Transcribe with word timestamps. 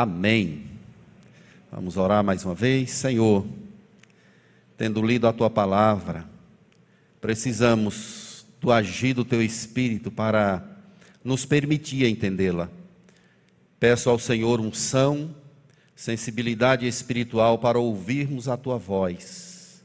Amém. 0.00 0.62
Vamos 1.72 1.96
orar 1.96 2.22
mais 2.22 2.44
uma 2.44 2.54
vez. 2.54 2.92
Senhor, 2.92 3.44
tendo 4.76 5.04
lido 5.04 5.26
a 5.26 5.32
tua 5.32 5.50
palavra, 5.50 6.24
precisamos 7.20 8.46
do 8.60 8.70
agir 8.70 9.12
do 9.12 9.24
teu 9.24 9.42
Espírito 9.42 10.08
para 10.08 10.64
nos 11.24 11.44
permitir 11.44 12.06
entendê-la. 12.06 12.70
Peço 13.80 14.08
ao 14.08 14.20
Senhor 14.20 14.60
unção, 14.60 15.34
sensibilidade 15.96 16.86
espiritual 16.86 17.58
para 17.58 17.80
ouvirmos 17.80 18.46
a 18.46 18.56
tua 18.56 18.78
voz 18.78 19.82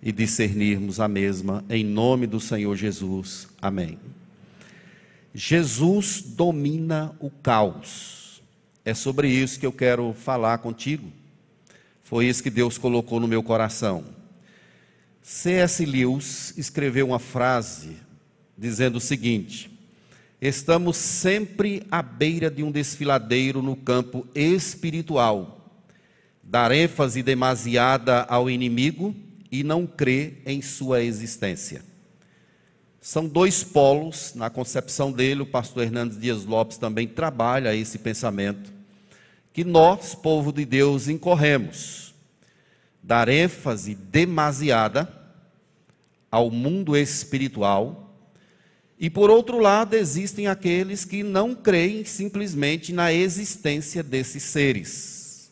e 0.00 0.12
discernirmos 0.12 1.00
a 1.00 1.08
mesma, 1.08 1.64
em 1.68 1.84
nome 1.84 2.28
do 2.28 2.38
Senhor 2.38 2.76
Jesus. 2.76 3.48
Amém. 3.60 3.98
Jesus 5.34 6.22
domina 6.22 7.12
o 7.18 7.28
caos. 7.28 8.17
É 8.84 8.94
sobre 8.94 9.28
isso 9.28 9.58
que 9.58 9.66
eu 9.66 9.72
quero 9.72 10.12
falar 10.12 10.58
contigo. 10.58 11.12
Foi 12.02 12.26
isso 12.26 12.42
que 12.42 12.50
Deus 12.50 12.78
colocou 12.78 13.20
no 13.20 13.28
meu 13.28 13.42
coração. 13.42 14.04
C.S. 15.22 15.84
Lewis 15.84 16.56
escreveu 16.56 17.08
uma 17.08 17.18
frase 17.18 17.96
dizendo 18.56 18.96
o 18.96 19.00
seguinte: 19.00 19.70
Estamos 20.40 20.96
sempre 20.96 21.82
à 21.90 22.00
beira 22.00 22.50
de 22.50 22.62
um 22.62 22.70
desfiladeiro 22.70 23.60
no 23.60 23.76
campo 23.76 24.26
espiritual. 24.34 25.70
Dar 26.42 26.72
ênfase 26.72 27.22
demasiada 27.22 28.22
ao 28.22 28.48
inimigo 28.48 29.14
e 29.50 29.62
não 29.62 29.86
crer 29.86 30.40
em 30.46 30.62
sua 30.62 31.02
existência. 31.02 31.82
São 33.00 33.26
dois 33.26 33.62
polos, 33.62 34.34
na 34.34 34.50
concepção 34.50 35.12
dele, 35.12 35.42
o 35.42 35.46
pastor 35.46 35.84
Hernandes 35.84 36.18
Dias 36.18 36.44
Lopes 36.44 36.78
também 36.78 37.06
trabalha 37.06 37.74
esse 37.74 37.98
pensamento 37.98 38.78
que 39.58 39.64
nós, 39.64 40.14
povo 40.14 40.52
de 40.52 40.64
Deus, 40.64 41.08
incorremos. 41.08 42.14
Dar 43.02 43.28
ênfase 43.28 43.92
demasiada 43.92 45.12
ao 46.30 46.48
mundo 46.48 46.96
espiritual. 46.96 48.14
E 49.00 49.10
por 49.10 49.30
outro 49.30 49.58
lado, 49.58 49.94
existem 49.94 50.46
aqueles 50.46 51.04
que 51.04 51.24
não 51.24 51.56
creem 51.56 52.04
simplesmente 52.04 52.92
na 52.92 53.12
existência 53.12 54.00
desses 54.00 54.44
seres. 54.44 55.50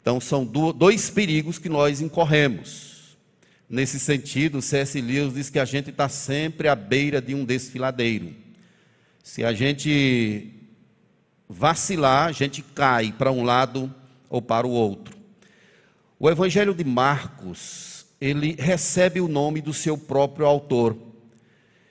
Então, 0.00 0.18
são 0.18 0.42
dois 0.44 1.10
perigos 1.10 1.58
que 1.58 1.68
nós 1.68 2.00
incorremos. 2.00 2.91
Nesse 3.72 3.98
sentido, 3.98 4.60
C.S. 4.60 5.00
Lewis 5.00 5.32
diz 5.32 5.48
que 5.48 5.58
a 5.58 5.64
gente 5.64 5.88
está 5.88 6.06
sempre 6.06 6.68
à 6.68 6.76
beira 6.76 7.22
de 7.22 7.34
um 7.34 7.42
desfiladeiro. 7.42 8.34
Se 9.24 9.42
a 9.42 9.54
gente 9.54 10.52
vacilar, 11.48 12.28
a 12.28 12.32
gente 12.32 12.60
cai 12.60 13.14
para 13.16 13.32
um 13.32 13.42
lado 13.42 13.90
ou 14.28 14.42
para 14.42 14.66
o 14.66 14.70
outro. 14.70 15.16
O 16.20 16.28
Evangelho 16.28 16.74
de 16.74 16.84
Marcos, 16.84 18.04
ele 18.20 18.54
recebe 18.58 19.22
o 19.22 19.26
nome 19.26 19.62
do 19.62 19.72
seu 19.72 19.96
próprio 19.96 20.44
autor. 20.44 20.94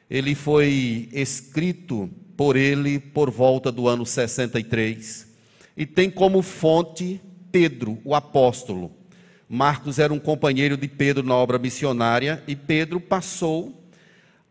Ele 0.08 0.36
foi 0.36 1.10
escrito 1.12 2.08
por 2.38 2.58
ele 2.58 3.00
por 3.00 3.32
volta 3.32 3.72
do 3.72 3.88
ano 3.88 4.06
63 4.06 5.28
e 5.76 5.88
tem 5.88 6.12
como 6.12 6.44
fonte 6.44 7.20
Pedro, 7.52 7.98
o 8.06 8.14
apóstolo. 8.14 9.01
Marcos 9.54 10.00
era 10.00 10.14
um 10.14 10.18
companheiro 10.18 10.78
de 10.78 10.88
Pedro 10.88 11.24
na 11.24 11.36
obra 11.36 11.60
missionária 11.60 12.42
e 12.48 12.56
Pedro 12.56 13.02
passou 13.02 13.84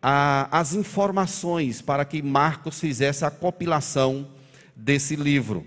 a, 0.03 0.47
as 0.53 0.75
informações 0.75 1.81
para 1.81 2.05
que 2.05 2.21
Marcos 2.21 2.79
fizesse 2.79 3.25
a 3.25 3.31
compilação 3.31 4.29
desse 4.77 5.17
livro. 5.17 5.65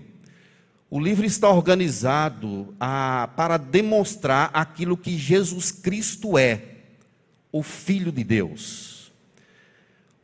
O 0.88 1.00
livro 1.00 1.26
está 1.26 1.50
organizado 1.50 2.76
a, 2.78 3.28
para 3.34 3.56
demonstrar 3.56 4.50
aquilo 4.54 4.96
que 4.96 5.18
Jesus 5.18 5.72
Cristo 5.72 6.38
é, 6.38 6.62
o 7.50 7.60
Filho 7.60 8.12
de 8.12 8.22
Deus. 8.22 9.12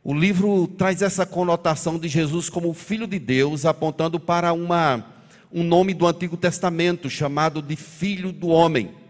O 0.01 0.13
livro 0.13 0.67
traz 0.67 1.01
essa 1.01 1.25
conotação 1.25 1.99
de 1.99 2.07
Jesus 2.07 2.47
como 2.47 2.73
Filho 2.73 3.05
de 3.05 3.19
Deus, 3.19 3.65
apontando 3.65 4.21
para 4.21 4.53
uma, 4.53 5.05
um 5.51 5.65
nome 5.65 5.93
do 5.93 6.07
Antigo 6.07 6.37
Testamento 6.37 7.09
chamado 7.09 7.61
de 7.61 7.75
Filho 7.75 8.31
do 8.31 8.47
Homem. 8.47 9.00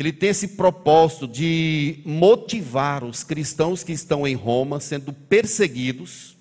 Ele 0.00 0.12
tem 0.12 0.30
esse 0.30 0.48
propósito 0.48 1.28
de 1.28 1.98
motivar 2.06 3.04
os 3.04 3.22
cristãos 3.22 3.84
que 3.84 3.92
estão 3.92 4.26
em 4.26 4.34
Roma, 4.34 4.80
sendo 4.80 5.12
perseguidos, 5.12 6.38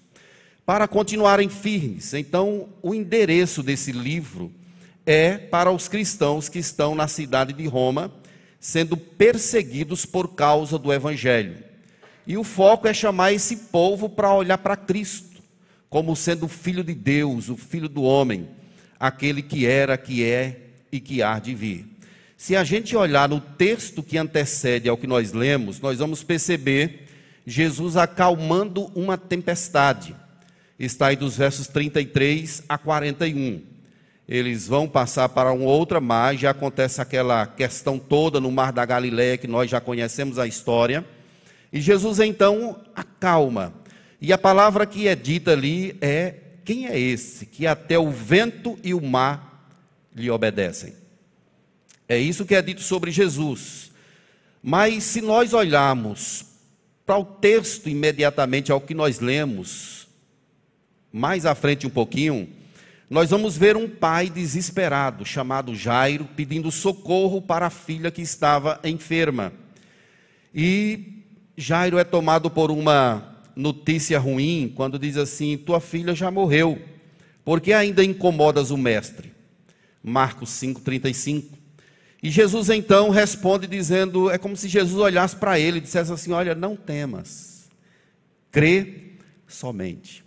para 0.65 0.87
continuarem 0.87 1.49
firmes. 1.49 2.13
Então, 2.13 2.69
o 2.81 2.95
endereço 2.95 3.61
desse 3.61 3.91
livro 3.91 4.49
é 5.05 5.37
para 5.37 5.69
os 5.71 5.89
cristãos 5.89 6.47
que 6.47 6.57
estão 6.57 6.95
na 6.95 7.09
cidade 7.09 7.51
de 7.51 7.67
Roma, 7.67 8.13
sendo 8.61 8.95
perseguidos 8.95 10.05
por 10.05 10.35
causa 10.35 10.79
do 10.79 10.93
Evangelho. 10.93 11.57
E 12.25 12.37
o 12.37 12.45
foco 12.45 12.87
é 12.87 12.93
chamar 12.93 13.33
esse 13.33 13.57
povo 13.57 14.07
para 14.07 14.33
olhar 14.33 14.59
para 14.59 14.77
Cristo, 14.77 15.43
como 15.89 16.15
sendo 16.15 16.45
o 16.45 16.49
Filho 16.49 16.81
de 16.81 16.93
Deus, 16.93 17.49
o 17.49 17.57
Filho 17.57 17.89
do 17.89 18.03
homem, 18.03 18.47
aquele 18.97 19.41
que 19.41 19.65
era, 19.65 19.97
que 19.97 20.23
é 20.23 20.61
e 20.89 21.01
que 21.01 21.21
há 21.21 21.39
de 21.39 21.53
vir. 21.53 21.88
Se 22.39 22.55
a 22.55 22.63
gente 22.63 22.95
olhar 22.95 23.27
no 23.27 23.39
texto 23.39 24.01
que 24.01 24.17
antecede 24.17 24.87
ao 24.87 24.97
que 24.97 25.05
nós 25.05 25.33
lemos, 25.33 25.79
nós 25.79 25.99
vamos 25.99 26.23
perceber 26.23 27.05
Jesus 27.45 27.97
acalmando 27.97 28.89
uma 28.95 29.17
tempestade 29.17 30.15
está 30.79 31.07
aí 31.07 31.15
dos 31.17 31.35
versos 31.35 31.67
33 31.67 32.63
a 32.69 32.77
41. 32.77 33.61
Eles 34.27 34.67
vão 34.67 34.87
passar 34.87 35.27
para 35.27 35.51
uma 35.51 35.65
outra 35.65 35.99
margem, 35.99 36.47
acontece 36.47 37.01
aquela 37.01 37.45
questão 37.45 37.99
toda 37.99 38.39
no 38.39 38.51
mar 38.51 38.71
da 38.71 38.85
Galiléia 38.85 39.37
que 39.37 39.47
nós 39.47 39.69
já 39.69 39.81
conhecemos 39.81 40.39
a 40.39 40.47
história. 40.47 41.03
E 41.73 41.81
Jesus 41.81 42.19
então 42.19 42.79
acalma. 42.95 43.73
E 44.21 44.31
a 44.31 44.37
palavra 44.37 44.85
que 44.85 45.07
é 45.07 45.15
dita 45.15 45.51
ali 45.51 45.97
é: 45.99 46.35
quem 46.63 46.87
é 46.87 46.97
esse 46.97 47.45
que 47.45 47.67
até 47.67 47.99
o 47.99 48.09
vento 48.09 48.79
e 48.83 48.93
o 48.93 49.01
mar 49.01 49.75
lhe 50.15 50.29
obedecem? 50.29 50.98
É 52.09 52.17
isso 52.17 52.43
que 52.43 52.55
é 52.55 52.61
dito 52.61 52.81
sobre 52.81 53.11
Jesus. 53.11 53.91
Mas 54.63 55.03
se 55.03 55.21
nós 55.21 55.53
olharmos 55.53 56.43
para 57.05 57.19
o 57.19 57.23
texto 57.23 57.87
imediatamente 57.87 58.71
ao 58.71 58.81
que 58.81 58.95
nós 58.95 59.19
lemos, 59.19 60.07
mais 61.13 61.45
à 61.45 61.53
frente 61.53 61.85
um 61.85 61.89
pouquinho, 61.89 62.49
nós 63.07 63.29
vamos 63.29 63.55
ver 63.55 63.77
um 63.77 63.87
pai 63.87 64.27
desesperado, 64.27 65.23
chamado 65.23 65.75
Jairo, 65.75 66.27
pedindo 66.35 66.71
socorro 66.71 67.41
para 67.41 67.67
a 67.67 67.71
filha 67.71 68.09
que 68.09 68.23
estava 68.23 68.79
enferma. 68.83 69.53
E 70.53 71.23
Jairo 71.55 71.99
é 71.99 72.03
tomado 72.03 72.49
por 72.49 72.71
uma 72.71 73.35
notícia 73.55 74.17
ruim 74.17 74.71
quando 74.75 74.97
diz 74.97 75.15
assim: 75.15 75.57
Tua 75.57 75.79
filha 75.79 76.15
já 76.15 76.31
morreu, 76.31 76.81
porque 77.45 77.71
ainda 77.71 78.03
incomodas 78.03 78.71
o 78.71 78.77
mestre. 78.77 79.31
Marcos 80.03 80.49
5,35. 80.51 81.58
E 82.21 82.29
Jesus 82.29 82.69
então 82.69 83.09
responde 83.09 83.67
dizendo: 83.67 84.29
É 84.29 84.37
como 84.37 84.55
se 84.55 84.67
Jesus 84.67 84.99
olhasse 84.99 85.35
para 85.35 85.59
ele 85.59 85.77
e 85.77 85.81
dissesse 85.81 86.11
assim: 86.11 86.31
Olha, 86.31 86.53
não 86.53 86.75
temas, 86.75 87.69
crê 88.51 89.13
somente. 89.47 90.23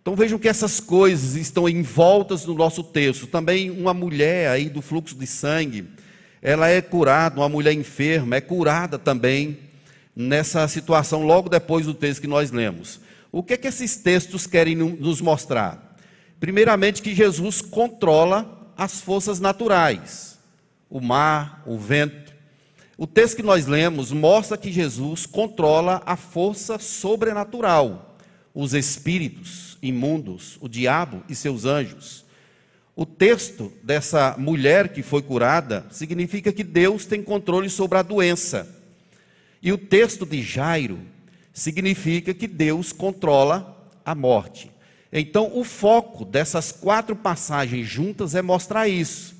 Então 0.00 0.16
vejam 0.16 0.38
que 0.38 0.48
essas 0.48 0.80
coisas 0.80 1.34
estão 1.34 1.68
envoltas 1.68 2.46
no 2.46 2.54
nosso 2.54 2.82
texto. 2.82 3.26
Também 3.26 3.70
uma 3.70 3.92
mulher 3.92 4.48
aí 4.50 4.70
do 4.70 4.80
fluxo 4.80 5.14
de 5.14 5.26
sangue, 5.26 5.86
ela 6.40 6.68
é 6.68 6.80
curada, 6.80 7.40
uma 7.40 7.48
mulher 7.48 7.72
enferma 7.72 8.36
é 8.36 8.40
curada 8.40 8.98
também 8.98 9.58
nessa 10.16 10.66
situação 10.66 11.24
logo 11.24 11.48
depois 11.48 11.84
do 11.84 11.94
texto 11.94 12.22
que 12.22 12.26
nós 12.26 12.50
lemos. 12.50 13.00
O 13.30 13.42
que 13.42 13.52
é 13.52 13.56
que 13.56 13.68
esses 13.68 13.96
textos 13.96 14.46
querem 14.46 14.74
nos 14.74 15.20
mostrar? 15.20 15.96
Primeiramente 16.40 17.02
que 17.02 17.14
Jesus 17.14 17.60
controla 17.60 18.72
as 18.76 19.00
forças 19.00 19.38
naturais, 19.38 20.37
o 20.90 21.00
mar, 21.00 21.62
o 21.66 21.76
vento. 21.76 22.34
O 22.96 23.06
texto 23.06 23.36
que 23.36 23.42
nós 23.42 23.66
lemos 23.66 24.10
mostra 24.10 24.56
que 24.56 24.72
Jesus 24.72 25.26
controla 25.26 26.02
a 26.04 26.16
força 26.16 26.78
sobrenatural, 26.78 28.18
os 28.54 28.74
espíritos 28.74 29.78
imundos, 29.80 30.58
o 30.60 30.68
diabo 30.68 31.22
e 31.28 31.34
seus 31.34 31.64
anjos. 31.64 32.24
O 32.96 33.06
texto 33.06 33.72
dessa 33.82 34.34
mulher 34.36 34.88
que 34.88 35.02
foi 35.02 35.22
curada 35.22 35.86
significa 35.90 36.52
que 36.52 36.64
Deus 36.64 37.06
tem 37.06 37.22
controle 37.22 37.70
sobre 37.70 37.98
a 37.98 38.02
doença. 38.02 38.68
E 39.62 39.72
o 39.72 39.78
texto 39.78 40.26
de 40.26 40.42
Jairo 40.42 40.98
significa 41.52 42.34
que 42.34 42.48
Deus 42.48 42.92
controla 42.92 43.88
a 44.04 44.14
morte. 44.14 44.70
Então, 45.12 45.56
o 45.56 45.64
foco 45.64 46.24
dessas 46.24 46.72
quatro 46.72 47.14
passagens 47.14 47.86
juntas 47.86 48.34
é 48.34 48.42
mostrar 48.42 48.88
isso, 48.88 49.36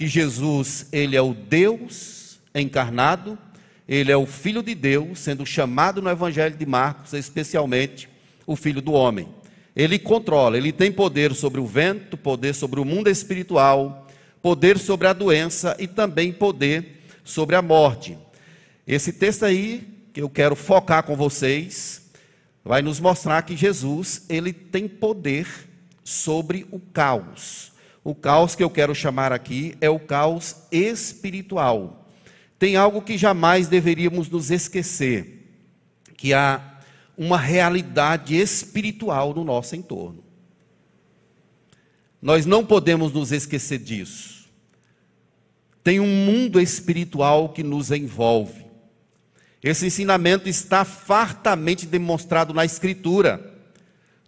que 0.00 0.08
Jesus, 0.08 0.86
ele 0.92 1.14
é 1.14 1.20
o 1.20 1.34
Deus 1.34 2.40
encarnado, 2.54 3.38
ele 3.86 4.10
é 4.10 4.16
o 4.16 4.24
filho 4.24 4.62
de 4.62 4.74
Deus, 4.74 5.18
sendo 5.18 5.44
chamado 5.44 6.00
no 6.00 6.08
evangelho 6.08 6.56
de 6.56 6.64
Marcos, 6.64 7.12
especialmente 7.12 8.08
o 8.46 8.56
filho 8.56 8.80
do 8.80 8.92
homem. 8.92 9.28
Ele 9.76 9.98
controla, 9.98 10.56
ele 10.56 10.72
tem 10.72 10.90
poder 10.90 11.34
sobre 11.34 11.60
o 11.60 11.66
vento, 11.66 12.16
poder 12.16 12.54
sobre 12.54 12.80
o 12.80 12.84
mundo 12.86 13.10
espiritual, 13.10 14.08
poder 14.40 14.78
sobre 14.78 15.06
a 15.06 15.12
doença 15.12 15.76
e 15.78 15.86
também 15.86 16.32
poder 16.32 17.02
sobre 17.22 17.54
a 17.54 17.60
morte. 17.60 18.16
Esse 18.86 19.12
texto 19.12 19.44
aí 19.44 19.86
que 20.14 20.22
eu 20.22 20.30
quero 20.30 20.56
focar 20.56 21.02
com 21.02 21.14
vocês 21.14 22.10
vai 22.64 22.80
nos 22.80 23.00
mostrar 23.00 23.42
que 23.42 23.54
Jesus, 23.54 24.24
ele 24.30 24.54
tem 24.54 24.88
poder 24.88 25.46
sobre 26.02 26.66
o 26.70 26.80
caos. 26.80 27.69
O 28.02 28.14
caos 28.14 28.54
que 28.54 28.62
eu 28.62 28.70
quero 28.70 28.94
chamar 28.94 29.32
aqui 29.32 29.76
é 29.80 29.90
o 29.90 29.98
caos 29.98 30.56
espiritual. 30.72 32.08
Tem 32.58 32.76
algo 32.76 33.02
que 33.02 33.18
jamais 33.18 33.68
deveríamos 33.68 34.28
nos 34.28 34.50
esquecer, 34.50 35.48
que 36.16 36.32
há 36.32 36.78
uma 37.16 37.38
realidade 37.38 38.34
espiritual 38.34 39.34
no 39.34 39.44
nosso 39.44 39.76
entorno. 39.76 40.24
Nós 42.20 42.44
não 42.46 42.64
podemos 42.64 43.12
nos 43.12 43.32
esquecer 43.32 43.78
disso. 43.78 44.48
Tem 45.82 46.00
um 46.00 46.06
mundo 46.06 46.60
espiritual 46.60 47.48
que 47.50 47.62
nos 47.62 47.90
envolve. 47.90 48.66
Esse 49.62 49.86
ensinamento 49.86 50.48
está 50.48 50.84
fartamente 50.84 51.86
demonstrado 51.86 52.52
na 52.52 52.64
Escritura, 52.64 53.54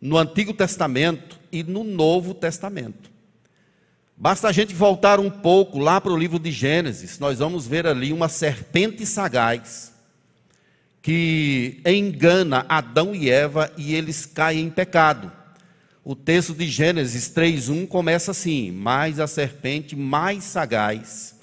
no 0.01 0.17
Antigo 0.17 0.53
Testamento 0.53 1.39
e 1.51 1.63
no 1.63 1.85
Novo 1.85 2.35
Testamento. 2.35 3.12
Basta 4.23 4.47
a 4.47 4.53
gente 4.53 4.73
voltar 4.73 5.19
um 5.19 5.29
pouco 5.29 5.81
lá 5.81 6.01
para 6.01 6.13
o 6.13 6.17
livro 6.17 6.39
de 6.39 6.53
Gênesis, 6.53 7.19
nós 7.19 7.41
vamos 7.41 7.67
ver 7.67 7.89
ali 7.89 8.13
uma 8.13 8.29
serpente 8.29 9.05
sagaz 9.05 9.93
que 11.03 11.81
engana 11.85 12.65
Adão 12.69 13.17
e 13.17 13.29
Eva 13.29 13.73
e 13.77 13.97
eles 13.97 14.25
caem 14.25 14.67
em 14.67 14.71
pecado. 14.71 15.33
O 16.05 16.15
texto 16.15 16.55
de 16.55 16.69
Gênesis 16.69 17.31
3:1 17.31 17.85
começa 17.85 18.31
assim: 18.31 18.71
"Mais 18.71 19.19
a 19.19 19.27
serpente 19.27 19.97
mais 19.97 20.45
sagaz". 20.45 21.35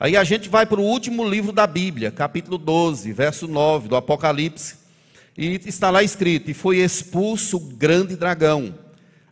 Aí 0.00 0.16
a 0.16 0.24
gente 0.24 0.48
vai 0.48 0.64
para 0.64 0.80
o 0.80 0.86
último 0.86 1.28
livro 1.28 1.52
da 1.52 1.66
Bíblia, 1.66 2.10
capítulo 2.10 2.56
12, 2.56 3.12
verso 3.12 3.46
9 3.46 3.88
do 3.88 3.96
Apocalipse, 3.96 4.76
e 5.36 5.60
está 5.66 5.90
lá 5.90 6.02
escrito: 6.02 6.50
"E 6.50 6.54
foi 6.54 6.78
expulso 6.78 7.58
o 7.58 7.60
grande 7.60 8.16
dragão, 8.16 8.74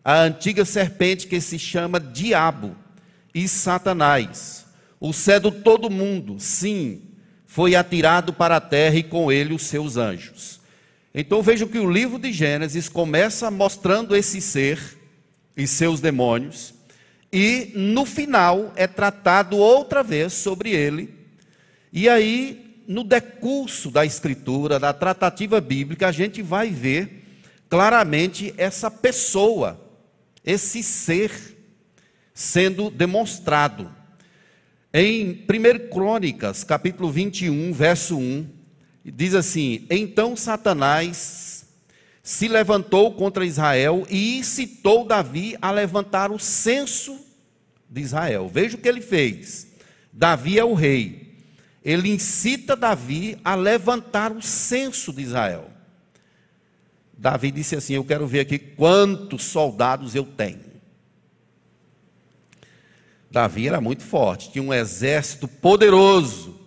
a 0.05 0.21
antiga 0.21 0.67
serpente 0.67 1.27
que 1.27 1.41
se 1.41 1.59
chama 1.59 1.99
Diabo 1.99 2.77
e 3.35 3.47
Satanás, 3.49 4.67
o 4.99 5.13
sedutor 5.13 5.79
do 5.79 5.91
mundo, 5.91 6.37
sim, 6.39 7.03
foi 7.47 7.75
atirado 7.75 8.33
para 8.33 8.57
a 8.57 8.61
terra 8.61 8.97
e 8.97 9.03
com 9.03 9.31
ele 9.31 9.55
os 9.55 9.63
seus 9.63 9.97
anjos. 9.97 10.61
Então 11.15 11.43
vejam 11.43 11.67
que 11.67 11.79
o 11.79 11.91
livro 11.91 12.19
de 12.19 12.33
Gênesis 12.33 12.89
começa 12.89 13.51
mostrando 13.51 14.15
esse 14.15 14.41
ser 14.41 14.99
e 15.57 15.67
seus 15.67 16.01
demônios, 16.01 16.75
e 17.33 17.73
no 17.75 18.05
final 18.05 18.73
é 18.77 18.87
tratado 18.87 19.57
outra 19.57 20.03
vez 20.03 20.33
sobre 20.33 20.71
ele. 20.71 21.15
E 21.93 22.09
aí, 22.09 22.83
no 22.87 23.05
decurso 23.05 23.91
da 23.91 24.05
escritura, 24.05 24.79
da 24.79 24.93
tratativa 24.93 25.61
bíblica, 25.61 26.09
a 26.09 26.13
gente 26.13 26.43
vai 26.43 26.71
ver 26.71 27.25
claramente 27.69 28.53
essa 28.57 28.91
pessoa, 28.91 29.81
esse 30.45 30.83
ser 30.83 31.60
sendo 32.41 32.91
demonstrado. 32.91 33.95
Em 34.95 35.45
1 35.45 35.91
Crônicas, 35.91 36.65
capítulo 36.65 37.11
21, 37.11 37.71
verso 37.71 38.17
1, 38.17 38.49
diz 39.05 39.35
assim: 39.35 39.87
Então 39.91 40.35
Satanás 40.35 41.67
se 42.23 42.49
levantou 42.49 43.13
contra 43.13 43.45
Israel 43.45 44.07
e 44.09 44.39
incitou 44.39 45.05
Davi 45.05 45.55
a 45.61 45.71
levantar 45.71 46.31
o 46.33 46.39
censo 46.39 47.21
de 47.91 48.01
Israel. 48.01 48.49
Veja 48.49 48.77
o 48.77 48.81
que 48.81 48.89
ele 48.89 49.03
fez. 49.03 49.67
Davi 50.11 50.59
é 50.59 50.65
o 50.65 50.73
rei. 50.73 51.37
Ele 51.85 52.09
incita 52.09 52.75
Davi 52.75 53.37
a 53.45 53.55
levantar 53.55 54.33
o 54.33 54.41
censo 54.41 55.13
de 55.13 55.21
Israel. 55.21 55.71
Davi 57.19 57.51
disse 57.51 57.77
assim: 57.77 57.95
Eu 57.95 58.05
quero 58.05 58.27
ver 58.27 58.41
aqui 58.41 58.59
quantos 58.59 59.43
soldados 59.45 60.15
eu 60.15 60.25
tenho. 60.25 60.70
Davi 63.31 63.69
era 63.69 63.81
muito 63.81 64.03
forte, 64.03 64.51
tinha 64.51 64.63
um 64.63 64.75
exército 64.75 65.47
poderoso. 65.47 66.59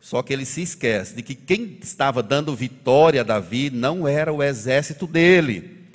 Só 0.00 0.22
que 0.22 0.34
ele 0.34 0.44
se 0.44 0.60
esquece 0.60 1.14
de 1.14 1.22
que 1.22 1.34
quem 1.34 1.78
estava 1.82 2.22
dando 2.22 2.54
vitória 2.54 3.22
a 3.22 3.24
Davi 3.24 3.70
não 3.70 4.06
era 4.06 4.30
o 4.30 4.42
exército 4.42 5.06
dele, 5.06 5.88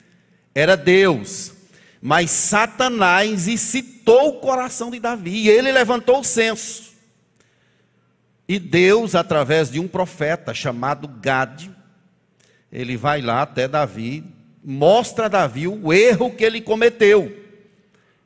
era 0.56 0.76
Deus. 0.76 1.54
Mas 2.02 2.32
Satanás 2.32 3.48
incitou 3.48 4.30
o 4.30 4.40
coração 4.40 4.90
de 4.90 5.00
Davi 5.00 5.44
e 5.44 5.50
ele 5.50 5.72
levantou 5.72 6.22
o 6.22 6.24
censo. 6.24 6.90
E 8.48 8.58
Deus, 8.58 9.14
através 9.14 9.70
de 9.70 9.80
um 9.80 9.88
profeta 9.88 10.56
chamado 10.56 11.08
Gade, 11.08 11.70
ele 12.72 12.98
vai 12.98 13.22
lá 13.22 13.44
até 13.44 13.68
Davi, 13.68 14.24
mostra 14.64 15.26
a 15.26 15.30
Davi 15.30 15.68
o 15.68 15.94
erro 15.94 16.32
que 16.32 16.44
ele 16.44 16.62
cometeu. 16.62 17.32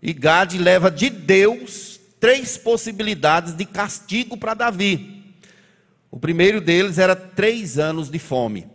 E 0.06 0.12
Gade 0.12 0.58
leva 0.58 0.92
de 0.92 1.10
Deus 1.10 1.98
três 2.20 2.58
possibilidades 2.58 3.54
de 3.54 3.64
castigo 3.64 4.36
para 4.36 4.54
Davi. 4.54 5.34
O 6.12 6.20
primeiro 6.20 6.60
deles 6.60 6.98
era 6.98 7.16
três 7.16 7.80
anos 7.80 8.12
de 8.12 8.20
fome. 8.20 8.68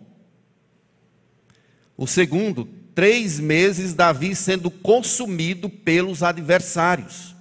O 1.99 2.07
segundo, 2.07 2.67
três 2.95 3.39
meses 3.39 3.93
Davi 3.93 4.35
sendo 4.35 4.71
consumido 4.71 5.69
pelos 5.69 6.23
adversários. 6.23 7.37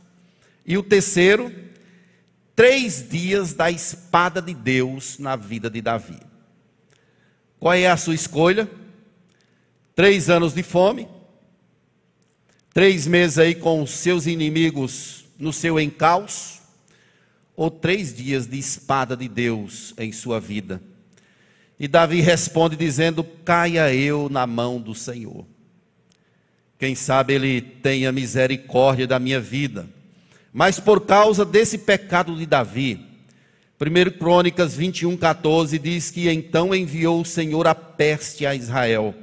E 0.65 0.77
o 0.77 0.83
terceiro, 0.83 1.49
três 2.53 3.07
dias 3.07 3.53
da 3.53 3.71
espada 3.71 4.41
de 4.41 4.53
Deus 4.53 5.17
na 5.17 5.37
vida 5.37 5.69
de 5.69 5.81
Davi. 5.81 6.19
Qual 7.57 7.73
é 7.73 7.87
a 7.87 7.95
sua 7.95 8.15
escolha? 8.15 8.69
Três 9.95 10.29
anos 10.29 10.53
de 10.53 10.61
fome 10.61 11.07
três 12.77 13.07
meses 13.07 13.39
aí 13.39 13.55
com 13.55 13.81
os 13.81 13.89
seus 13.89 14.27
inimigos 14.27 15.25
no 15.39 15.51
seu 15.51 15.79
encalço, 15.79 16.61
ou 17.55 17.71
três 17.71 18.15
dias 18.15 18.45
de 18.45 18.59
espada 18.59 19.17
de 19.17 19.27
Deus 19.27 19.95
em 19.97 20.11
sua 20.11 20.39
vida. 20.39 20.79
E 21.79 21.87
Davi 21.87 22.21
responde 22.21 22.75
dizendo: 22.75 23.23
Caia 23.23 23.91
eu 23.91 24.29
na 24.29 24.45
mão 24.45 24.79
do 24.79 24.93
Senhor. 24.93 25.43
Quem 26.77 26.93
sabe 26.93 27.33
ele 27.33 27.61
tenha 27.61 28.11
misericórdia 28.11 29.07
da 29.07 29.17
minha 29.17 29.39
vida. 29.39 29.87
Mas 30.53 30.79
por 30.79 31.01
causa 31.01 31.43
desse 31.43 31.79
pecado 31.79 32.35
de 32.35 32.45
Davi, 32.45 33.03
1 33.81 34.19
Crônicas 34.19 34.75
21, 34.75 35.17
14 35.17 35.79
diz 35.79 36.11
que 36.11 36.29
então 36.29 36.75
enviou 36.75 37.21
o 37.21 37.25
Senhor 37.25 37.65
a 37.65 37.73
peste 37.73 38.45
a 38.45 38.53
Israel. 38.53 39.15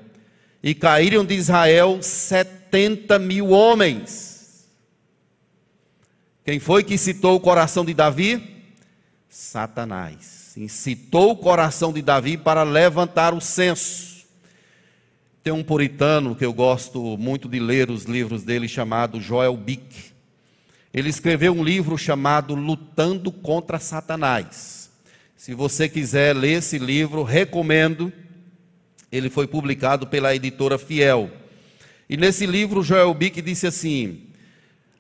E 0.61 0.75
caíram 0.75 1.25
de 1.25 1.35
Israel 1.35 2.01
sete 2.03 2.64
70 2.75 3.21
mil 3.21 3.51
homens. 3.51 4.67
Quem 6.45 6.59
foi 6.59 6.83
que 6.83 6.95
incitou 6.95 7.37
o 7.37 7.41
coração 7.41 7.85
de 7.85 7.95
Davi? 7.95 8.65
Satanás. 9.29 10.55
Incitou 10.57 11.31
o 11.31 11.37
coração 11.37 11.93
de 11.93 12.03
Davi 12.03 12.37
para 12.37 12.65
levantar 12.65 13.33
o 13.33 13.41
censo. 13.41 14.27
Tem 15.41 15.53
um 15.53 15.63
puritano 15.63 16.35
que 16.35 16.45
eu 16.45 16.53
gosto 16.53 17.17
muito 17.17 17.49
de 17.49 17.61
ler 17.61 17.93
os 17.93 18.07
livros 18.07 18.43
dele, 18.43 18.67
chamado 18.67 19.21
Joel 19.21 19.57
Bick. 19.57 20.13
Ele 20.93 21.09
escreveu 21.09 21.53
um 21.53 21.63
livro 21.63 21.97
chamado 21.97 22.57
Lutando 22.57 23.31
contra 23.31 23.79
Satanás. 23.79 24.91
Se 25.37 25.55
você 25.55 25.89
quiser 25.89 26.35
ler 26.35 26.59
esse 26.59 26.77
livro, 26.77 27.23
recomendo. 27.23 28.13
Ele 29.13 29.31
foi 29.31 29.47
publicado 29.47 30.09
pela 30.09 30.35
editora 30.35 30.77
Fiel. 30.77 31.44
E 32.09 32.17
nesse 32.17 32.47
livro, 32.47 32.83
Joel 32.83 33.13
Bick 33.15 33.41
disse 33.41 33.67
assim: 33.67 34.25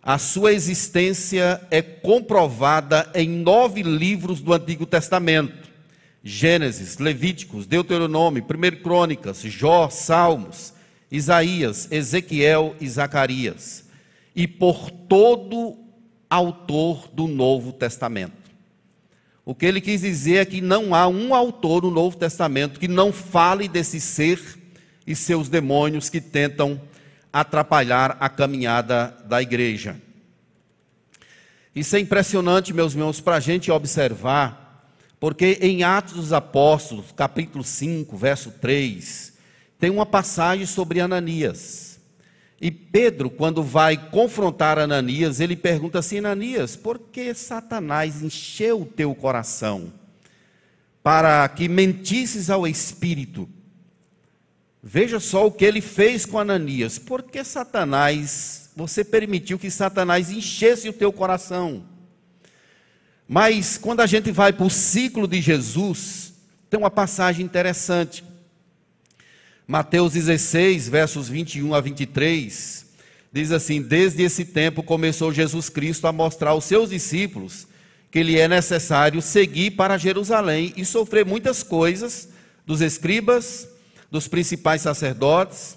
a 0.06 0.18
sua 0.18 0.52
existência 0.52 1.66
é 1.70 1.80
comprovada 1.80 3.10
em 3.14 3.26
nove 3.26 3.82
livros 3.82 4.42
do 4.42 4.52
Antigo 4.52 4.84
Testamento: 4.84 5.66
Gênesis, 6.22 6.98
Levíticos, 6.98 7.66
Deuteronômio, 7.66 8.44
1 8.44 8.82
Crônicas, 8.82 9.40
Jó, 9.40 9.88
Salmos, 9.88 10.74
Isaías, 11.10 11.88
Ezequiel 11.90 12.76
e 12.80 12.86
Zacarias, 12.86 13.84
e 14.36 14.46
por 14.46 14.90
todo 14.90 15.78
autor 16.28 17.08
do 17.08 17.26
Novo 17.26 17.72
Testamento. 17.72 18.44
O 19.42 19.54
que 19.54 19.64
ele 19.64 19.80
quis 19.80 20.02
dizer 20.02 20.36
é 20.36 20.44
que 20.44 20.60
não 20.60 20.94
há 20.94 21.06
um 21.06 21.34
autor 21.34 21.82
no 21.82 21.90
Novo 21.90 22.16
Testamento 22.16 22.80
que 22.80 22.88
não 22.88 23.12
fale 23.12 23.68
desse 23.68 24.00
ser 24.00 24.38
e 25.06 25.14
seus 25.14 25.48
demônios 25.48 26.10
que 26.10 26.20
tentam 26.20 26.80
atrapalhar 27.34 28.16
a 28.20 28.28
caminhada 28.28 29.12
da 29.26 29.42
igreja. 29.42 30.00
Isso 31.74 31.96
é 31.96 31.98
impressionante, 31.98 32.72
meus 32.72 32.92
irmãos, 32.92 33.20
para 33.20 33.34
a 33.34 33.40
gente 33.40 33.72
observar, 33.72 34.88
porque 35.18 35.58
em 35.60 35.82
Atos 35.82 36.14
dos 36.14 36.32
Apóstolos, 36.32 37.06
capítulo 37.10 37.64
5, 37.64 38.16
verso 38.16 38.52
3, 38.52 39.32
tem 39.80 39.90
uma 39.90 40.06
passagem 40.06 40.64
sobre 40.64 41.00
Ananias. 41.00 41.98
E 42.60 42.70
Pedro, 42.70 43.28
quando 43.28 43.64
vai 43.64 43.96
confrontar 43.96 44.78
Ananias, 44.78 45.40
ele 45.40 45.56
pergunta 45.56 45.98
assim: 45.98 46.18
Ananias, 46.18 46.76
por 46.76 47.00
que 47.00 47.34
Satanás 47.34 48.22
encheu 48.22 48.82
o 48.82 48.86
teu 48.86 49.12
coração 49.12 49.92
para 51.02 51.48
que 51.48 51.68
mentisses 51.68 52.48
ao 52.48 52.64
Espírito? 52.64 53.48
Veja 54.86 55.18
só 55.18 55.46
o 55.46 55.50
que 55.50 55.64
ele 55.64 55.80
fez 55.80 56.26
com 56.26 56.38
Ananias. 56.38 56.98
Por 56.98 57.22
que 57.22 57.42
Satanás, 57.42 58.68
você 58.76 59.02
permitiu 59.02 59.58
que 59.58 59.70
Satanás 59.70 60.30
enchesse 60.30 60.90
o 60.90 60.92
teu 60.92 61.10
coração? 61.10 61.86
Mas 63.26 63.78
quando 63.78 64.00
a 64.00 64.06
gente 64.06 64.30
vai 64.30 64.52
para 64.52 64.66
o 64.66 64.68
ciclo 64.68 65.26
de 65.26 65.40
Jesus, 65.40 66.34
tem 66.68 66.78
uma 66.78 66.90
passagem 66.90 67.46
interessante. 67.46 68.22
Mateus 69.66 70.12
16, 70.12 70.90
versos 70.90 71.30
21 71.30 71.74
a 71.74 71.80
23, 71.80 72.84
diz 73.32 73.52
assim: 73.52 73.80
Desde 73.80 74.22
esse 74.22 74.44
tempo 74.44 74.82
começou 74.82 75.32
Jesus 75.32 75.70
Cristo 75.70 76.06
a 76.06 76.12
mostrar 76.12 76.50
aos 76.50 76.66
seus 76.66 76.90
discípulos 76.90 77.66
que 78.10 78.22
lhe 78.22 78.38
é 78.38 78.46
necessário 78.46 79.22
seguir 79.22 79.70
para 79.70 79.96
Jerusalém 79.96 80.74
e 80.76 80.84
sofrer 80.84 81.24
muitas 81.24 81.62
coisas 81.62 82.28
dos 82.66 82.82
escribas, 82.82 83.66
dos 84.14 84.28
principais 84.28 84.80
sacerdotes, 84.80 85.76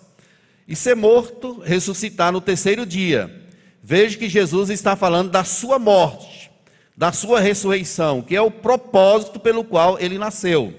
e 0.67 0.75
ser 0.75 0.95
morto, 0.95 1.59
ressuscitar 1.61 2.31
no 2.31 2.39
terceiro 2.39 2.85
dia. 2.85 3.43
Veja 3.81 4.15
que 4.15 4.29
Jesus 4.29 4.69
está 4.69 4.95
falando 4.95 5.31
da 5.31 5.43
sua 5.43 5.79
morte, 5.79 6.51
da 6.95 7.11
sua 7.11 7.39
ressurreição, 7.39 8.21
que 8.21 8.35
é 8.35 8.41
o 8.41 8.51
propósito 8.51 9.39
pelo 9.39 9.63
qual 9.63 9.99
ele 9.99 10.19
nasceu. 10.19 10.71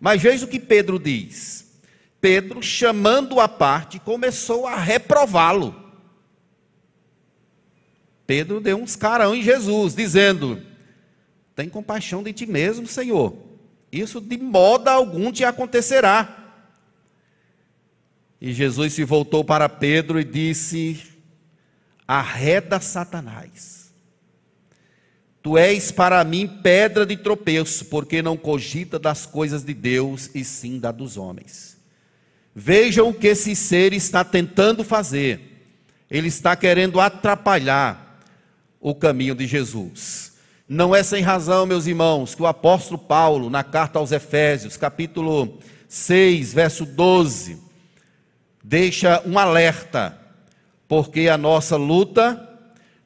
Mas 0.00 0.22
veja 0.22 0.46
o 0.46 0.48
que 0.48 0.58
Pedro 0.58 0.98
diz. 0.98 1.74
Pedro, 2.22 2.62
chamando-o 2.62 3.40
à 3.40 3.48
parte, 3.48 3.98
começou 3.98 4.66
a 4.66 4.74
reprová-lo. 4.74 5.76
Pedro 8.26 8.62
deu 8.62 8.78
uns 8.78 8.96
carão 8.96 9.34
em 9.34 9.42
Jesus, 9.42 9.94
dizendo: 9.94 10.58
Tem 11.54 11.68
compaixão 11.68 12.22
de 12.22 12.32
ti 12.32 12.46
mesmo, 12.46 12.86
Senhor. 12.86 13.36
Isso 13.92 14.22
de 14.22 14.38
modo 14.38 14.88
algum 14.88 15.30
te 15.30 15.44
acontecerá. 15.44 16.43
E 18.40 18.52
Jesus 18.52 18.92
se 18.92 19.04
voltou 19.04 19.44
para 19.44 19.68
Pedro 19.68 20.20
e 20.20 20.24
disse: 20.24 21.00
Arreda 22.06 22.80
Satanás. 22.80 23.92
Tu 25.42 25.58
és 25.58 25.90
para 25.90 26.24
mim 26.24 26.46
pedra 26.46 27.04
de 27.04 27.18
tropeço, 27.18 27.84
porque 27.86 28.22
não 28.22 28.34
cogita 28.34 28.98
das 28.98 29.26
coisas 29.26 29.62
de 29.62 29.74
Deus 29.74 30.30
e 30.34 30.42
sim 30.42 30.78
da 30.78 30.90
dos 30.90 31.18
homens. 31.18 31.76
Vejam 32.54 33.10
o 33.10 33.14
que 33.14 33.26
esse 33.26 33.54
ser 33.54 33.92
está 33.92 34.24
tentando 34.24 34.82
fazer. 34.82 35.68
Ele 36.10 36.28
está 36.28 36.56
querendo 36.56 36.98
atrapalhar 36.98 38.22
o 38.80 38.94
caminho 38.94 39.34
de 39.34 39.46
Jesus. 39.46 40.34
Não 40.66 40.94
é 40.94 41.02
sem 41.02 41.22
razão, 41.22 41.66
meus 41.66 41.86
irmãos, 41.86 42.34
que 42.34 42.42
o 42.42 42.46
apóstolo 42.46 42.98
Paulo, 42.98 43.50
na 43.50 43.62
carta 43.62 43.98
aos 43.98 44.12
Efésios, 44.12 44.78
capítulo 44.78 45.58
6, 45.88 46.54
verso 46.54 46.86
12, 46.86 47.58
deixa 48.64 49.22
um 49.24 49.38
alerta, 49.38 50.18
porque 50.88 51.28
a 51.28 51.38
nossa 51.38 51.76
luta 51.76 52.50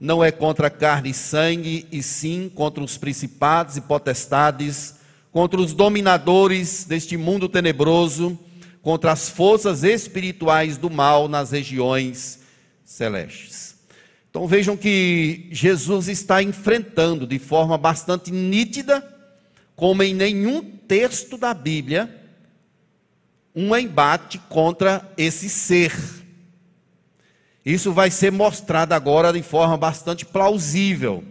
não 0.00 0.24
é 0.24 0.32
contra 0.32 0.70
carne 0.70 1.10
e 1.10 1.14
sangue, 1.14 1.86
e 1.92 2.02
sim 2.02 2.50
contra 2.54 2.82
os 2.82 2.96
principados 2.96 3.76
e 3.76 3.82
potestades, 3.82 4.94
contra 5.30 5.60
os 5.60 5.74
dominadores 5.74 6.84
deste 6.84 7.18
mundo 7.18 7.46
tenebroso 7.46 8.38
contra 8.88 9.12
as 9.12 9.28
forças 9.28 9.84
espirituais 9.84 10.78
do 10.78 10.88
mal 10.88 11.28
nas 11.28 11.50
regiões 11.50 12.40
celestes. 12.84 13.76
Então 14.30 14.46
vejam 14.46 14.78
que 14.78 15.46
Jesus 15.50 16.08
está 16.08 16.42
enfrentando 16.42 17.26
de 17.26 17.38
forma 17.38 17.76
bastante 17.76 18.30
nítida, 18.30 19.06
como 19.76 20.02
em 20.02 20.14
nenhum 20.14 20.62
texto 20.62 21.36
da 21.36 21.52
Bíblia, 21.52 22.17
um 23.60 23.76
embate 23.76 24.38
contra 24.48 25.02
esse 25.18 25.48
ser. 25.48 25.92
Isso 27.66 27.92
vai 27.92 28.08
ser 28.08 28.30
mostrado 28.30 28.94
agora 28.94 29.32
de 29.32 29.42
forma 29.42 29.76
bastante 29.76 30.24
plausível. 30.24 31.24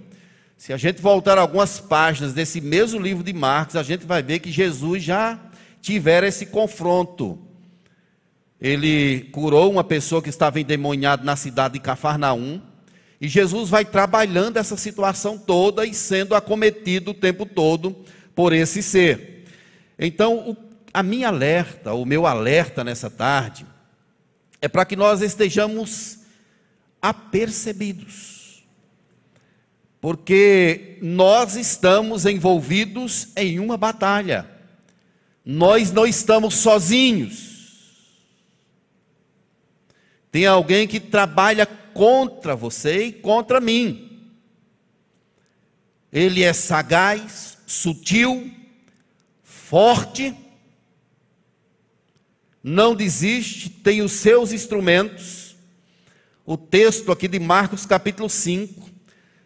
Se 0.58 0.74
a 0.74 0.78
gente 0.78 1.02
voltar 1.02 1.38
algumas 1.38 1.80
páginas 1.80 2.34
desse 2.34 2.60
mesmo 2.60 3.00
livro 3.00 3.24
de 3.24 3.32
Marcos, 3.32 3.78
a 3.78 3.84
gente 3.84 4.06
vai 4.06 4.22
ver 4.22 4.40
que 4.40 4.52
Jesus 4.52 5.02
já 5.04 5.40
tiveram 5.82 6.28
esse 6.28 6.48
confronto. 6.48 7.40
Ele 8.60 9.22
curou 9.32 9.72
uma 9.72 9.84
pessoa 9.84 10.22
que 10.22 10.28
estava 10.28 10.60
endemoniada 10.60 11.24
na 11.24 11.38
cidade 11.38 11.76
de 11.76 11.80
Cafarnaum. 11.80 12.62
E 13.22 13.30
Jesus 13.30 13.70
vai 13.70 13.86
trabalhando 13.86 14.58
essa 14.58 14.76
situação 14.76 15.38
toda 15.38 15.86
e 15.86 15.94
sendo 15.94 16.36
acometido 16.36 17.12
o 17.12 17.14
tempo 17.14 17.46
todo 17.46 17.96
por 18.36 18.52
esse 18.52 18.84
ser. 18.84 19.46
Então, 19.98 20.50
o, 20.50 20.67
a 20.98 21.04
minha 21.04 21.28
alerta, 21.28 21.94
o 21.94 22.04
meu 22.06 22.26
alerta 22.26 22.84
nessa 22.84 23.08
tarde, 23.08 23.68
é 24.60 24.68
para 24.68 24.84
que 24.84 24.96
nós 24.96 25.22
estejamos 25.22 26.22
apercebidos. 27.00 28.66
Porque 30.02 30.98
nós 31.00 31.56
estamos 31.56 32.26
envolvidos 32.26 33.28
em 33.36 33.60
uma 33.60 33.78
batalha. 33.78 34.50
Nós 35.46 35.92
não 35.92 36.04
estamos 36.04 36.56
sozinhos. 36.56 38.16
Tem 40.32 40.48
alguém 40.48 40.88
que 40.88 41.00
trabalha 41.00 41.68
contra 41.68 42.56
você 42.56 43.04
e 43.04 43.12
contra 43.12 43.62
mim. 43.62 44.34
Ele 46.12 46.42
é 46.42 46.54
sagaz, 46.54 47.60
sutil, 47.68 48.52
forte, 49.44 50.36
não 52.68 52.94
desiste, 52.94 53.70
tem 53.70 54.02
os 54.02 54.12
seus 54.12 54.52
instrumentos. 54.52 55.56
O 56.46 56.58
texto 56.58 57.14
aqui 57.14 57.26
de 57.26 57.40
Marcos 57.40 57.86
capítulo 57.86 58.30
5, 58.30 58.90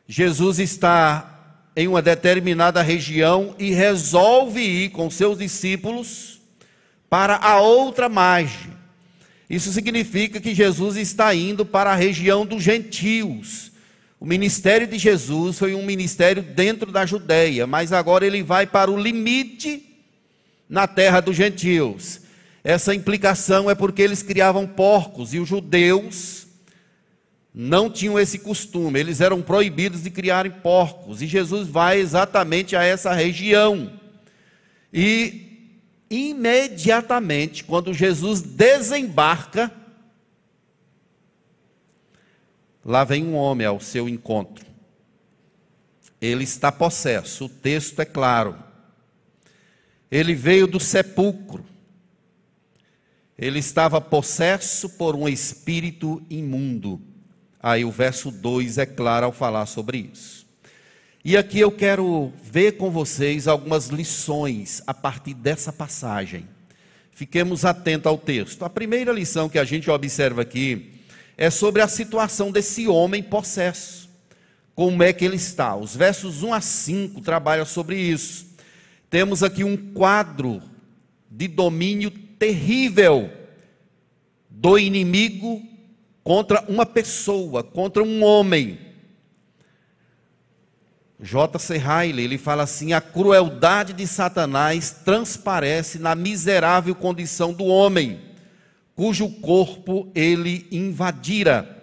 Jesus 0.07 0.57
está 0.57 1.61
em 1.75 1.87
uma 1.87 2.01
determinada 2.01 2.81
região 2.81 3.55
e 3.59 3.69
resolve 3.69 4.59
ir 4.59 4.89
com 4.89 5.11
seus 5.11 5.37
discípulos 5.37 6.41
para 7.07 7.35
a 7.35 7.61
outra 7.61 8.09
margem. 8.09 8.71
Isso 9.47 9.71
significa 9.71 10.41
que 10.41 10.55
Jesus 10.55 10.97
está 10.97 11.31
indo 11.35 11.63
para 11.63 11.91
a 11.91 11.95
região 11.95 12.43
dos 12.43 12.63
gentios. 12.63 13.71
O 14.19 14.25
ministério 14.25 14.87
de 14.87 14.97
Jesus 14.97 15.59
foi 15.59 15.75
um 15.75 15.85
ministério 15.85 16.41
dentro 16.41 16.91
da 16.91 17.05
Judéia, 17.05 17.67
mas 17.67 17.93
agora 17.93 18.25
ele 18.25 18.41
vai 18.41 18.65
para 18.65 18.89
o 18.89 18.99
limite 18.99 19.85
na 20.67 20.87
terra 20.87 21.19
dos 21.19 21.35
gentios. 21.35 22.21
Essa 22.63 22.93
implicação 22.93 23.69
é 23.69 23.75
porque 23.75 24.01
eles 24.01 24.21
criavam 24.21 24.67
porcos 24.67 25.33
e 25.33 25.39
os 25.39 25.49
judeus 25.49 26.47
não 27.53 27.89
tinham 27.89 28.17
esse 28.17 28.39
costume, 28.39 28.99
eles 28.99 29.19
eram 29.19 29.41
proibidos 29.41 30.03
de 30.03 30.09
criarem 30.09 30.51
porcos, 30.51 31.21
e 31.21 31.27
Jesus 31.27 31.67
vai 31.67 31.99
exatamente 31.99 32.75
a 32.75 32.83
essa 32.83 33.11
região. 33.13 33.99
E 34.93 35.75
imediatamente, 36.09 37.63
quando 37.63 37.93
Jesus 37.93 38.41
desembarca, 38.41 39.71
lá 42.85 43.03
vem 43.03 43.25
um 43.25 43.35
homem 43.35 43.67
ao 43.67 43.81
seu 43.81 44.07
encontro. 44.07 44.65
Ele 46.21 46.43
está 46.43 46.71
possesso, 46.71 47.45
o 47.45 47.49
texto 47.49 47.99
é 47.99 48.05
claro. 48.05 48.55
Ele 50.09 50.35
veio 50.35 50.67
do 50.67 50.79
sepulcro. 50.79 51.65
Ele 53.41 53.57
estava 53.57 53.99
possesso 53.99 54.87
por 54.87 55.15
um 55.15 55.27
espírito 55.27 56.21
imundo. 56.29 57.01
Aí 57.59 57.83
o 57.83 57.89
verso 57.89 58.29
2 58.29 58.77
é 58.77 58.85
claro 58.85 59.25
ao 59.25 59.31
falar 59.31 59.65
sobre 59.65 60.09
isso. 60.13 60.45
E 61.25 61.35
aqui 61.35 61.59
eu 61.59 61.71
quero 61.71 62.31
ver 62.43 62.73
com 62.73 62.91
vocês 62.91 63.47
algumas 63.47 63.87
lições 63.87 64.83
a 64.85 64.93
partir 64.93 65.33
dessa 65.33 65.73
passagem. 65.73 66.47
Fiquemos 67.11 67.65
atentos 67.65 68.05
ao 68.05 68.17
texto. 68.17 68.63
A 68.63 68.69
primeira 68.69 69.11
lição 69.11 69.49
que 69.49 69.57
a 69.57 69.63
gente 69.63 69.89
observa 69.89 70.43
aqui 70.43 70.91
é 71.35 71.49
sobre 71.49 71.81
a 71.81 71.87
situação 71.87 72.51
desse 72.51 72.87
homem 72.87 73.23
possesso. 73.23 74.07
Como 74.75 75.01
é 75.01 75.11
que 75.11 75.25
ele 75.25 75.35
está? 75.35 75.75
Os 75.75 75.95
versos 75.95 76.43
1 76.43 76.53
a 76.53 76.61
5 76.61 77.21
trabalham 77.21 77.65
sobre 77.65 77.99
isso. 77.99 78.45
Temos 79.09 79.41
aqui 79.41 79.63
um 79.63 79.75
quadro 79.75 80.61
de 81.29 81.47
domínio 81.47 82.11
terrível 82.41 83.29
do 84.49 84.79
inimigo 84.79 85.61
contra 86.23 86.65
uma 86.67 86.87
pessoa, 86.87 87.63
contra 87.63 88.01
um 88.01 88.23
homem. 88.23 88.79
J.C. 91.19 91.77
Riley, 91.77 92.25
ele 92.25 92.39
fala 92.39 92.63
assim: 92.63 92.93
a 92.93 92.99
crueldade 92.99 93.93
de 93.93 94.07
Satanás 94.07 94.89
transparece 95.05 95.99
na 95.99 96.15
miserável 96.15 96.95
condição 96.95 97.53
do 97.53 97.65
homem, 97.65 98.19
cujo 98.95 99.29
corpo 99.29 100.11
ele 100.15 100.67
invadira. 100.71 101.77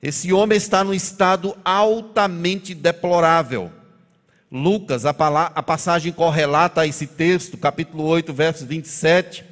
Esse 0.00 0.32
homem 0.32 0.56
está 0.56 0.84
num 0.84 0.94
estado 0.94 1.58
altamente 1.64 2.76
deplorável. 2.76 3.72
Lucas, 4.50 5.04
a, 5.04 5.10
a 5.10 5.62
passagem 5.62 6.12
correlata 6.12 6.82
a 6.82 6.86
esse 6.86 7.06
texto, 7.06 7.56
capítulo 7.56 8.04
8, 8.04 8.32
verso 8.32 8.64
27, 8.64 9.44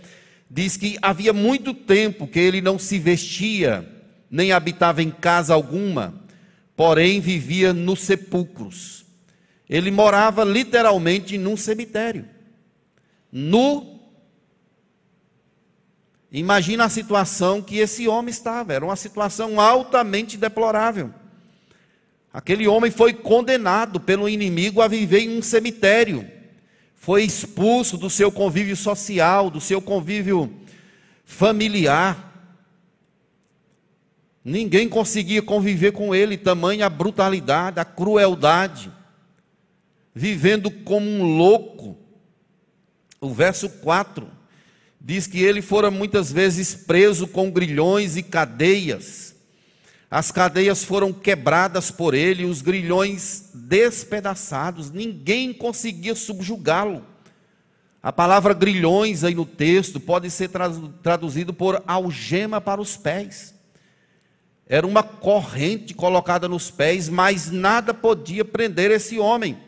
diz 0.49 0.77
que 0.77 0.97
havia 1.03 1.33
muito 1.33 1.75
tempo 1.75 2.29
que 2.29 2.39
ele 2.39 2.61
não 2.61 2.79
se 2.79 2.99
vestia, 2.99 3.89
nem 4.31 4.53
habitava 4.53 5.03
em 5.03 5.11
casa 5.11 5.53
alguma, 5.53 6.15
porém 6.77 7.21
vivia 7.21 7.73
nos 7.73 8.01
sepulcros. 8.01 9.05
Ele 9.69 9.91
morava 9.91 10.45
literalmente 10.45 11.37
num 11.39 11.57
cemitério. 11.57 12.29
Nu. 13.33 14.01
Imagina 16.31 16.85
a 16.85 16.89
situação 16.89 17.63
que 17.63 17.79
esse 17.79 18.07
homem 18.07 18.31
estava, 18.31 18.73
era 18.73 18.85
uma 18.85 18.97
situação 18.97 19.61
altamente 19.61 20.37
deplorável. 20.37 21.13
Aquele 22.35 22.67
homem 22.67 22.91
foi 22.91 23.13
condenado 23.13 24.01
pelo 24.01 24.29
inimigo 24.29 24.83
a 24.83 24.89
viver 24.89 25.21
em 25.21 25.39
um 25.39 25.41
cemitério. 25.41 26.29
Foi 26.93 27.23
expulso 27.23 27.97
do 27.97 28.11
seu 28.11 28.33
convívio 28.33 28.75
social, 28.75 29.49
do 29.49 29.61
seu 29.61 29.81
convívio 29.81 30.53
familiar. 31.25 32.33
Ninguém 34.45 34.89
conseguia 34.89 35.43
conviver 35.43 35.93
com 35.93 36.13
ele, 36.13 36.37
tamanha 36.37 36.91
brutalidade, 36.91 37.79
a 37.79 37.85
crueldade. 37.85 38.91
Vivendo 40.13 40.73
como 40.73 41.09
um 41.09 41.37
louco. 41.37 41.97
O 43.21 43.31
verso 43.31 43.69
4 43.69 44.27
diz 45.01 45.29
que 45.29 45.41
ele 45.41 45.63
fora 45.63 45.89
muitas 45.89 46.33
vezes 46.33 46.75
preso 46.75 47.29
com 47.29 47.49
grilhões 47.49 48.17
e 48.17 48.25
cadeias 48.25 49.34
as 50.15 50.31
cadeias 50.31 50.85
foram 50.85 51.13
quebradas 51.13 51.91
por 51.91 52.15
ele, 52.15 52.45
os 52.45 52.63
grilhões 52.63 53.51
despedaçados, 53.53 54.89
ninguém 54.93 55.53
conseguia 55.53 56.15
subjugá-lo. 56.15 57.05
A 58.01 58.13
palavra 58.13 58.55
grilhões 58.55 59.25
aí 59.25 59.35
no 59.35 59.45
texto 59.45 59.99
pode 59.99 60.31
ser 60.31 60.53
traduzido 61.03 61.53
por 61.53 61.83
algema 61.85 62.61
para 62.61 62.81
os 62.81 62.97
pés. 62.97 63.57
Era 64.69 64.87
uma 64.87 65.03
corrente 65.03 65.93
colocada 65.95 66.49
nos 66.49 66.71
pés, 66.71 67.09
mas 67.09 67.51
nada 67.51 67.93
podia 67.93 68.45
prender 68.45 68.93
esse 68.93 69.19
homem. 69.19 69.59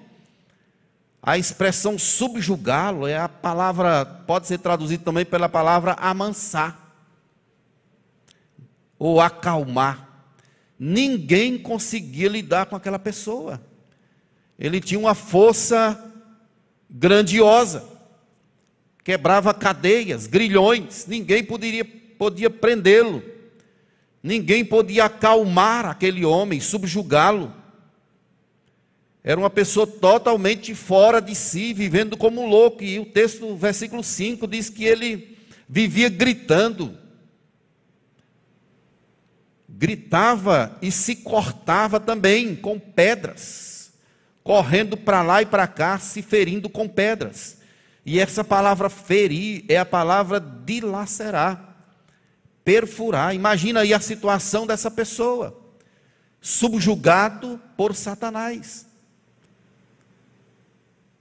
A 1.20 1.36
expressão 1.36 1.98
subjugá-lo 1.98 3.08
é 3.08 3.18
a 3.18 3.28
palavra, 3.28 4.04
pode 4.04 4.46
ser 4.46 4.58
traduzida 4.58 5.02
também 5.02 5.24
pela 5.24 5.48
palavra 5.48 5.94
amansar 5.94 6.94
ou 8.96 9.20
acalmar. 9.20 10.05
Ninguém 10.78 11.58
conseguia 11.58 12.28
lidar 12.28 12.66
com 12.66 12.76
aquela 12.76 12.98
pessoa. 12.98 13.60
Ele 14.58 14.80
tinha 14.80 15.00
uma 15.00 15.14
força 15.14 16.02
grandiosa, 16.88 17.84
quebrava 19.04 19.52
cadeias, 19.52 20.26
grilhões, 20.26 21.06
ninguém 21.06 21.44
poderia, 21.44 21.84
podia 21.84 22.48
prendê-lo, 22.48 23.22
ninguém 24.22 24.64
podia 24.64 25.04
acalmar 25.04 25.86
aquele 25.86 26.24
homem, 26.24 26.60
subjugá-lo. 26.60 27.52
Era 29.22 29.40
uma 29.40 29.50
pessoa 29.50 29.86
totalmente 29.86 30.74
fora 30.74 31.20
de 31.20 31.34
si, 31.34 31.74
vivendo 31.74 32.16
como 32.16 32.42
um 32.42 32.46
louco. 32.46 32.84
E 32.84 33.00
o 33.00 33.06
texto, 33.06 33.56
versículo 33.56 34.04
5, 34.04 34.46
diz 34.46 34.70
que 34.70 34.84
ele 34.84 35.36
vivia 35.68 36.08
gritando, 36.08 36.96
gritava 39.78 40.76
e 40.80 40.90
se 40.90 41.16
cortava 41.16 42.00
também 42.00 42.56
com 42.56 42.78
pedras, 42.78 43.92
correndo 44.42 44.96
para 44.96 45.22
lá 45.22 45.42
e 45.42 45.46
para 45.46 45.66
cá, 45.66 45.98
se 45.98 46.22
ferindo 46.22 46.68
com 46.68 46.88
pedras. 46.88 47.58
E 48.04 48.18
essa 48.18 48.42
palavra 48.42 48.88
ferir 48.88 49.64
é 49.68 49.76
a 49.76 49.84
palavra 49.84 50.40
dilacerar, 50.40 51.76
perfurar. 52.64 53.34
Imagina 53.34 53.80
aí 53.80 53.92
a 53.92 54.00
situação 54.00 54.66
dessa 54.66 54.90
pessoa, 54.90 55.60
subjugado 56.40 57.60
por 57.76 57.94
Satanás, 57.94 58.86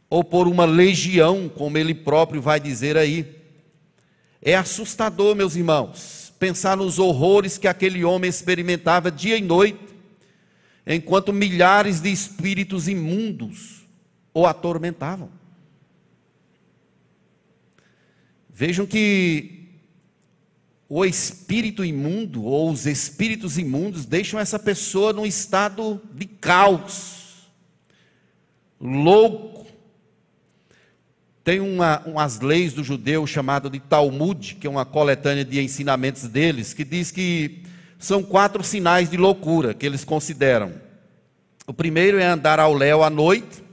ou 0.10 0.24
por 0.24 0.48
uma 0.48 0.64
legião, 0.64 1.50
como 1.50 1.78
ele 1.78 1.94
próprio 1.94 2.42
vai 2.42 2.60
dizer 2.60 2.96
aí. 2.96 3.36
É 4.42 4.56
assustador, 4.56 5.36
meus 5.36 5.56
irmãos 5.56 6.25
pensar 6.40 6.78
nos 6.78 7.00
horrores 7.00 7.58
que 7.58 7.68
aquele 7.68 8.04
homem 8.04 8.30
experimentava 8.30 9.12
dia 9.12 9.38
e 9.38 9.42
noite, 9.42 9.80
enquanto 10.86 11.34
milhares 11.34 12.02
de 12.02 12.12
espíritos 12.12 12.88
imundos 12.88 13.86
o 14.34 14.46
atormentavam. 14.46 15.30
Vejam 18.50 18.86
que 18.86 19.56
o 20.88 21.04
espírito 21.04 21.84
imundo 21.84 22.44
ou 22.44 22.72
os 22.72 22.86
espíritos 22.86 23.58
imundos 23.58 24.06
deixam 24.06 24.40
essa 24.40 24.60
pessoa 24.60 25.12
num 25.12 25.26
estado 25.26 26.02
de 26.14 26.26
caos, 26.26 27.50
louco, 28.80 29.55
tem 31.46 31.60
uma, 31.60 32.02
umas 32.08 32.40
leis 32.40 32.74
do 32.74 32.84
judeu 32.84 33.28
chamado 33.28 33.70
de 33.70 33.80
Talmud, 33.80 34.56
que 34.56 34.66
é 34.66 34.70
uma 34.70 34.84
coletânea 34.84 35.46
de 35.46 35.62
ensinamentos 35.62 36.24
deles, 36.24 36.74
que 36.74 36.84
diz 36.84 37.12
que 37.12 37.62
são 38.00 38.24
quatro 38.24 38.64
sinais 38.64 39.12
de 39.12 39.16
loucura 39.16 39.72
que 39.72 39.86
eles 39.86 40.04
consideram. 40.04 40.74
O 41.68 41.74
primeiro 41.74 42.18
é 42.18 42.26
andar 42.26 42.60
ao 42.60 42.74
léu 42.74 43.04
à 43.04 43.12
noite. 43.12 43.64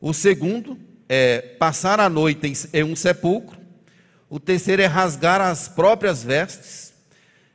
O 0.00 0.12
segundo 0.12 0.78
é 1.08 1.40
passar 1.58 1.98
a 1.98 2.08
noite 2.08 2.46
em, 2.46 2.78
em 2.78 2.84
um 2.84 2.94
sepulcro. 2.94 3.58
O 4.30 4.38
terceiro 4.38 4.82
é 4.82 4.86
rasgar 4.86 5.40
as 5.40 5.66
próprias 5.66 6.22
vestes. 6.22 6.92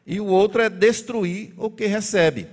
E 0.06 0.20
o 0.20 0.26
outro 0.26 0.62
é 0.62 0.70
destruir 0.70 1.54
o 1.56 1.70
que 1.70 1.86
recebe. 1.86 2.46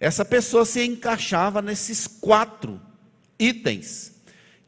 Essa 0.00 0.24
pessoa 0.24 0.64
se 0.64 0.84
encaixava 0.84 1.62
nesses 1.62 2.08
quatro 2.08 2.80
itens 3.38 4.17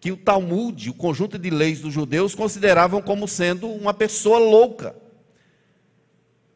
que 0.01 0.11
o 0.11 0.17
Talmud, 0.17 0.89
o 0.89 0.95
conjunto 0.95 1.39
de 1.39 1.51
leis 1.51 1.81
dos 1.81 1.93
judeus, 1.93 2.35
consideravam 2.35 3.03
como 3.03 3.29
sendo 3.29 3.69
uma 3.69 3.93
pessoa 3.93 4.39
louca. 4.39 4.97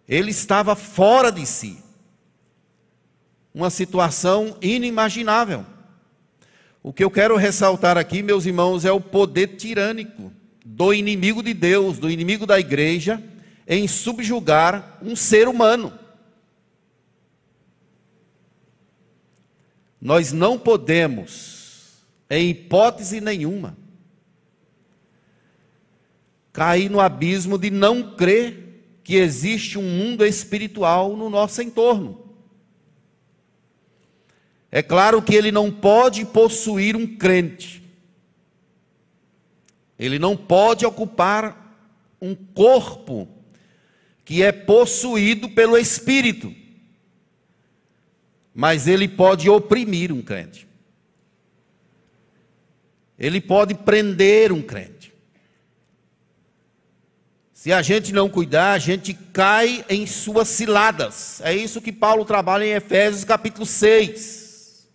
Ele 0.09 0.31
estava 0.31 0.75
fora 0.75 1.31
de 1.31 1.45
si. 1.45 1.79
Uma 3.53 3.69
situação 3.69 4.57
inimaginável. 4.63 5.65
O 6.83 6.93
que 6.93 7.05
eu 7.05 7.11
quero 7.11 7.37
ressaltar 7.37 7.99
aqui, 7.99 8.23
meus 8.23 8.47
irmãos, 8.47 8.85
é 8.85 8.93
o 8.93 9.01
poder 9.01 9.57
tirânico 9.57 10.33
do 10.65 10.95
inimigo 10.95 11.43
de 11.43 11.53
Deus, 11.53 11.99
do 11.99 12.11
inimigo 12.11 12.47
da 12.47 12.59
igreja, 12.59 13.23
em 13.69 13.87
subjugar 13.87 14.99
um 15.03 15.15
ser 15.15 15.49
humano. 15.49 15.93
Nós 20.01 20.33
não 20.33 20.59
podemos 20.59 21.54
em 22.37 22.51
hipótese 22.51 23.21
nenhuma, 23.21 23.77
cair 26.53 26.91
no 26.91 27.01
abismo 27.01 27.59
de 27.59 27.71
não 27.71 28.15
crer 28.15 28.65
que 29.03 29.17
existe 29.17 29.79
um 29.79 29.83
mundo 29.83 30.25
espiritual 30.25 31.17
no 31.17 31.29
nosso 31.29 31.61
entorno. 31.63 32.25
É 34.71 34.83
claro 34.83 35.23
que 35.23 35.35
ele 35.35 35.53
não 35.53 35.71
pode 35.71 36.25
possuir 36.25 36.97
um 36.97 37.07
crente, 37.07 37.83
ele 39.99 40.19
não 40.19 40.37
pode 40.37 40.85
ocupar 40.85 41.79
um 42.21 42.35
corpo 42.35 43.29
que 44.25 44.43
é 44.43 44.51
possuído 44.51 45.51
pelo 45.51 45.77
Espírito, 45.77 46.53
mas 48.55 48.89
ele 48.89 49.07
pode 49.07 49.51
oprimir 49.51 50.11
um 50.11 50.23
crente. 50.23 50.67
Ele 53.19 53.41
pode 53.41 53.75
prender 53.75 54.53
um 54.53 54.63
crente. 54.63 55.13
Se 57.53 57.73
a 57.73 57.81
gente 57.81 58.13
não 58.13 58.29
cuidar, 58.29 58.73
a 58.73 58.79
gente 58.79 59.15
cai 59.15 59.85
em 59.89 60.07
suas 60.07 60.49
ciladas. 60.49 61.41
É 61.43 61.55
isso 61.55 61.81
que 61.81 61.91
Paulo 61.91 62.25
trabalha 62.25 62.65
em 62.65 62.73
Efésios 62.73 63.25
capítulo 63.25 63.65
6. 63.65 64.87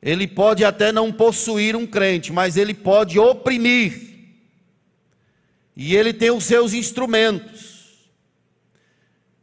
Ele 0.00 0.26
pode 0.26 0.64
até 0.64 0.90
não 0.90 1.12
possuir 1.12 1.76
um 1.76 1.86
crente, 1.86 2.32
mas 2.32 2.56
ele 2.56 2.72
pode 2.72 3.18
oprimir. 3.18 4.10
E 5.76 5.94
ele 5.94 6.14
tem 6.14 6.30
os 6.30 6.44
seus 6.44 6.72
instrumentos. 6.72 8.08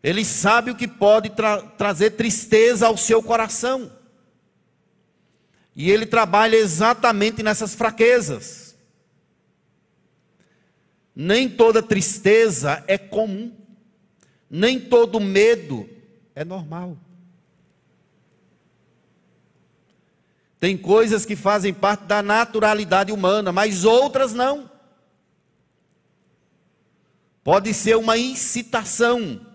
Ele 0.02 0.24
sabe 0.26 0.72
o 0.72 0.76
que 0.76 0.88
pode 0.88 1.30
tra 1.30 1.62
trazer 1.62 2.12
tristeza 2.12 2.88
ao 2.88 2.98
seu 2.98 3.22
coração. 3.22 3.92
E 5.78 5.92
ele 5.92 6.08
trabalha 6.08 6.56
exatamente 6.56 7.44
nessas 7.44 7.76
fraquezas. 7.76 8.76
Nem 11.16 11.48
toda 11.48 11.84
tristeza 11.84 12.84
é 12.88 12.98
comum. 12.98 13.56
Nem 14.50 14.80
todo 14.80 15.20
medo 15.20 15.88
é 16.34 16.44
normal. 16.44 16.98
Tem 20.60 20.76
coisas 20.76 21.28
que 21.28 21.36
fazem 21.36 21.72
parte 21.72 22.06
da 22.06 22.24
naturalidade 22.24 23.12
humana, 23.12 23.52
mas 23.52 23.86
outras 23.86 24.34
não. 24.34 24.72
Pode 27.44 27.72
ser 27.72 27.98
uma 27.98 28.18
incitação. 28.18 29.46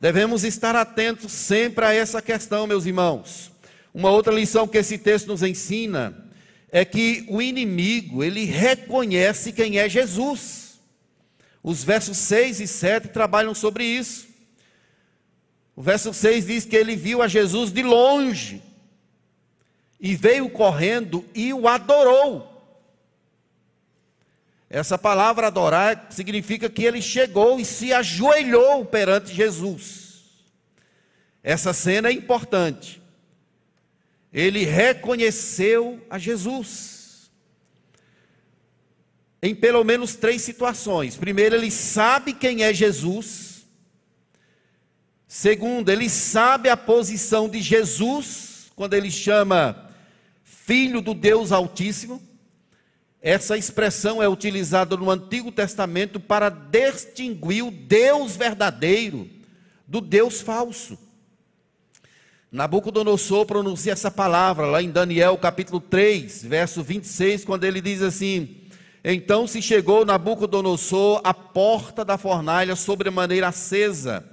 Devemos 0.00 0.42
estar 0.42 0.74
atentos 0.74 1.30
sempre 1.30 1.84
a 1.84 1.94
essa 1.94 2.20
questão, 2.20 2.66
meus 2.66 2.84
irmãos. 2.84 3.49
Uma 3.92 4.10
outra 4.10 4.32
lição 4.32 4.68
que 4.68 4.78
esse 4.78 4.98
texto 4.98 5.26
nos 5.26 5.42
ensina 5.42 6.30
é 6.70 6.84
que 6.84 7.24
o 7.28 7.42
inimigo, 7.42 8.22
ele 8.22 8.44
reconhece 8.44 9.52
quem 9.52 9.78
é 9.78 9.88
Jesus. 9.88 10.80
Os 11.62 11.82
versos 11.82 12.16
6 12.16 12.60
e 12.60 12.66
7 12.66 13.08
trabalham 13.08 13.54
sobre 13.54 13.84
isso. 13.84 14.28
O 15.74 15.82
verso 15.82 16.12
6 16.12 16.46
diz 16.46 16.64
que 16.64 16.76
ele 16.76 16.94
viu 16.94 17.22
a 17.22 17.28
Jesus 17.28 17.72
de 17.72 17.82
longe 17.82 18.62
e 19.98 20.14
veio 20.14 20.48
correndo 20.48 21.24
e 21.34 21.52
o 21.52 21.66
adorou. 21.66 22.48
Essa 24.68 24.96
palavra 24.96 25.48
adorar 25.48 26.06
significa 26.10 26.70
que 26.70 26.84
ele 26.84 27.02
chegou 27.02 27.58
e 27.58 27.64
se 27.64 27.92
ajoelhou 27.92 28.84
perante 28.84 29.34
Jesus. 29.34 30.22
Essa 31.42 31.72
cena 31.72 32.08
é 32.08 32.12
importante. 32.12 32.99
Ele 34.32 34.64
reconheceu 34.64 36.00
a 36.08 36.18
Jesus. 36.18 37.30
Em 39.42 39.54
pelo 39.54 39.82
menos 39.82 40.14
três 40.14 40.42
situações. 40.42 41.16
Primeiro, 41.16 41.56
ele 41.56 41.70
sabe 41.70 42.32
quem 42.32 42.62
é 42.62 42.72
Jesus. 42.72 43.66
Segundo, 45.26 45.88
ele 45.90 46.08
sabe 46.08 46.68
a 46.68 46.76
posição 46.76 47.48
de 47.48 47.62
Jesus, 47.62 48.70
quando 48.74 48.94
ele 48.94 49.10
chama 49.10 49.90
Filho 50.42 51.00
do 51.00 51.14
Deus 51.14 51.52
Altíssimo. 51.52 52.20
Essa 53.22 53.56
expressão 53.56 54.22
é 54.22 54.28
utilizada 54.28 54.96
no 54.96 55.10
Antigo 55.10 55.52
Testamento 55.52 56.18
para 56.18 56.48
distinguir 56.48 57.64
o 57.64 57.70
Deus 57.70 58.36
verdadeiro 58.36 59.28
do 59.86 60.00
Deus 60.00 60.40
falso. 60.40 60.98
Nabucodonosor 62.50 63.46
pronuncia 63.46 63.92
essa 63.92 64.10
palavra 64.10 64.66
lá 64.66 64.82
em 64.82 64.90
Daniel 64.90 65.38
capítulo 65.38 65.80
3, 65.80 66.44
verso 66.44 66.82
26, 66.82 67.44
quando 67.44 67.64
ele 67.64 67.80
diz 67.80 68.02
assim: 68.02 68.56
Então 69.04 69.46
se 69.46 69.62
chegou 69.62 70.04
Nabucodonosor 70.04 71.20
à 71.22 71.32
porta 71.32 72.04
da 72.04 72.18
fornalha 72.18 72.74
sobremaneira 72.74 73.48
acesa, 73.48 74.24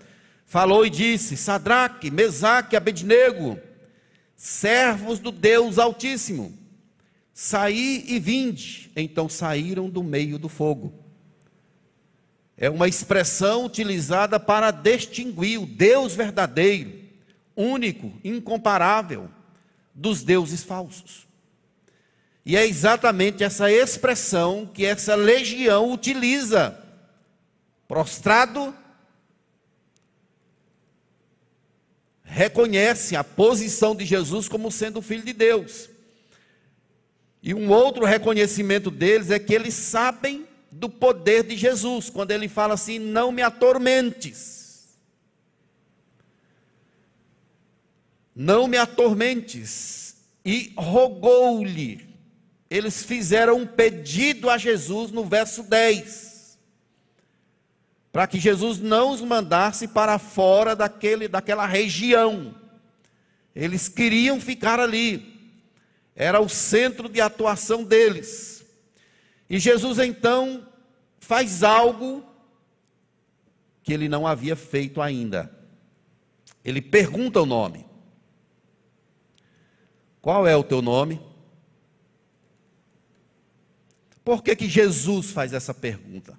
falou 0.45 0.85
e 0.85 0.89
disse: 0.89 1.37
Sadraque, 1.37 2.09
Mesaque, 2.09 2.75
Abednego, 2.75 3.59
servos 4.35 5.19
do 5.19 5.31
Deus 5.31 5.77
Altíssimo, 5.77 6.57
Saí 7.39 8.03
e 8.07 8.17
vinde. 8.17 8.89
Então 8.95 9.29
saíram 9.29 9.87
do 9.87 10.03
meio 10.03 10.39
do 10.39 10.49
fogo. 10.49 10.91
É 12.57 12.67
uma 12.67 12.87
expressão 12.87 13.63
utilizada 13.63 14.39
para 14.39 14.71
distinguir 14.71 15.61
o 15.61 15.67
Deus 15.67 16.15
verdadeiro, 16.15 17.06
único, 17.57 18.13
incomparável, 18.23 19.29
dos 19.93 20.23
deuses 20.23 20.63
falsos. 20.63 21.27
E 22.45 22.55
é 22.55 22.65
exatamente 22.65 23.43
essa 23.43 23.69
expressão 23.69 24.69
que 24.73 24.85
essa 24.85 25.15
legião 25.15 25.91
utiliza. 25.91 26.81
Prostrado, 27.87 28.73
reconhece 32.23 33.15
a 33.15 33.23
posição 33.23 33.95
de 33.95 34.05
Jesus 34.05 34.47
como 34.47 34.71
sendo 34.71 34.99
o 34.99 35.01
Filho 35.01 35.23
de 35.23 35.33
Deus. 35.33 35.89
E 37.41 37.53
um 37.53 37.69
outro 37.71 38.05
reconhecimento 38.05 38.91
deles 38.91 39.31
é 39.31 39.39
que 39.39 39.53
eles 39.53 39.73
sabem 39.73 40.47
do 40.71 40.89
poder 40.89 41.43
de 41.43 41.55
Jesus, 41.55 42.09
quando 42.09 42.31
ele 42.31 42.47
fala 42.47 42.75
assim: 42.75 42.99
não 42.99 43.31
me 43.31 43.41
atormentes. 43.41 44.56
Não 48.37 48.67
me 48.67 48.77
atormentes. 48.77 50.15
E 50.45 50.71
rogou-lhe. 50.77 52.07
Eles 52.69 53.03
fizeram 53.03 53.57
um 53.57 53.65
pedido 53.65 54.49
a 54.49 54.57
Jesus 54.57 55.11
no 55.11 55.25
verso 55.25 55.63
10. 55.63 56.59
Para 58.11 58.27
que 58.27 58.39
Jesus 58.39 58.79
não 58.79 59.11
os 59.11 59.21
mandasse 59.21 59.87
para 59.87 60.19
fora 60.19 60.75
daquele, 60.75 61.27
daquela 61.27 61.65
região. 61.65 62.53
Eles 63.55 63.89
queriam 63.89 64.39
ficar 64.39 64.79
ali 64.79 65.37
era 66.17 66.41
o 66.41 66.49
centro 66.49 67.07
de 67.07 67.21
atuação 67.21 67.83
deles. 67.83 68.65
E 69.47 69.59
Jesus 69.59 69.99
então 69.99 70.67
faz 71.19 71.63
algo 71.63 72.25
que 73.83 73.93
ele 73.93 74.09
não 74.09 74.25
havia 74.25 74.55
feito 74.55 74.99
ainda. 74.99 75.55
Ele 76.65 76.81
pergunta 76.81 77.39
o 77.39 77.45
nome. 77.45 77.85
Qual 80.27 80.45
é 80.45 80.57
o 80.57 80.61
teu 80.61 80.81
nome? 80.81 81.21
Por 84.25 84.43
que, 84.43 84.57
que 84.57 84.67
Jesus 84.67 85.31
faz 85.31 85.53
essa 85.53 85.73
pergunta? 85.73 86.37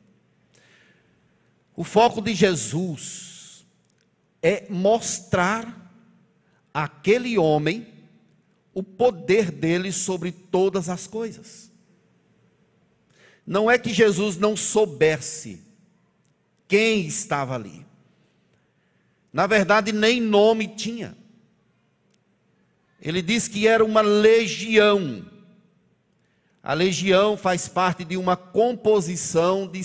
O 1.75 1.83
foco 1.83 2.21
de 2.21 2.35
Jesus 2.35 3.65
é 4.43 4.67
mostrar 4.69 5.91
aquele 6.75 7.39
homem 7.39 7.89
o 8.75 8.83
poder 8.83 9.51
dele 9.51 9.91
sobre 9.91 10.33
todas 10.33 10.91
as 10.91 11.07
coisas. 11.07 11.73
Não 13.47 13.71
é 13.71 13.79
que 13.79 13.95
Jesus 13.95 14.37
não 14.37 14.55
soubesse 14.55 15.63
quem 16.69 17.07
estava 17.07 17.55
ali. 17.55 17.87
Na 19.33 19.47
verdade, 19.47 19.93
nem 19.93 20.21
nome 20.21 20.69
tinha. 20.69 21.17
Ele 23.01 23.23
diz 23.23 23.47
que 23.47 23.67
era 23.67 23.85
uma 23.85 24.01
legião. 24.01 25.25
A 26.63 26.75
legião 26.75 27.37
faz 27.37 27.69
parte 27.69 28.05
de 28.05 28.17
uma 28.17 28.37
composição 28.37 29.67
de 29.67 29.81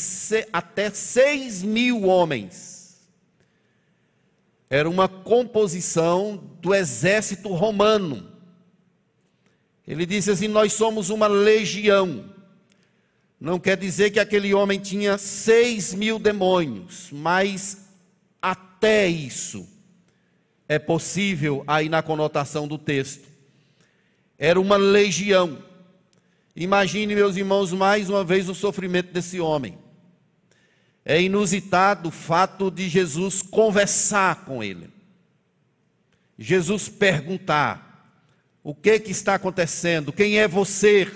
até 0.52 0.89
seis 0.89 1.62
mil 1.62 2.04
homens. 2.04 3.02
Era 4.69 4.89
uma 4.89 5.08
composição 5.08 6.43
do 6.60 6.73
exército 6.73 7.49
romano. 7.54 8.32
Ele 9.88 10.06
disse 10.06 10.32
assim: 10.32 10.47
Nós 10.47 10.73
somos 10.73 11.10
uma 11.10 11.28
legião. 11.28 12.32
Não 13.39 13.60
quer 13.60 13.78
dizer 13.78 14.10
que 14.10 14.19
aquele 14.19 14.54
homem 14.54 14.80
tinha 14.80 15.17
seis 15.17 15.93
mil 15.93 16.17
demônios, 16.17 17.10
mas 17.12 17.86
até 18.41 19.08
isso 19.08 19.72
é 20.67 20.80
possível 20.80 21.63
aí 21.67 21.89
na 21.89 22.02
conotação 22.02 22.67
do 22.67 22.78
texto. 22.78 23.28
Era 24.38 24.60
uma 24.60 24.78
legião. 24.78 25.63
Imagine, 26.56 27.15
meus 27.15 27.36
irmãos, 27.36 27.71
mais 27.71 28.10
uma 28.10 28.23
vez 28.23 28.47
o 28.49 28.56
sofrimento 28.56 29.12
desse 29.12 29.39
homem. 29.39 29.78
É 31.06 31.21
inusitado 31.21 32.10
o 32.10 32.12
fato 32.12 32.71
de 32.71 32.88
Jesus 32.88 33.41
conversar 33.41 34.45
com 34.45 34.63
ele. 34.63 34.89
Jesus 36.38 36.88
perguntar: 36.88 38.21
o 38.63 38.73
que 38.73 38.99
que 38.99 39.12
está 39.12 39.36
acontecendo? 39.36 40.13
Quem 40.13 40.39
é 40.39 40.47
você? 40.47 41.12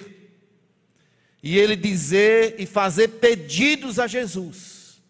E 1.42 1.58
ele 1.58 1.76
dizer 1.76 2.56
e 2.58 2.66
fazer 2.66 3.08
pedidos 3.08 4.00
a 4.00 4.08
Jesus. 4.08 5.02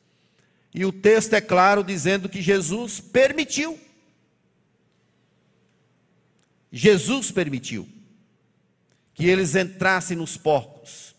E 0.74 0.86
o 0.86 0.92
texto 0.92 1.34
é 1.34 1.42
claro 1.42 1.84
dizendo 1.84 2.30
que 2.30 2.42
Jesus 2.42 3.00
permitiu. 3.00 3.80
Jesus 6.78 7.32
permitiu 7.32 7.90
que 9.16 9.26
eles 9.26 9.56
entrassem 9.56 10.16
nos 10.16 10.38
porcos. 10.38 11.16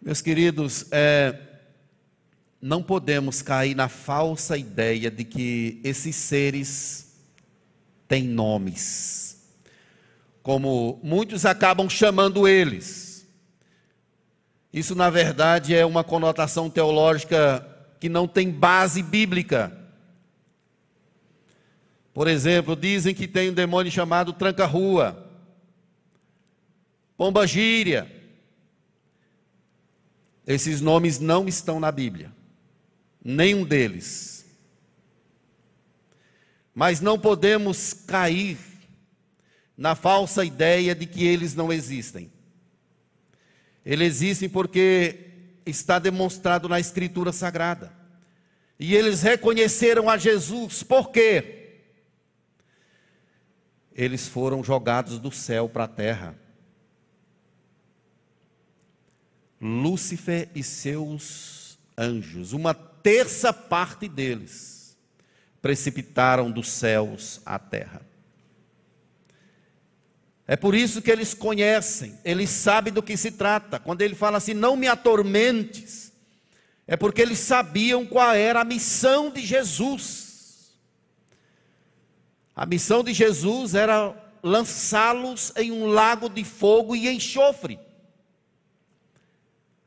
Meus 0.00 0.22
queridos, 0.22 0.86
é, 0.90 1.38
não 2.62 2.82
podemos 2.82 3.42
cair 3.42 3.74
na 3.74 3.90
falsa 3.90 4.56
ideia 4.56 5.10
de 5.10 5.22
que 5.22 5.82
esses 5.84 6.16
seres 6.16 7.14
têm 8.08 8.24
nomes, 8.24 9.46
como 10.42 10.98
muitos 11.02 11.44
acabam 11.44 11.90
chamando 11.90 12.48
eles. 12.48 13.28
Isso, 14.72 14.94
na 14.94 15.10
verdade, 15.10 15.74
é 15.74 15.84
uma 15.84 16.02
conotação 16.02 16.70
teológica 16.70 17.66
que 18.00 18.08
não 18.08 18.26
tem 18.26 18.50
base 18.50 19.02
bíblica. 19.02 19.79
Por 22.12 22.26
exemplo, 22.26 22.74
dizem 22.74 23.14
que 23.14 23.28
tem 23.28 23.50
um 23.50 23.54
demônio 23.54 23.90
chamado 23.90 24.32
tranca-rua. 24.32 25.26
Pomba 27.16 27.46
Gíria. 27.46 28.10
Esses 30.46 30.80
nomes 30.80 31.18
não 31.18 31.46
estão 31.46 31.78
na 31.78 31.92
Bíblia. 31.92 32.32
Nenhum 33.22 33.64
deles. 33.64 34.44
Mas 36.74 37.00
não 37.00 37.18
podemos 37.18 37.92
cair 37.92 38.58
na 39.76 39.94
falsa 39.94 40.44
ideia 40.44 40.94
de 40.94 41.06
que 41.06 41.26
eles 41.26 41.54
não 41.54 41.72
existem. 41.72 42.32
Eles 43.84 44.16
existem 44.16 44.48
porque 44.48 45.30
está 45.64 45.98
demonstrado 45.98 46.68
na 46.68 46.80
Escritura 46.80 47.32
Sagrada. 47.32 47.92
E 48.78 48.94
eles 48.94 49.22
reconheceram 49.22 50.08
a 50.08 50.16
Jesus, 50.16 50.82
por 50.82 51.10
quê? 51.10 51.59
Eles 54.00 54.26
foram 54.26 54.64
jogados 54.64 55.18
do 55.18 55.30
céu 55.30 55.68
para 55.68 55.84
a 55.84 55.88
terra. 55.88 56.34
Lúcifer 59.60 60.48
e 60.54 60.62
seus 60.62 61.78
anjos, 61.98 62.54
uma 62.54 62.72
terça 62.72 63.52
parte 63.52 64.08
deles, 64.08 64.96
precipitaram 65.60 66.50
dos 66.50 66.70
céus 66.70 67.42
à 67.44 67.58
terra. 67.58 68.00
É 70.46 70.56
por 70.56 70.74
isso 70.74 71.02
que 71.02 71.10
eles 71.10 71.34
conhecem, 71.34 72.18
eles 72.24 72.48
sabem 72.48 72.94
do 72.94 73.02
que 73.02 73.18
se 73.18 73.30
trata. 73.30 73.78
Quando 73.78 74.00
ele 74.00 74.14
fala 74.14 74.38
assim, 74.38 74.54
não 74.54 74.76
me 74.76 74.88
atormentes, 74.88 76.10
é 76.86 76.96
porque 76.96 77.20
eles 77.20 77.38
sabiam 77.38 78.06
qual 78.06 78.34
era 78.34 78.62
a 78.62 78.64
missão 78.64 79.30
de 79.30 79.44
Jesus. 79.44 80.29
A 82.60 82.66
missão 82.66 83.02
de 83.02 83.14
Jesus 83.14 83.74
era 83.74 84.14
lançá-los 84.42 85.50
em 85.56 85.72
um 85.72 85.86
lago 85.86 86.28
de 86.28 86.44
fogo 86.44 86.94
e 86.94 87.08
enxofre. 87.08 87.80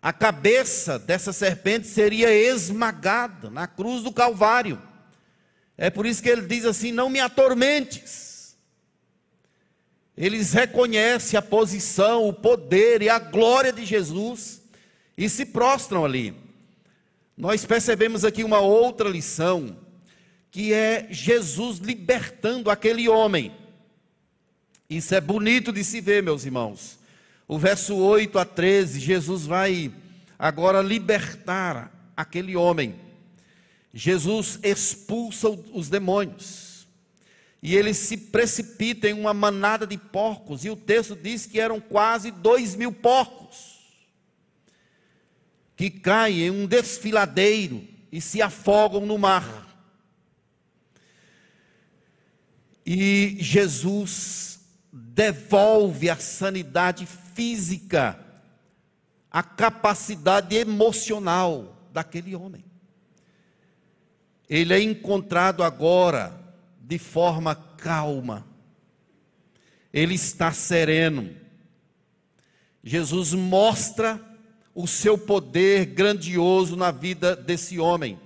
A 0.02 0.12
cabeça 0.12 0.98
dessa 0.98 1.32
serpente 1.32 1.86
seria 1.86 2.34
esmagada 2.34 3.52
na 3.52 3.68
cruz 3.68 4.02
do 4.02 4.12
Calvário. 4.12 4.82
É 5.78 5.92
por 5.92 6.08
isso 6.08 6.24
que 6.24 6.28
ele 6.28 6.48
diz 6.48 6.66
assim: 6.66 6.92
Não 6.92 7.12
me 7.12 7.20
atormentes. 7.20 8.58
Eles 10.18 10.52
reconhecem 10.52 11.38
a 11.38 11.44
posição, 11.44 12.28
o 12.28 12.34
poder 12.34 13.04
e 13.04 13.10
a 13.10 13.20
glória 13.20 13.72
de 13.72 13.86
Jesus 13.86 14.64
e 15.16 15.30
se 15.30 15.46
prostram 15.46 16.04
ali. 16.04 16.34
Nós 17.38 17.66
percebemos 17.66 18.26
aqui 18.26 18.44
uma 18.44 18.62
outra 18.62 19.08
lição, 19.08 19.78
que 20.54 20.72
é 20.72 21.08
Jesus 21.10 21.80
libertando 21.80 22.70
aquele 22.70 23.10
homem. 23.10 23.52
Isso 24.88 25.16
é 25.16 25.20
bonito 25.20 25.74
de 25.74 25.84
se 25.84 26.00
ver, 26.00 26.22
meus 26.22 26.46
irmãos. 26.46 27.00
O 27.48 27.58
verso 27.58 27.96
8 27.96 28.38
a 28.38 28.46
13, 28.46 29.00
Jesus 29.00 29.48
vai 29.48 29.92
agora 30.38 30.80
libertar 30.80 31.92
aquele 32.16 32.56
homem. 32.56 32.94
Jesus 33.92 34.60
expulsa 34.62 35.50
os 35.50 35.90
demônios. 35.90 36.86
E 37.60 37.76
ele 37.76 37.92
se 37.92 38.16
precipita 38.16 39.10
em 39.10 39.14
uma 39.14 39.34
manada 39.34 39.88
de 39.88 39.98
porcos. 39.98 40.64
E 40.64 40.70
o 40.70 40.76
texto 40.76 41.16
diz 41.16 41.48
que 41.48 41.60
eram 41.60 41.82
quase 41.82 42.30
dois 42.30 42.76
mil 42.76 42.92
porcos 42.92 43.80
que 45.76 45.90
caem 45.90 46.42
em 46.44 46.52
um 46.52 46.68
desfiladeiro 46.68 47.88
e 48.12 48.22
se 48.22 48.40
afogam 48.40 49.04
no 49.04 49.18
mar. 49.18 49.73
E 52.86 53.38
Jesus 53.40 54.60
devolve 54.92 56.10
a 56.10 56.18
sanidade 56.18 57.06
física, 57.06 58.20
a 59.32 59.42
capacidade 59.42 60.56
emocional 60.56 61.90
daquele 61.92 62.36
homem. 62.36 62.64
Ele 64.50 64.74
é 64.74 64.82
encontrado 64.82 65.64
agora 65.64 66.40
de 66.80 67.00
forma 67.00 67.56
calma, 67.56 68.46
ele 69.92 70.16
está 70.16 70.52
sereno. 70.52 71.34
Jesus 72.84 73.34
mostra 73.34 74.20
o 74.76 74.86
seu 74.88 75.18
poder 75.18 75.86
grandioso 75.86 76.76
na 76.76 76.92
vida 76.92 77.36
desse 77.36 77.80
homem. 77.80 78.20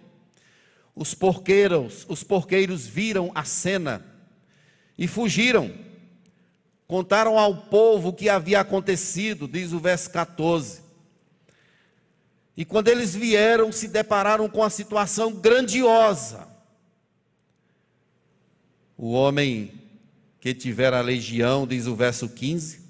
Os 0.95 1.13
porqueiros, 1.13 2.05
os 2.09 2.23
porqueiros 2.23 2.87
viram 2.87 3.31
a 3.35 3.43
cena 3.43 4.03
e 4.97 5.07
fugiram. 5.07 5.71
Contaram 6.87 7.37
ao 7.37 7.63
povo 7.63 8.09
o 8.09 8.13
que 8.13 8.29
havia 8.29 8.61
acontecido, 8.61 9.47
diz 9.47 9.73
o 9.73 9.79
verso 9.79 10.09
14. 10.09 10.81
E 12.55 12.65
quando 12.65 12.87
eles 12.87 13.13
vieram, 13.13 13.71
se 13.71 13.87
depararam 13.87 14.49
com 14.49 14.63
a 14.63 14.69
situação 14.69 15.31
grandiosa. 15.33 16.47
O 18.97 19.11
homem 19.11 19.71
que 20.39 20.55
tivera 20.55 20.97
a 20.97 21.01
legião, 21.01 21.67
diz 21.67 21.85
o 21.85 21.95
verso 21.95 22.29
15, 22.29 22.81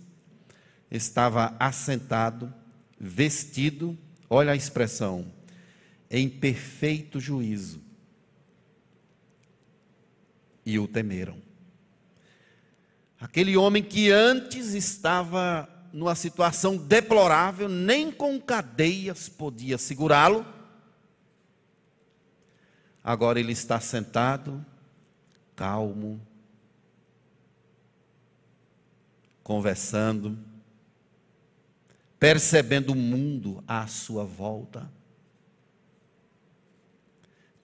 estava 0.90 1.56
assentado 1.60 2.54
vestido, 3.00 3.98
olha 4.30 4.54
a 4.54 4.56
expressão, 4.56 5.26
em 6.10 6.30
perfeito 6.30 7.20
juízo. 7.20 7.82
E 10.66 10.80
o 10.80 10.88
temeram. 10.88 11.47
Aquele 13.20 13.58
homem 13.58 13.82
que 13.84 14.12
antes 14.12 14.74
estava 14.74 15.68
numa 15.92 16.14
situação 16.14 16.78
deplorável, 16.78 17.68
nem 17.68 18.12
com 18.12 18.40
cadeias 18.40 19.28
podia 19.28 19.78
segurá-lo, 19.78 20.46
agora 23.04 23.40
ele 23.40 23.52
está 23.52 23.80
sentado, 23.80 24.64
calmo, 25.56 26.22
conversando, 29.42 30.38
percebendo 32.20 32.92
o 32.92 32.96
mundo 32.96 33.64
à 33.68 33.88
sua 33.88 34.24
volta. 34.24 34.92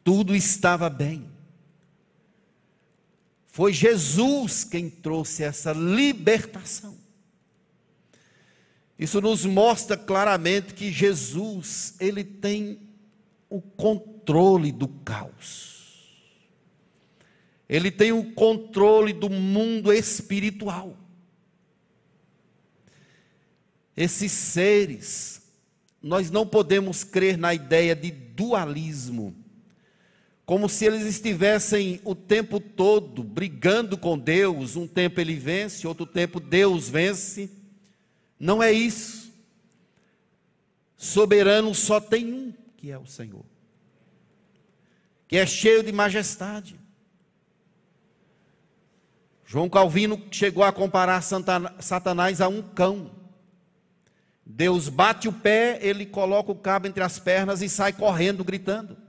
Tudo 0.04 0.36
estava 0.36 0.89
bem. 0.89 1.33
Foi 3.54 3.72
Jesus 3.72 4.63
quem 4.63 4.89
trouxe 4.89 5.44
essa 5.44 5.74
libertação. 5.74 6.98
Isso 8.98 9.22
nos 9.22 9.46
mostra 9.46 9.96
claramente 9.96 10.74
que 10.74 10.92
Jesus, 10.92 11.94
ele 12.00 12.24
tem 12.24 12.80
o 13.52 13.62
controle 13.62 14.72
do 14.72 14.88
caos. 14.88 16.10
Ele 17.70 17.92
tem 17.92 18.12
o 18.12 18.34
controle 18.34 19.13
do 19.13 19.30
mundo 19.30 19.94
espiritual. 19.94 20.98
Esses 23.96 24.32
seres, 24.32 25.44
nós 26.02 26.32
não 26.32 26.48
podemos 26.48 27.04
crer 27.04 27.38
na 27.38 27.54
ideia 27.54 27.96
de 27.96 28.10
dualismo, 28.10 29.42
como 30.45 30.67
se 30.67 30.86
eles 30.86 31.06
estivessem 31.06 32.01
o 32.03 32.13
tempo 32.13 32.60
todo 32.60 33.23
brigando 33.23 33.97
com 33.97 34.17
Deus, 34.17 34.75
um 34.75 34.86
tempo 34.86 35.21
ele 35.21 35.36
vence, 35.36 35.88
outro 35.88 36.06
tempo 36.06 36.39
Deus 36.39 36.89
vence. 36.89 37.49
Não 38.38 38.62
é 38.62 38.71
isso. 38.71 39.32
Soberano 40.97 41.73
só 41.73 41.99
tem 41.99 42.34
um, 42.34 42.53
que 42.75 42.91
é 42.91 42.97
o 42.97 43.06
Senhor, 43.06 43.43
que 45.27 45.38
é 45.38 45.45
cheio 45.45 45.82
de 45.84 45.91
majestade. 45.91 46.79
João 49.45 49.69
Calvino 49.69 50.21
chegou 50.32 50.63
a 50.63 50.73
comparar 50.73 51.21
Satanás 51.21 52.41
a 52.41 52.47
um 52.47 52.62
cão. 52.62 53.12
Deus 54.45 54.89
bate 54.89 55.27
o 55.29 55.34
pé, 55.34 55.79
ele 55.82 56.06
coloca 56.06 56.51
o 56.51 56.56
cabo 56.56 56.88
entre 56.88 57.03
as 57.03 57.17
pernas 57.19 57.62
e 57.62 57.69
sai 57.69 57.93
correndo, 57.93 58.43
gritando. 58.43 59.03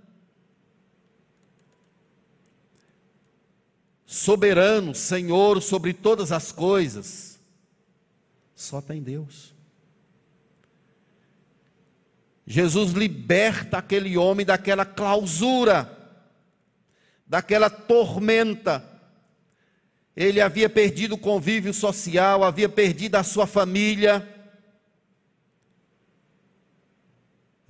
Soberano, 4.07 4.95
Senhor 4.95 5.63
sobre 5.63 5.93
todas 5.93 6.31
as 6.31 6.53
coisas, 6.53 7.41
só 8.55 8.81
tem 8.81 9.03
Deus. 9.03 9.55
Jesus 12.47 12.93
liberta 12.93 13.79
aquele 13.79 14.19
homem 14.19 14.45
daquela 14.45 14.85
clausura, 14.85 15.91
daquela 17.27 17.71
tormenta. 17.71 18.85
Ele 20.15 20.41
havia 20.41 20.69
perdido 20.69 21.15
o 21.15 21.19
convívio 21.19 21.73
social, 21.73 22.45
havia 22.45 22.69
perdido 22.69 23.17
a 23.17 23.23
sua 23.23 23.47
família 23.47 24.35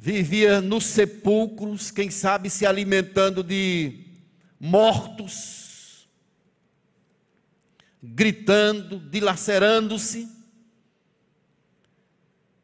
vivia 0.04 0.60
nos 0.60 0.84
sepulcros, 0.84 1.90
quem 1.90 2.10
sabe 2.10 2.50
se 2.50 2.66
alimentando 2.66 3.42
de 3.42 4.00
mortos, 4.60 5.63
gritando, 8.12 8.98
dilacerando-se. 8.98 10.28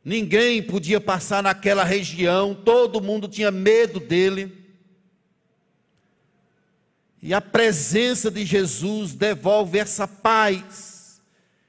ninguém 0.05 0.63
podia 0.63 1.01
passar 1.01 1.43
naquela 1.43 1.85
região, 1.85 2.55
todo 2.55 3.01
mundo 3.01 3.29
tinha 3.29 3.51
medo 3.51 4.01
dele. 4.01 4.59
E 7.23 7.35
a 7.35 7.41
presença 7.41 8.31
de 8.31 8.45
Jesus 8.45 9.15
devolve 9.15 9.79
essa 9.79 10.09
paz, 10.09 11.21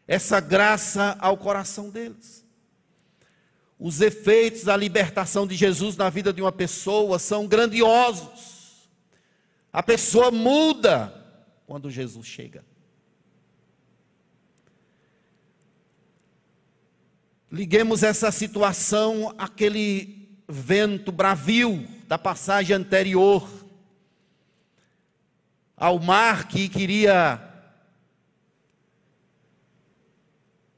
essa 0.07 0.39
graça 0.39 1.17
ao 1.19 1.37
coração 1.37 1.89
deles. 1.89 2.45
Os 3.77 3.99
efeitos 3.99 4.63
da 4.63 4.77
libertação 4.77 5.45
de 5.45 5.55
Jesus 5.55 5.97
na 5.97 6.09
vida 6.09 6.31
de 6.31 6.41
uma 6.41 6.51
pessoa 6.51 7.19
são 7.19 7.47
grandiosos. 7.47 8.89
A 9.73 9.81
pessoa 9.81 10.31
muda 10.31 11.13
quando 11.65 11.89
Jesus 11.89 12.27
chega. 12.27 12.70
Liguemos 17.51 18.01
essa 18.01 18.31
situação 18.31 19.35
àquele 19.37 20.29
vento 20.47 21.11
bravio 21.11 21.85
da 22.07 22.17
passagem 22.17 22.75
anterior, 22.75 23.49
ao 25.75 25.99
mar 25.99 26.47
que 26.47 26.69
queria 26.69 27.41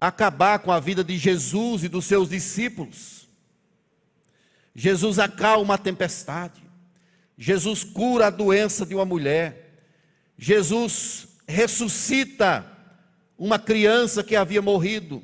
acabar 0.02 0.60
com 0.60 0.72
a 0.72 0.80
vida 0.80 1.04
de 1.04 1.16
Jesus 1.18 1.84
e 1.84 1.88
dos 1.88 2.06
seus 2.06 2.30
discípulos. 2.30 3.28
Jesus 4.74 5.20
acalma 5.20 5.76
a 5.76 5.78
tempestade. 5.78 6.64
Jesus 7.38 7.84
cura 7.84 8.28
a 8.28 8.32
doença 8.32 8.84
de 8.86 8.96
uma 8.96 9.06
mulher. 9.06 9.86
Jesus 10.38 11.28
ressuscita 11.48 12.66
uma 13.38 13.60
criança 13.60 14.24
que 14.24 14.36
havia 14.36 14.62
morrido. 14.62 15.24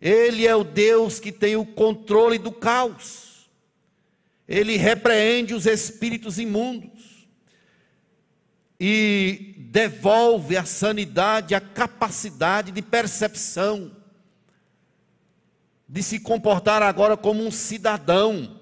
Ele 0.00 0.46
é 0.46 0.54
o 0.54 0.62
Deus 0.62 1.18
que 1.18 1.32
tem 1.32 1.56
o 1.56 1.66
controle 1.66 2.38
do 2.38 2.52
caos. 2.52 3.48
Ele 4.46 4.76
repreende 4.76 5.54
os 5.54 5.66
espíritos 5.66 6.38
imundos 6.38 7.26
e 8.80 9.54
devolve 9.58 10.56
a 10.56 10.64
sanidade, 10.64 11.54
a 11.54 11.60
capacidade 11.60 12.70
de 12.70 12.80
percepção, 12.80 13.94
de 15.88 16.02
se 16.02 16.20
comportar 16.20 16.82
agora 16.82 17.16
como 17.16 17.44
um 17.44 17.50
cidadão, 17.50 18.60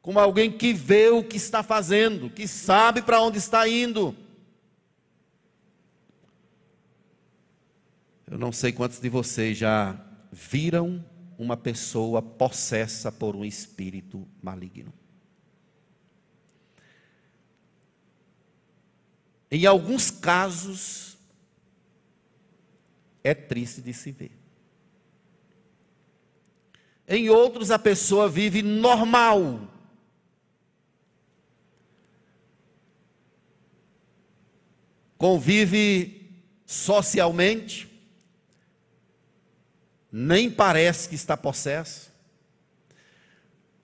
como 0.00 0.20
alguém 0.20 0.52
que 0.52 0.72
vê 0.72 1.08
o 1.08 1.24
que 1.24 1.36
está 1.36 1.62
fazendo, 1.62 2.30
que 2.30 2.46
sabe 2.46 3.02
para 3.02 3.20
onde 3.20 3.38
está 3.38 3.66
indo. 3.68 4.16
Eu 8.30 8.38
não 8.38 8.52
sei 8.52 8.72
quantos 8.72 9.00
de 9.00 9.08
vocês 9.08 9.56
já 9.58 9.98
viram 10.34 11.04
uma 11.38 11.56
pessoa 11.56 12.20
possessa 12.20 13.12
por 13.12 13.36
um 13.36 13.44
espírito 13.44 14.26
maligno. 14.42 14.92
Em 19.48 19.64
alguns 19.64 20.10
casos, 20.10 21.16
é 23.22 23.32
triste 23.32 23.80
de 23.80 23.94
se 23.94 24.10
ver. 24.10 24.32
Em 27.06 27.30
outros, 27.30 27.70
a 27.70 27.78
pessoa 27.78 28.28
vive 28.28 28.60
normal. 28.60 29.68
Convive 35.16 36.42
socialmente, 36.66 37.93
nem 40.16 40.48
parece 40.48 41.08
que 41.08 41.16
está 41.16 41.36
possesso. 41.36 42.08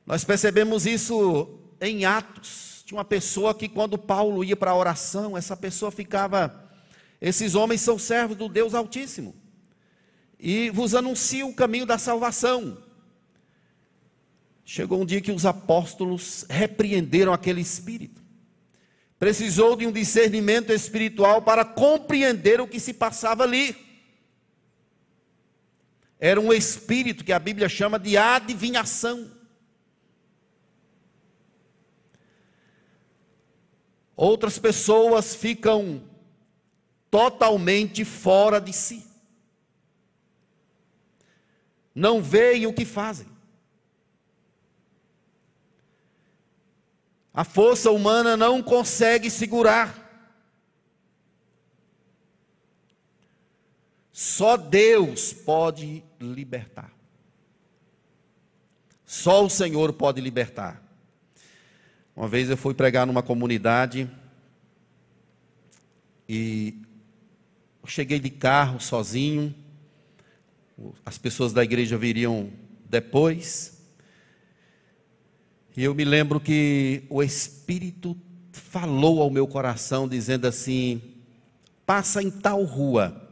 Nós 0.07 0.23
percebemos 0.23 0.87
isso 0.87 1.59
em 1.81 2.05
Atos. 2.05 2.85
Tinha 2.87 2.99
uma 2.99 3.05
pessoa 3.05 3.53
que, 3.53 3.69
quando 3.69 3.99
Paulo 3.99 4.45
ia 4.45 4.55
para 4.55 4.71
a 4.71 4.77
oração, 4.77 5.37
essa 5.37 5.57
pessoa 5.57 5.91
ficava. 5.91 6.71
Esses 7.21 7.57
homens 7.57 7.81
são 7.81 7.99
servos 7.99 8.37
do 8.37 8.49
Deus 8.49 8.75
Altíssimo 8.75 9.35
e 10.39 10.71
vos 10.71 10.95
anunciam 10.95 11.51
o 11.51 11.55
caminho 11.55 11.85
da 11.85 11.99
salvação. 11.99 12.79
Chegou 14.65 15.03
um 15.03 15.07
dia 15.07 15.21
que 15.21 15.33
os 15.33 15.45
apóstolos 15.45 16.47
repreenderam 16.49 17.33
aquele 17.33 17.61
espírito. 17.61 18.23
Precisou 19.19 19.75
de 19.75 19.85
um 19.85 19.91
discernimento 19.91 20.73
espiritual 20.73 21.43
para 21.43 21.65
compreender 21.65 22.61
o 22.61 22.69
que 22.69 22.79
se 22.79 22.95
passava 22.95 23.43
ali 23.43 23.90
era 26.21 26.39
um 26.39 26.53
espírito 26.53 27.25
que 27.25 27.33
a 27.33 27.39
Bíblia 27.39 27.67
chama 27.67 27.99
de 27.99 28.19
adivinhação. 28.19 29.31
Outras 34.15 34.59
pessoas 34.59 35.35
ficam 35.35 36.05
totalmente 37.11 38.05
fora 38.05 38.61
de 38.61 38.71
si. 38.71 39.07
Não 41.95 42.23
veem 42.23 42.67
o 42.67 42.75
que 42.75 42.85
fazem. 42.85 43.27
A 47.33 47.45
força 47.45 47.91
humana 47.91 48.37
não 48.37 48.63
consegue 48.63 49.31
segurar. 49.31 49.97
Só 54.13 54.59
Deus 54.59 55.33
pode 55.33 56.05
libertar. 56.21 56.93
Só 59.07 59.45
o 59.45 59.51
Senhor 59.51 59.93
pode 59.95 60.21
libertar. 60.21 60.83
Uma 62.15 62.29
vez 62.29 62.51
eu 62.51 62.57
fui 62.57 62.75
pregar 62.75 63.07
numa 63.07 63.23
comunidade 63.23 64.09
e 66.29 66.83
cheguei 67.87 68.21
de 68.21 68.31
carro 68.31 68.81
sozinho. 68.81 69.55
As 71.05 71.19
pessoas 71.19 71.53
da 71.53 71.65
igreja 71.65 71.99
viriam 71.99 72.51
depois. 72.89 73.83
E 75.77 75.83
eu 75.83 75.95
me 75.95 76.05
lembro 76.05 76.39
que 76.39 77.05
o 77.09 77.23
Espírito 77.23 78.17
falou 78.53 79.23
ao 79.23 79.31
meu 79.31 79.47
coração, 79.47 80.09
dizendo 80.09 80.47
assim: 80.47 81.03
passa 81.85 82.23
em 82.23 82.31
tal 82.31 82.63
rua 82.65 83.30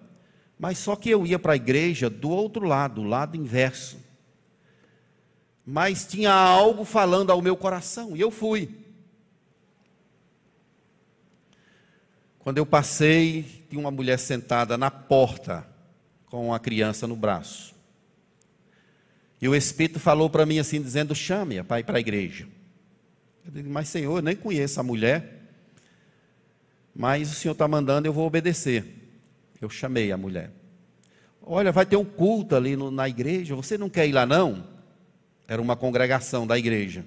mas 0.58 0.78
só 0.78 0.96
que 0.96 1.08
eu 1.08 1.24
ia 1.26 1.38
para 1.38 1.52
a 1.52 1.56
igreja 1.56 2.10
do 2.10 2.30
outro 2.30 2.66
lado, 2.66 3.02
lado 3.02 3.36
inverso. 3.36 3.98
Mas 5.64 6.06
tinha 6.06 6.32
algo 6.32 6.84
falando 6.84 7.30
ao 7.30 7.40
meu 7.40 7.56
coração, 7.56 8.16
e 8.16 8.20
eu 8.20 8.30
fui. 8.30 8.70
Quando 12.38 12.58
eu 12.58 12.66
passei, 12.66 13.64
tinha 13.68 13.78
uma 13.78 13.90
mulher 13.90 14.18
sentada 14.18 14.76
na 14.76 14.90
porta, 14.90 15.66
com 16.26 16.52
a 16.52 16.58
criança 16.58 17.06
no 17.06 17.14
braço. 17.14 17.74
E 19.40 19.48
o 19.48 19.54
Espírito 19.54 20.00
falou 20.00 20.28
para 20.28 20.44
mim 20.44 20.58
assim, 20.58 20.82
dizendo: 20.82 21.14
chame-a 21.14 21.62
para 21.62 21.80
ir 21.80 21.84
para 21.84 21.98
a 21.98 22.00
igreja. 22.00 22.48
Eu 23.44 23.52
disse, 23.52 23.68
mas 23.68 23.88
Senhor, 23.88 24.18
eu 24.18 24.22
nem 24.22 24.34
conheço 24.34 24.80
a 24.80 24.82
mulher, 24.82 25.42
mas 26.94 27.30
o 27.30 27.34
Senhor 27.34 27.52
está 27.52 27.68
mandando, 27.68 28.08
eu 28.08 28.12
vou 28.12 28.26
obedecer. 28.26 28.97
Eu 29.60 29.68
chamei 29.68 30.12
a 30.12 30.16
mulher. 30.16 30.52
Olha, 31.42 31.72
vai 31.72 31.86
ter 31.86 31.96
um 31.96 32.04
culto 32.04 32.54
ali 32.54 32.76
no, 32.76 32.90
na 32.90 33.08
igreja, 33.08 33.54
você 33.54 33.78
não 33.78 33.88
quer 33.88 34.06
ir 34.06 34.12
lá 34.12 34.26
não? 34.26 34.66
Era 35.46 35.62
uma 35.62 35.74
congregação 35.74 36.46
da 36.46 36.58
igreja. 36.58 37.04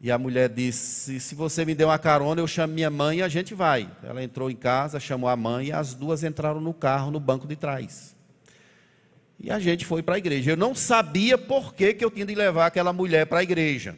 E 0.00 0.10
a 0.10 0.18
mulher 0.18 0.48
disse: 0.48 1.18
Se 1.18 1.34
você 1.34 1.64
me 1.64 1.74
der 1.74 1.86
uma 1.86 1.98
carona, 1.98 2.40
eu 2.40 2.46
chamo 2.46 2.74
minha 2.74 2.90
mãe 2.90 3.18
e 3.18 3.22
a 3.22 3.28
gente 3.28 3.54
vai. 3.54 3.90
Ela 4.02 4.22
entrou 4.22 4.50
em 4.50 4.54
casa, 4.54 5.00
chamou 5.00 5.28
a 5.28 5.34
mãe 5.34 5.68
e 5.68 5.72
as 5.72 5.94
duas 5.94 6.22
entraram 6.22 6.60
no 6.60 6.74
carro, 6.74 7.10
no 7.10 7.18
banco 7.18 7.46
de 7.46 7.56
trás. 7.56 8.14
E 9.40 9.50
a 9.50 9.58
gente 9.58 9.84
foi 9.84 10.02
para 10.02 10.14
a 10.14 10.18
igreja. 10.18 10.52
Eu 10.52 10.56
não 10.56 10.74
sabia 10.74 11.36
por 11.36 11.74
que, 11.74 11.94
que 11.94 12.04
eu 12.04 12.10
tinha 12.10 12.26
de 12.26 12.34
levar 12.34 12.66
aquela 12.66 12.92
mulher 12.92 13.26
para 13.26 13.40
a 13.40 13.42
igreja. 13.42 13.96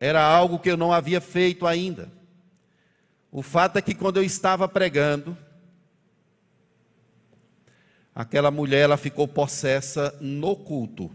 Era 0.00 0.22
algo 0.22 0.58
que 0.58 0.70
eu 0.70 0.76
não 0.76 0.92
havia 0.92 1.20
feito 1.20 1.66
ainda. 1.66 2.10
O 3.34 3.40
fato 3.40 3.78
é 3.78 3.82
que 3.82 3.94
quando 3.94 4.18
eu 4.18 4.22
estava 4.22 4.68
pregando, 4.68 5.34
aquela 8.14 8.50
mulher 8.50 8.82
ela 8.82 8.98
ficou 8.98 9.26
possessa 9.26 10.14
no 10.20 10.54
culto. 10.54 11.10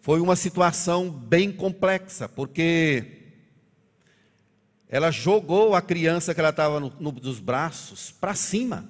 Foi 0.00 0.20
uma 0.20 0.36
situação 0.36 1.10
bem 1.10 1.50
complexa, 1.50 2.28
porque 2.28 3.24
ela 4.88 5.10
jogou 5.10 5.74
a 5.74 5.82
criança 5.82 6.32
que 6.32 6.38
ela 6.38 6.50
estava 6.50 6.78
no, 6.78 6.92
no, 7.00 7.10
nos 7.10 7.40
braços 7.40 8.12
para 8.12 8.36
cima. 8.36 8.88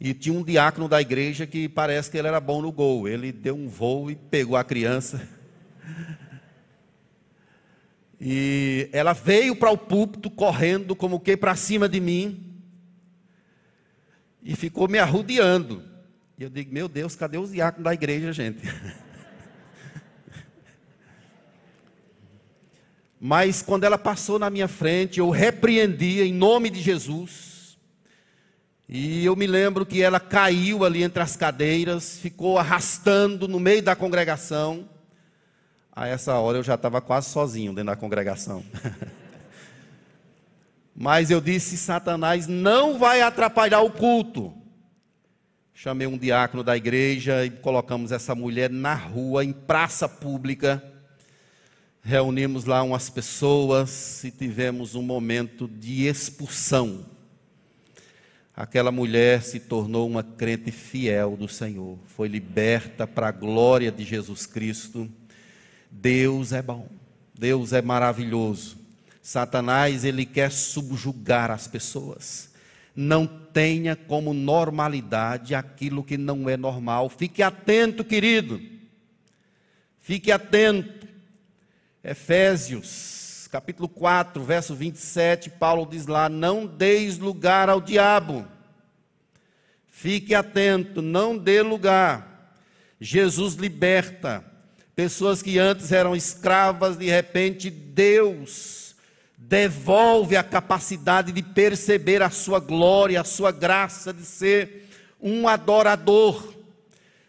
E 0.00 0.12
tinha 0.12 0.36
um 0.36 0.42
diácono 0.42 0.88
da 0.88 1.00
igreja 1.00 1.46
que 1.46 1.68
parece 1.68 2.10
que 2.10 2.18
ele 2.18 2.26
era 2.26 2.40
bom 2.40 2.60
no 2.60 2.72
gol. 2.72 3.06
Ele 3.06 3.30
deu 3.30 3.54
um 3.54 3.68
voo 3.68 4.10
e 4.10 4.16
pegou 4.16 4.56
a 4.56 4.64
criança 4.64 5.24
e 8.20 8.88
ela 8.92 9.12
veio 9.12 9.54
para 9.54 9.70
o 9.70 9.78
púlpito 9.78 10.28
correndo, 10.28 10.96
como 10.96 11.20
que 11.20 11.36
para 11.36 11.54
cima 11.54 11.88
de 11.88 12.00
mim. 12.00 12.44
e 14.42 14.56
ficou 14.56 14.88
me 14.88 14.98
arrudeando. 14.98 15.82
E 16.38 16.42
eu 16.42 16.48
digo, 16.48 16.72
meu 16.72 16.88
Deus, 16.88 17.14
cadê 17.14 17.36
os 17.36 17.52
diáconos 17.52 17.84
da 17.84 17.92
igreja, 17.92 18.32
gente? 18.32 18.62
Mas 23.20 23.60
quando 23.62 23.84
ela 23.84 23.98
passou 23.98 24.38
na 24.38 24.48
minha 24.48 24.68
frente, 24.68 25.18
eu 25.18 25.28
repreendia 25.28 26.24
em 26.24 26.32
nome 26.32 26.70
de 26.70 26.80
Jesus. 26.80 27.76
E 28.88 29.22
eu 29.24 29.36
me 29.36 29.46
lembro 29.46 29.84
que 29.84 30.00
ela 30.00 30.18
caiu 30.18 30.84
ali 30.84 31.02
entre 31.02 31.22
as 31.22 31.36
cadeiras, 31.36 32.18
ficou 32.18 32.56
arrastando 32.56 33.46
no 33.46 33.60
meio 33.60 33.82
da 33.82 33.94
congregação. 33.94 34.88
A 35.98 36.06
essa 36.06 36.34
hora 36.34 36.58
eu 36.58 36.62
já 36.62 36.76
estava 36.76 37.00
quase 37.00 37.28
sozinho 37.28 37.72
dentro 37.72 37.86
da 37.86 37.96
congregação. 37.96 38.64
Mas 40.94 41.28
eu 41.28 41.40
disse: 41.40 41.76
Satanás 41.76 42.46
não 42.46 42.96
vai 42.96 43.20
atrapalhar 43.20 43.80
o 43.80 43.90
culto. 43.90 44.54
Chamei 45.74 46.06
um 46.06 46.16
diácono 46.16 46.62
da 46.62 46.76
igreja 46.76 47.44
e 47.44 47.50
colocamos 47.50 48.12
essa 48.12 48.32
mulher 48.32 48.70
na 48.70 48.94
rua, 48.94 49.44
em 49.44 49.52
praça 49.52 50.08
pública 50.08 50.80
reunimos 52.00 52.64
lá 52.64 52.82
umas 52.82 53.10
pessoas 53.10 54.24
e 54.24 54.30
tivemos 54.30 54.94
um 54.94 55.02
momento 55.02 55.68
de 55.68 56.06
expulsão. 56.06 57.04
Aquela 58.56 58.90
mulher 58.90 59.42
se 59.42 59.60
tornou 59.60 60.06
uma 60.06 60.22
crente 60.22 60.70
fiel 60.70 61.36
do 61.36 61.48
Senhor, 61.48 61.98
foi 62.06 62.28
liberta 62.28 63.06
para 63.06 63.28
a 63.28 63.32
glória 63.32 63.92
de 63.92 64.04
Jesus 64.04 64.46
Cristo. 64.46 65.10
Deus 65.90 66.52
é 66.52 66.62
bom, 66.62 66.88
Deus 67.38 67.72
é 67.72 67.82
maravilhoso. 67.82 68.78
Satanás, 69.22 70.04
ele 70.04 70.24
quer 70.24 70.50
subjugar 70.50 71.50
as 71.50 71.66
pessoas. 71.68 72.50
Não 72.96 73.26
tenha 73.26 73.94
como 73.94 74.32
normalidade 74.32 75.54
aquilo 75.54 76.02
que 76.02 76.16
não 76.16 76.48
é 76.48 76.56
normal. 76.56 77.08
Fique 77.08 77.42
atento, 77.42 78.02
querido. 78.02 78.60
Fique 80.00 80.32
atento. 80.32 81.06
Efésios, 82.02 83.46
capítulo 83.52 83.88
4, 83.88 84.42
verso 84.42 84.74
27, 84.74 85.50
Paulo 85.50 85.86
diz 85.90 86.06
lá: 86.06 86.28
Não 86.28 86.66
deis 86.66 87.18
lugar 87.18 87.68
ao 87.68 87.80
diabo. 87.80 88.46
Fique 89.88 90.34
atento, 90.34 91.02
não 91.02 91.36
dê 91.36 91.60
lugar. 91.60 92.54
Jesus 93.00 93.54
liberta 93.54 94.44
pessoas 94.98 95.40
que 95.40 95.60
antes 95.60 95.92
eram 95.92 96.16
escravas, 96.16 96.96
de 96.96 97.06
repente 97.06 97.70
Deus 97.70 98.96
devolve 99.36 100.36
a 100.36 100.42
capacidade 100.42 101.30
de 101.30 101.40
perceber 101.40 102.20
a 102.20 102.30
sua 102.30 102.58
glória, 102.58 103.20
a 103.20 103.24
sua 103.24 103.52
graça, 103.52 104.12
de 104.12 104.24
ser 104.24 104.88
um 105.22 105.46
adorador. 105.46 106.52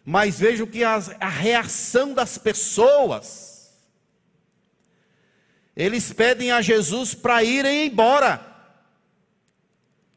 Mas 0.03 0.39
vejo 0.39 0.65
que 0.65 0.83
a, 0.83 0.95
a 1.19 1.29
reação 1.29 2.15
das 2.15 2.39
pessoas, 2.39 3.71
eles 5.75 6.11
pedem 6.11 6.49
a 6.49 6.63
Jesus 6.63 7.13
para 7.13 7.43
irem 7.43 7.85
embora. 7.85 8.43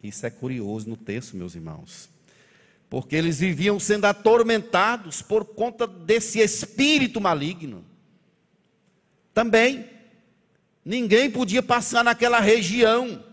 Isso 0.03 0.25
é 0.25 0.31
curioso 0.31 0.89
no 0.89 0.97
texto, 0.97 1.37
meus 1.37 1.55
irmãos. 1.55 2.09
Porque 2.93 3.17
eles 3.17 3.39
viviam 3.39 3.81
sendo 3.81 4.05
atormentados 4.05 5.23
por 5.23 5.47
conta 5.47 5.87
desse 5.87 6.41
espírito 6.41 7.23
maligno. 7.23 7.87
Também, 9.33 9.89
ninguém 10.85 11.31
podia 11.31 11.63
passar 11.63 12.05
naquela 12.05 12.39
região. 12.39 13.25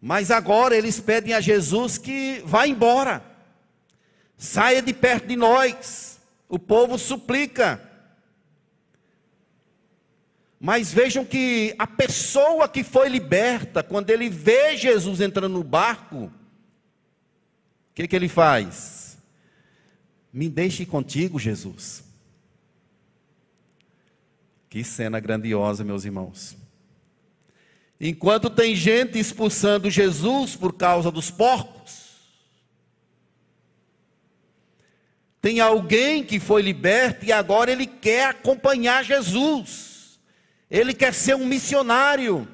Mas 0.00 0.30
agora 0.30 0.74
eles 0.74 0.98
pedem 0.98 1.34
a 1.34 1.42
Jesus 1.42 1.98
que 1.98 2.40
vá 2.42 2.66
embora, 2.66 3.22
saia 4.38 4.80
de 4.80 4.94
perto 4.94 5.26
de 5.26 5.36
nós. 5.36 6.18
O 6.48 6.58
povo 6.58 6.96
suplica. 6.96 7.86
Mas 10.58 10.90
vejam 10.90 11.22
que 11.22 11.74
a 11.78 11.86
pessoa 11.86 12.66
que 12.66 12.82
foi 12.82 13.10
liberta, 13.10 13.82
quando 13.82 14.08
ele 14.08 14.30
vê 14.30 14.74
Jesus 14.74 15.20
entrando 15.20 15.52
no 15.52 15.62
barco, 15.62 16.32
que, 18.00 18.08
que 18.08 18.16
ele 18.16 18.28
faz? 18.28 19.18
Me 20.32 20.48
deixe 20.48 20.86
contigo, 20.86 21.38
Jesus. 21.38 22.04
Que 24.68 24.82
cena 24.84 25.20
grandiosa, 25.20 25.84
meus 25.84 26.04
irmãos. 26.04 26.56
Enquanto 28.00 28.48
tem 28.48 28.74
gente 28.74 29.18
expulsando 29.18 29.90
Jesus 29.90 30.56
por 30.56 30.72
causa 30.72 31.10
dos 31.10 31.30
porcos, 31.30 32.16
tem 35.42 35.60
alguém 35.60 36.24
que 36.24 36.40
foi 36.40 36.62
liberto 36.62 37.26
e 37.26 37.32
agora 37.32 37.70
ele 37.70 37.86
quer 37.86 38.28
acompanhar 38.28 39.04
Jesus. 39.04 40.18
Ele 40.70 40.94
quer 40.94 41.12
ser 41.12 41.34
um 41.34 41.44
missionário. 41.44 42.48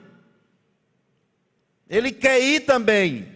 Ele 1.88 2.10
quer 2.10 2.40
ir 2.40 2.60
também. 2.60 3.35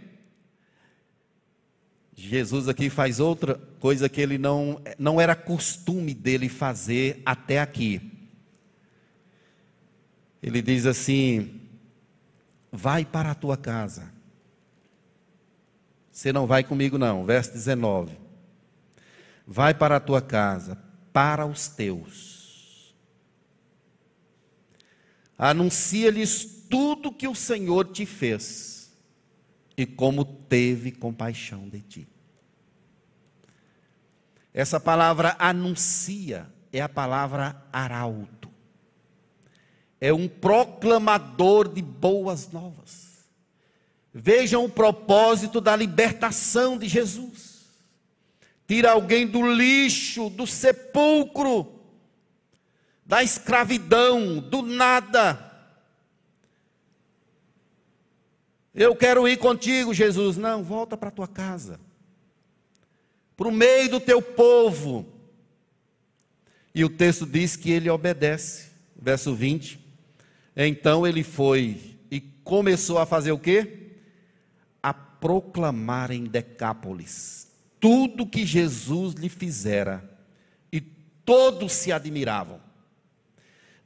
Jesus 2.28 2.68
aqui 2.68 2.90
faz 2.90 3.20
outra 3.20 3.54
coisa 3.78 4.08
que 4.08 4.20
ele 4.20 4.38
não, 4.38 4.80
não 4.98 5.20
era 5.20 5.34
costume 5.34 6.14
dele 6.14 6.48
fazer 6.48 7.22
até 7.24 7.60
aqui. 7.60 8.00
Ele 10.42 10.60
diz 10.62 10.86
assim: 10.86 11.60
Vai 12.70 13.04
para 13.04 13.30
a 13.30 13.34
tua 13.34 13.56
casa. 13.56 14.12
Você 16.10 16.32
não 16.32 16.46
vai 16.46 16.62
comigo, 16.62 16.98
não. 16.98 17.24
Verso 17.24 17.52
19. 17.52 18.18
Vai 19.46 19.74
para 19.74 19.96
a 19.96 20.00
tua 20.00 20.20
casa, 20.20 20.76
para 21.12 21.46
os 21.46 21.68
teus 21.68 22.40
Anuncia-lhes 25.42 26.66
tudo 26.68 27.10
que 27.10 27.26
o 27.26 27.34
Senhor 27.34 27.86
te 27.86 28.04
fez 28.04 28.92
e 29.74 29.86
como 29.86 30.22
teve 30.22 30.92
compaixão 30.92 31.66
de 31.66 31.80
ti. 31.80 32.08
Essa 34.60 34.78
palavra 34.78 35.34
anuncia 35.38 36.46
é 36.70 36.82
a 36.82 36.88
palavra 36.88 37.66
arauto. 37.72 38.50
É 39.98 40.12
um 40.12 40.28
proclamador 40.28 41.66
de 41.66 41.80
boas 41.80 42.52
novas. 42.52 43.26
Vejam 44.12 44.66
o 44.66 44.68
propósito 44.68 45.62
da 45.62 45.74
libertação 45.74 46.76
de 46.76 46.88
Jesus. 46.88 47.70
Tira 48.68 48.90
alguém 48.90 49.26
do 49.26 49.50
lixo, 49.50 50.28
do 50.28 50.46
sepulcro, 50.46 51.80
da 53.06 53.22
escravidão, 53.22 54.40
do 54.40 54.60
nada. 54.60 55.42
Eu 58.74 58.94
quero 58.94 59.26
ir 59.26 59.38
contigo, 59.38 59.94
Jesus. 59.94 60.36
Não, 60.36 60.62
volta 60.62 60.98
para 60.98 61.10
tua 61.10 61.26
casa, 61.26 61.80
para 63.40 63.48
o 63.48 63.52
meio 63.52 63.88
do 63.88 63.98
teu 63.98 64.20
povo. 64.20 65.06
E 66.74 66.84
o 66.84 66.90
texto 66.90 67.24
diz 67.24 67.56
que 67.56 67.70
ele 67.70 67.88
obedece. 67.88 68.68
Verso 68.94 69.34
20. 69.34 69.80
Então 70.54 71.06
ele 71.06 71.22
foi 71.22 71.96
e 72.10 72.20
começou 72.20 72.98
a 72.98 73.06
fazer 73.06 73.32
o 73.32 73.38
quê? 73.38 73.92
A 74.82 74.92
proclamar 74.92 76.10
em 76.10 76.24
Decápolis 76.24 77.48
tudo 77.80 78.26
que 78.26 78.44
Jesus 78.44 79.14
lhe 79.14 79.30
fizera. 79.30 80.04
E 80.70 80.78
todos 80.78 81.72
se 81.72 81.90
admiravam. 81.90 82.60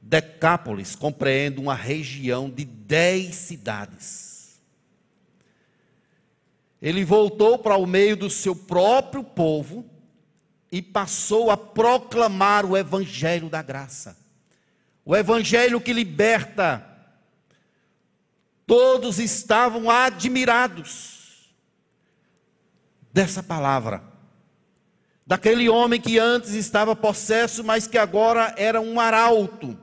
Decápolis 0.01 0.97
compreende 0.97 1.61
uma 1.61 1.75
região 1.75 2.49
de 2.49 2.65
dez 2.65 3.35
cidades. 3.35 4.24
Ele 6.81 7.03
voltou 7.03 7.57
para 7.57 7.75
o 7.77 7.85
meio 7.85 8.15
do 8.15 8.29
seu 8.29 8.55
próprio 8.55 9.23
povo 9.23 9.85
e 10.71 10.81
passou 10.81 11.49
a 11.49 11.57
proclamar 11.57 12.65
o 12.65 12.75
evangelho 12.75 13.49
da 13.49 13.61
graça. 13.61 14.17
O 15.03 15.15
evangelho 15.15 15.79
que 15.79 15.93
liberta. 15.93 16.85
Todos 18.67 19.19
estavam 19.19 19.89
admirados 19.89 21.53
dessa 23.13 23.41
palavra. 23.41 24.03
Daquele 25.25 25.69
homem 25.69 26.01
que 26.01 26.19
antes 26.19 26.51
estava 26.51 26.95
possesso, 26.95 27.63
mas 27.63 27.87
que 27.87 27.97
agora 27.97 28.53
era 28.57 28.81
um 28.81 28.99
arauto 28.99 29.77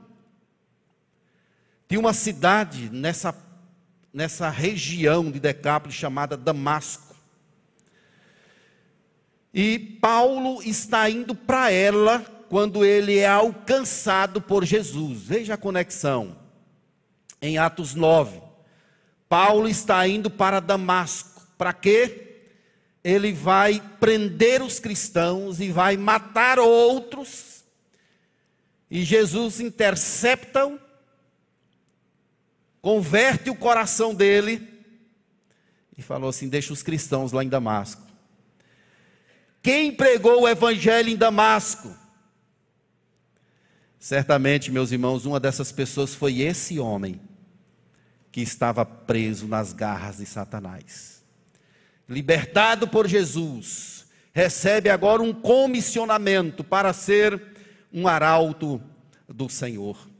tinha 1.93 1.99
uma 1.99 2.13
cidade 2.13 2.89
nessa, 2.89 3.31
nessa 4.13 4.49
região 4.49 5.31
de 5.31 5.39
Decápolis 5.39 5.95
chamada 5.95 6.37
Damasco. 6.37 7.15
E 9.53 9.79
Paulo 9.99 10.61
está 10.63 11.09
indo 11.09 11.33
para 11.33 11.71
ela 11.71 12.19
quando 12.49 12.85
ele 12.85 13.17
é 13.17 13.27
alcançado 13.27 14.39
por 14.39 14.63
Jesus. 14.63 15.23
Veja 15.23 15.55
a 15.55 15.57
conexão. 15.57 16.37
Em 17.41 17.57
Atos 17.57 17.93
9, 17.93 18.41
Paulo 19.27 19.67
está 19.67 20.07
indo 20.07 20.29
para 20.29 20.61
Damasco 20.61 21.41
Para 21.57 21.73
quê? 21.73 22.19
Ele 23.03 23.33
vai 23.33 23.81
prender 23.99 24.61
os 24.61 24.79
cristãos 24.79 25.59
e 25.59 25.69
vai 25.69 25.97
matar 25.97 26.57
outros. 26.57 27.63
E 28.89 29.03
Jesus 29.03 29.59
intercepta-o, 29.59 30.79
converte 32.83 33.49
o 33.49 33.55
coração 33.55 34.13
dele 34.13 34.67
e 35.97 36.01
falou 36.01 36.29
assim: 36.29 36.49
Deixa 36.49 36.73
os 36.73 36.83
cristãos 36.83 37.31
lá 37.31 37.41
em 37.43 37.47
Damasco. 37.47 38.03
Quem 39.63 39.95
pregou 39.95 40.41
o 40.41 40.47
evangelho 40.47 41.09
em 41.09 41.15
Damasco? 41.15 41.95
Certamente, 43.97 44.69
meus 44.69 44.91
irmãos, 44.91 45.25
uma 45.25 45.39
dessas 45.39 45.71
pessoas 45.71 46.13
foi 46.13 46.41
esse 46.41 46.77
homem 46.77 47.21
que 48.29 48.41
estava 48.41 48.85
preso 48.85 49.47
nas 49.47 49.71
garras 49.71 50.17
de 50.17 50.25
Satanás. 50.25 51.23
Libertado 52.09 52.85
por 52.85 53.07
Jesus, 53.07 54.07
recebe 54.33 54.89
agora 54.89 55.21
um 55.21 55.31
comissionamento 55.31 56.65
para 56.65 56.91
ser 56.91 57.41
um 57.93 58.09
arauto 58.09 58.81
do 59.29 59.47
Senhor. 59.47 60.12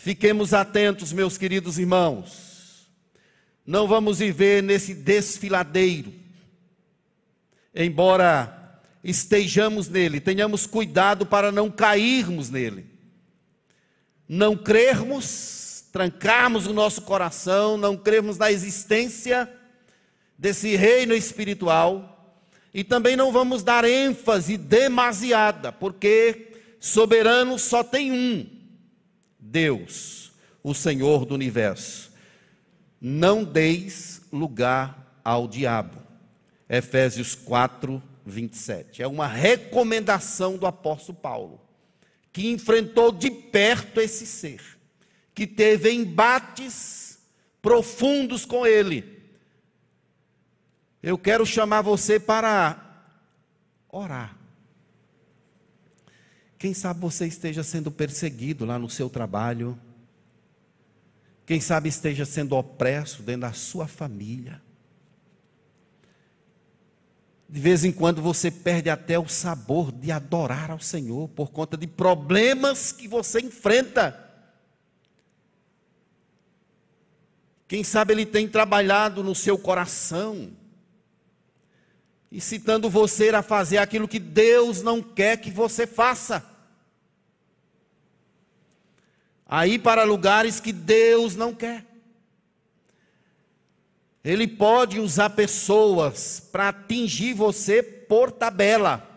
Fiquemos 0.00 0.54
atentos, 0.54 1.12
meus 1.12 1.36
queridos 1.36 1.76
irmãos. 1.76 2.88
Não 3.66 3.88
vamos 3.88 4.20
viver 4.20 4.62
nesse 4.62 4.94
desfiladeiro. 4.94 6.14
Embora 7.74 8.80
estejamos 9.02 9.88
nele, 9.88 10.20
tenhamos 10.20 10.68
cuidado 10.68 11.26
para 11.26 11.50
não 11.50 11.68
cairmos 11.68 12.48
nele. 12.48 12.86
Não 14.28 14.56
crermos, 14.56 15.82
trancarmos 15.92 16.68
o 16.68 16.72
nosso 16.72 17.02
coração, 17.02 17.76
não 17.76 17.96
crermos 17.96 18.38
na 18.38 18.52
existência 18.52 19.52
desse 20.38 20.76
reino 20.76 21.12
espiritual, 21.12 22.38
e 22.72 22.84
também 22.84 23.16
não 23.16 23.32
vamos 23.32 23.64
dar 23.64 23.84
ênfase 23.84 24.56
demasiada, 24.56 25.72
porque 25.72 26.52
soberano 26.78 27.58
só 27.58 27.82
tem 27.82 28.12
um: 28.12 28.57
Deus, 29.38 30.32
o 30.62 30.74
Senhor 30.74 31.24
do 31.24 31.34
universo. 31.34 32.12
Não 33.00 33.44
deis 33.44 34.22
lugar 34.32 35.20
ao 35.24 35.46
diabo. 35.46 35.98
Efésios 36.68 37.34
4, 37.34 38.02
27. 38.26 39.02
É 39.02 39.06
uma 39.06 39.26
recomendação 39.26 40.56
do 40.56 40.66
apóstolo 40.66 41.16
Paulo, 41.18 41.60
que 42.32 42.48
enfrentou 42.48 43.10
de 43.12 43.30
perto 43.30 44.00
esse 44.00 44.26
ser, 44.26 44.60
que 45.34 45.46
teve 45.46 45.90
embates 45.92 47.18
profundos 47.62 48.44
com 48.44 48.66
ele. 48.66 49.18
Eu 51.02 51.16
quero 51.16 51.46
chamar 51.46 51.82
você 51.82 52.18
para 52.18 52.84
orar. 53.88 54.37
Quem 56.58 56.74
sabe 56.74 57.00
você 57.00 57.26
esteja 57.26 57.62
sendo 57.62 57.90
perseguido 57.90 58.64
lá 58.64 58.78
no 58.78 58.90
seu 58.90 59.08
trabalho. 59.08 59.78
Quem 61.46 61.60
sabe 61.60 61.88
esteja 61.88 62.26
sendo 62.26 62.56
opresso 62.56 63.22
dentro 63.22 63.42
da 63.42 63.52
sua 63.52 63.86
família. 63.86 64.60
De 67.48 67.60
vez 67.60 67.84
em 67.84 67.92
quando 67.92 68.20
você 68.20 68.50
perde 68.50 68.90
até 68.90 69.18
o 69.18 69.28
sabor 69.28 69.90
de 69.92 70.10
adorar 70.10 70.70
ao 70.70 70.80
Senhor 70.80 71.28
por 71.28 71.50
conta 71.50 71.76
de 71.76 71.86
problemas 71.86 72.92
que 72.92 73.06
você 73.06 73.40
enfrenta. 73.40 74.26
Quem 77.68 77.84
sabe 77.84 78.12
Ele 78.12 78.26
tem 78.26 78.48
trabalhado 78.48 79.22
no 79.22 79.34
seu 79.34 79.56
coração, 79.56 80.50
incitando 82.30 82.90
você 82.90 83.30
a 83.30 83.42
fazer 83.42 83.78
aquilo 83.78 84.08
que 84.08 84.18
Deus 84.18 84.82
não 84.82 85.02
quer 85.02 85.38
que 85.38 85.50
você 85.50 85.86
faça. 85.86 86.44
Aí 89.46 89.78
para 89.78 90.04
lugares 90.04 90.60
que 90.60 90.72
Deus 90.72 91.34
não 91.34 91.54
quer. 91.54 91.86
Ele 94.22 94.46
pode 94.46 95.00
usar 95.00 95.30
pessoas 95.30 96.38
para 96.38 96.68
atingir 96.68 97.32
você 97.32 97.82
por 97.82 98.30
tabela. 98.30 99.08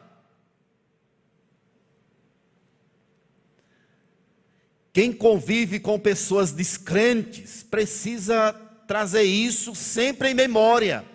Quem 4.93 5.11
convive 5.11 5.79
com 5.79 5.99
pessoas 5.99 6.51
descrentes 6.51 7.63
precisa 7.63 8.53
trazer 8.87 9.23
isso 9.23 9.73
sempre 9.73 10.29
em 10.29 10.33
memória. 10.33 11.05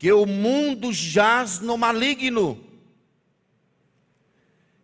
Que 0.00 0.10
o 0.10 0.24
mundo 0.24 0.94
jaz 0.94 1.60
no 1.60 1.76
maligno. 1.76 2.58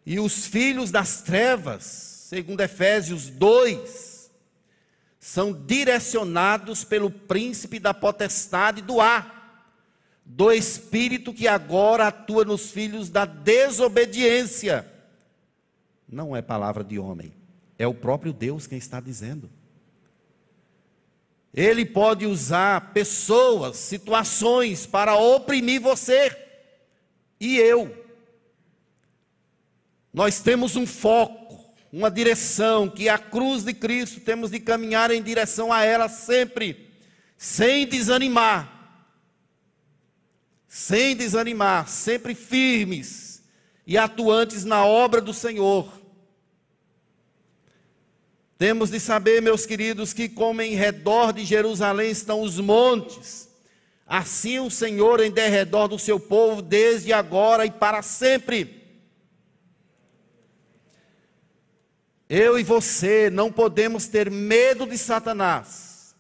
E 0.05 0.21
os 0.21 0.47
filhos 0.47 0.91
das 0.91 1.23
trevas, 1.23 1.83
segundo 1.83 2.61
Efésios 2.61 3.31
2, 3.31 4.31
são 5.19 5.53
direcionados 5.53 6.85
pelo 6.85 7.11
príncipe 7.11 7.81
da 7.81 7.95
potestade 7.95 8.83
do 8.83 9.01
ar, 9.01 9.75
do 10.23 10.53
espírito 10.53 11.33
que 11.33 11.49
agora 11.49 12.09
atua 12.09 12.45
nos 12.45 12.71
filhos 12.71 13.09
da 13.09 13.25
desobediência. 13.25 14.87
Não 16.07 16.37
é 16.37 16.43
palavra 16.43 16.85
de 16.85 16.99
homem, 16.99 17.33
é 17.79 17.87
o 17.87 17.95
próprio 17.95 18.35
Deus 18.35 18.67
quem 18.67 18.77
está 18.77 19.01
dizendo. 19.01 19.51
Ele 21.57 21.85
pode 21.87 22.27
usar 22.27 22.93
pessoas, 22.93 23.79
situações 23.79 24.87
para 24.87 25.17
oprimir 25.17 25.81
você 25.81 26.37
e 27.41 27.57
eu. 27.57 28.05
Nós 30.13 30.39
temos 30.41 30.77
um 30.77 30.87
foco 30.87 31.47
uma 31.97 32.11
direção, 32.11 32.91
que 32.91 33.09
é 33.09 33.11
a 33.11 33.19
cruz 33.19 33.63
de 33.65 33.73
Cristo, 33.73 34.21
temos 34.21 34.51
de 34.51 34.61
caminhar 34.61 35.11
em 35.11 35.23
direção 35.23 35.73
a 35.73 35.83
ela 35.83 36.11
sempre, 36.11 36.91
sem 37.39 37.87
desanimar. 37.87 38.75
Sem 40.69 41.17
desanimar, 41.17 41.89
sempre 41.89 42.35
firmes 42.35 43.43
e 43.87 43.97
atuantes 43.97 44.63
na 44.63 44.85
obra 44.85 45.23
do 45.23 45.33
Senhor. 45.33 45.96
Temos 48.59 48.91
de 48.91 48.99
saber, 48.99 49.43
meus 49.43 49.67
queridos, 49.67 50.13
que 50.15 50.29
como 50.29 50.63
em 50.63 50.75
redor 50.75 51.33
de 51.33 51.45
Jerusalém 51.45 52.11
estão 52.11 52.41
os 52.41 52.59
montes, 52.59 53.51
assim 54.07 54.59
o 54.59 54.71
Senhor 54.71 55.21
em 55.21 55.31
derredor 55.31 55.89
do 55.89 55.99
seu 55.99 56.19
povo, 56.19 56.63
desde 56.63 57.13
agora 57.13 57.67
e 57.67 57.71
para 57.71 58.01
sempre. 58.01 58.83
Eu 62.29 62.59
e 62.59 62.63
você 62.63 63.29
não 63.29 63.53
podemos 63.53 64.07
ter 64.07 64.31
medo 64.31 64.87
de 64.87 64.97
Satanás, 64.97 66.17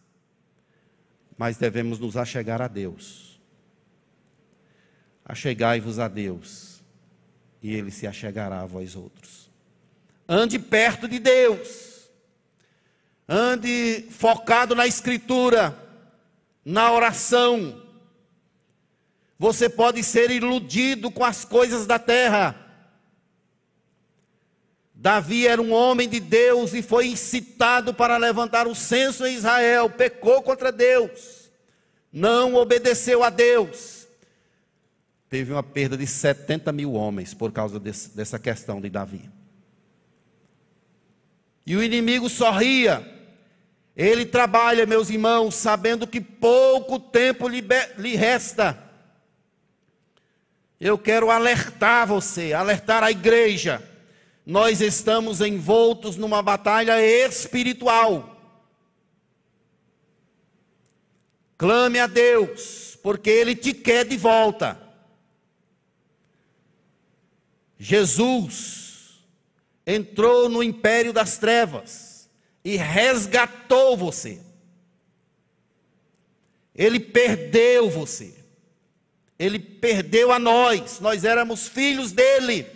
mas 1.38 1.56
devemos 1.56 1.98
nos 1.98 2.16
achegar 2.18 2.60
a 2.60 2.68
Deus. 2.68 3.40
Achegai-vos 5.24 5.98
a 5.98 6.06
Deus, 6.06 6.80
e 7.62 7.74
Ele 7.74 7.90
se 7.90 8.06
achegará 8.06 8.60
a 8.60 8.66
vós 8.66 8.94
outros. 8.94 9.50
Ande 10.28 10.58
perto 10.58 11.08
de 11.08 11.18
Deus, 11.18 11.95
ande 13.28 14.06
focado 14.10 14.74
na 14.74 14.86
Escritura, 14.86 15.76
na 16.64 16.92
oração. 16.92 17.82
Você 19.38 19.68
pode 19.68 20.02
ser 20.02 20.30
iludido 20.30 21.10
com 21.10 21.24
as 21.24 21.44
coisas 21.44 21.86
da 21.86 21.98
terra 21.98 22.66
Davi 24.98 25.46
era 25.46 25.60
um 25.60 25.72
homem 25.72 26.08
de 26.08 26.18
Deus 26.18 26.72
e 26.72 26.80
foi 26.80 27.08
incitado 27.08 27.92
para 27.92 28.16
levantar 28.16 28.66
o 28.66 28.74
censo 28.74 29.26
em 29.26 29.34
Israel, 29.34 29.90
pecou 29.90 30.42
contra 30.42 30.72
Deus, 30.72 31.50
não 32.10 32.54
obedeceu 32.54 33.22
a 33.22 33.28
Deus. 33.28 34.08
Teve 35.28 35.52
uma 35.52 35.62
perda 35.62 35.98
de 35.98 36.06
70 36.06 36.72
mil 36.72 36.94
homens 36.94 37.34
por 37.34 37.52
causa 37.52 37.78
desse, 37.78 38.16
dessa 38.16 38.38
questão 38.38 38.80
de 38.80 38.88
Davi. 38.88 39.28
E 41.66 41.76
o 41.76 41.82
inimigo 41.82 42.28
sorria. 42.30 43.15
Ele 43.96 44.26
trabalha, 44.26 44.84
meus 44.84 45.08
irmãos, 45.08 45.54
sabendo 45.54 46.06
que 46.06 46.20
pouco 46.20 47.00
tempo 47.00 47.48
lhe, 47.48 47.64
lhe 47.96 48.14
resta. 48.14 48.78
Eu 50.78 50.98
quero 50.98 51.30
alertar 51.30 52.06
você, 52.06 52.52
alertar 52.52 53.02
a 53.02 53.10
igreja 53.10 53.82
nós 54.46 54.80
estamos 54.80 55.40
envoltos 55.40 56.16
numa 56.16 56.40
batalha 56.40 57.04
espiritual. 57.04 58.32
Clame 61.58 61.98
a 61.98 62.06
Deus, 62.06 62.96
porque 63.02 63.28
Ele 63.28 63.56
te 63.56 63.74
quer 63.74 64.04
de 64.04 64.16
volta. 64.16 64.80
Jesus 67.76 69.20
entrou 69.84 70.48
no 70.48 70.62
império 70.62 71.12
das 71.12 71.38
trevas 71.38 72.05
e 72.66 72.76
resgatou 72.76 73.96
você. 73.96 74.42
Ele 76.74 76.98
perdeu 76.98 77.88
você. 77.88 78.34
Ele 79.38 79.60
perdeu 79.60 80.32
a 80.32 80.38
nós. 80.40 80.98
Nós 80.98 81.22
éramos 81.22 81.68
filhos 81.68 82.10
dele. 82.10 82.66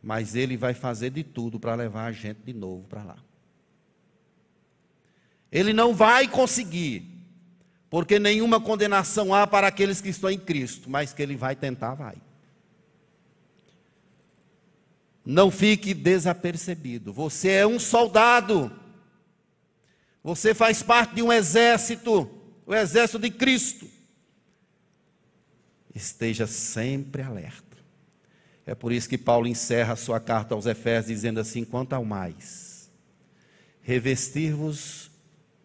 Mas 0.00 0.36
ele 0.36 0.56
vai 0.56 0.72
fazer 0.72 1.10
de 1.10 1.24
tudo 1.24 1.58
para 1.58 1.74
levar 1.74 2.04
a 2.04 2.12
gente 2.12 2.38
de 2.44 2.52
novo 2.52 2.86
para 2.86 3.02
lá. 3.02 3.18
Ele 5.50 5.72
não 5.72 5.92
vai 5.92 6.28
conseguir, 6.28 7.10
porque 7.90 8.20
nenhuma 8.20 8.60
condenação 8.60 9.34
há 9.34 9.48
para 9.48 9.66
aqueles 9.66 10.00
que 10.00 10.10
estão 10.10 10.30
em 10.30 10.38
Cristo, 10.38 10.88
mas 10.88 11.12
que 11.12 11.20
ele 11.20 11.34
vai 11.34 11.56
tentar, 11.56 11.94
vai. 11.94 12.14
Não 15.26 15.50
fique 15.50 15.92
desapercebido. 15.92 17.12
Você 17.12 17.48
é 17.48 17.66
um 17.66 17.80
soldado. 17.80 18.70
Você 20.22 20.54
faz 20.54 20.84
parte 20.84 21.16
de 21.16 21.22
um 21.22 21.32
exército, 21.32 22.30
o 22.64 22.72
exército 22.72 23.18
de 23.18 23.30
Cristo. 23.30 23.88
Esteja 25.92 26.46
sempre 26.46 27.22
alerta. 27.22 27.76
É 28.64 28.72
por 28.72 28.92
isso 28.92 29.08
que 29.08 29.18
Paulo 29.18 29.48
encerra 29.48 29.94
a 29.94 29.96
sua 29.96 30.20
carta 30.20 30.54
aos 30.54 30.64
Efésios 30.64 31.06
dizendo 31.06 31.40
assim: 31.40 31.64
quanto 31.64 31.92
ao 31.92 32.04
mais, 32.04 32.88
revestir-vos 33.82 35.10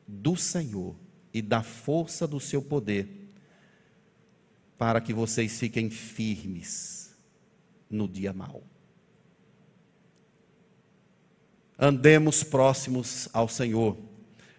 do 0.07 0.35
Senhor 0.35 0.95
e 1.31 1.41
da 1.41 1.61
força 1.61 2.27
do 2.27 2.39
seu 2.39 2.63
poder, 2.63 3.07
para 4.75 4.99
que 4.99 5.13
vocês 5.13 5.59
fiquem 5.59 5.91
firmes 5.91 7.15
no 7.89 8.07
dia 8.07 8.33
mau. 8.33 8.70
Andemos 11.81 12.43
próximos 12.43 13.27
ao 13.33 13.49
Senhor. 13.49 13.97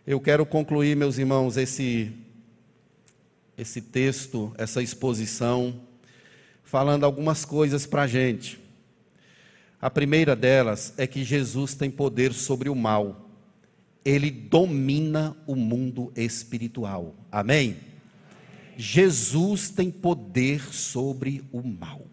Eu 0.04 0.20
quero 0.20 0.44
concluir, 0.44 0.96
meus 0.96 1.16
irmãos, 1.16 1.56
esse 1.56 2.12
esse 3.56 3.80
texto, 3.80 4.52
essa 4.58 4.82
exposição, 4.82 5.80
falando 6.64 7.04
algumas 7.04 7.44
coisas 7.44 7.86
para 7.86 8.02
a 8.02 8.06
gente. 8.08 8.58
A 9.80 9.88
primeira 9.88 10.34
delas 10.34 10.92
é 10.96 11.06
que 11.06 11.22
Jesus 11.22 11.74
tem 11.74 11.90
poder 11.90 12.32
sobre 12.32 12.68
o 12.68 12.74
mal 12.74 13.22
ele 14.04 14.30
domina 14.30 15.36
o 15.46 15.54
mundo 15.54 16.12
espiritual. 16.16 17.14
Amém? 17.30 17.76
Jesus 18.76 19.70
tem 19.70 19.90
poder 19.90 20.62
sobre 20.72 21.44
o 21.52 21.62
mal. 21.62 22.06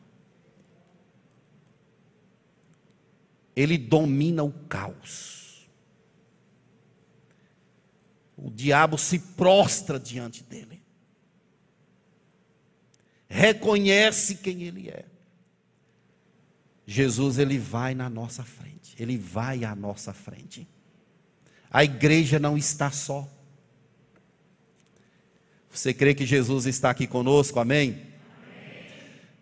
Ele 3.60 3.78
domina 3.78 4.41
o 4.41 4.53
caos. 4.70 5.68
O 8.38 8.49
diabo 8.49 8.97
se 8.97 9.20
prostra 9.20 9.99
diante 9.99 10.45
dele. 10.45 10.82
Reconhece 13.28 14.36
quem 14.36 14.64
ele 14.64 14.88
é. 14.88 15.03
Jesus 16.88 17.38
ele 17.38 17.57
vai 17.57 17.93
na 17.93 18.10
nossa 18.10 18.45
frente. 18.45 18.95
Ele 18.97 19.18
vai 19.18 19.66
à 19.66 19.76
nossa 19.76 20.14
frente. 20.14 20.66
A 21.70 21.84
igreja 21.84 22.39
não 22.39 22.57
está 22.57 22.89
só. 22.89 23.30
Você 25.70 25.93
crê 25.93 26.16
que 26.16 26.26
Jesus 26.26 26.66
está 26.66 26.91
aqui 26.91 27.05
conosco? 27.05 27.60
Amém? 27.60 28.09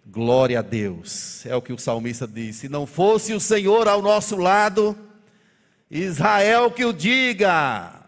Glória 0.10 0.60
a 0.60 0.62
Deus. 0.62 1.46
É 1.46 1.54
o 1.54 1.62
que 1.62 1.74
o 1.74 1.78
salmista 1.78 2.26
disse. 2.26 2.62
Se 2.62 2.70
não 2.70 2.86
fosse 2.86 3.34
o 3.34 3.40
Senhor 3.42 3.90
ao 3.90 4.02
nosso 4.02 4.38
lado, 4.38 4.98
Israel 5.92 6.72
que 6.72 6.86
o 6.86 6.94
diga, 6.94 8.06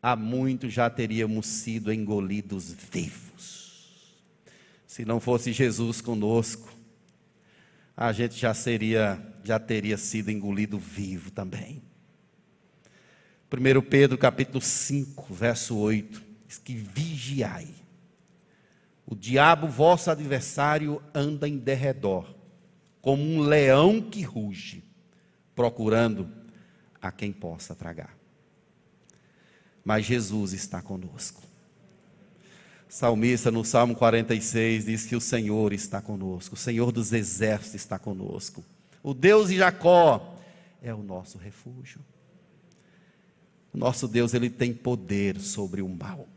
há 0.00 0.14
muito 0.14 0.70
já 0.70 0.88
teríamos 0.88 1.46
sido 1.46 1.92
engolidos 1.92 2.72
vivos. 2.72 4.14
Se 4.86 5.04
não 5.04 5.18
fosse 5.18 5.52
Jesus 5.52 6.00
conosco, 6.00 6.72
a 7.96 8.12
gente 8.12 8.36
já 8.36 8.54
seria, 8.54 9.20
já 9.42 9.58
teria 9.58 9.98
sido 9.98 10.30
engolido 10.30 10.78
vivo 10.78 11.32
também. 11.32 11.82
1 13.52 13.80
Pedro 13.82 14.16
capítulo 14.16 14.60
5, 14.60 15.34
verso 15.34 15.76
8, 15.76 16.22
diz 16.46 16.58
que 16.58 16.74
vigiai. 16.74 17.66
O 19.10 19.16
diabo, 19.16 19.66
vosso 19.66 20.10
adversário, 20.10 21.02
anda 21.14 21.48
em 21.48 21.56
derredor, 21.56 22.26
como 23.00 23.22
um 23.22 23.40
leão 23.40 24.02
que 24.02 24.20
ruge, 24.20 24.84
procurando 25.54 26.30
a 27.00 27.10
quem 27.10 27.32
possa 27.32 27.74
tragar. 27.74 28.14
Mas 29.82 30.04
Jesus 30.04 30.52
está 30.52 30.82
conosco. 30.82 31.40
Salmista 32.86 33.50
no 33.50 33.64
Salmo 33.64 33.94
46 33.94 34.84
diz 34.84 35.06
que 35.06 35.16
o 35.16 35.22
Senhor 35.22 35.72
está 35.72 36.02
conosco, 36.02 36.54
o 36.54 36.58
Senhor 36.58 36.92
dos 36.92 37.10
exércitos 37.10 37.76
está 37.76 37.98
conosco. 37.98 38.62
O 39.02 39.14
Deus 39.14 39.48
de 39.48 39.56
Jacó 39.56 40.36
é 40.82 40.92
o 40.92 41.02
nosso 41.02 41.38
refúgio. 41.38 42.02
Nosso 43.72 44.06
Deus, 44.06 44.34
ele 44.34 44.50
tem 44.50 44.74
poder 44.74 45.40
sobre 45.40 45.80
o 45.80 45.88
mal. 45.88 46.28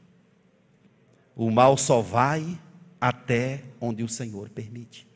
O 1.35 1.49
mal 1.49 1.77
só 1.77 2.01
vai 2.01 2.59
até 2.99 3.63
onde 3.79 4.03
o 4.03 4.09
Senhor 4.09 4.49
permite. 4.49 5.07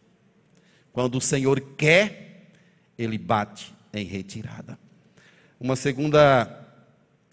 Quando 0.92 1.18
o 1.18 1.22
Senhor 1.22 1.60
quer, 1.78 2.50
ele 2.98 3.18
bate 3.18 3.74
em 3.94 4.06
retirada. 4.06 4.80
Uma 5.60 5.76
segunda 5.76 6.66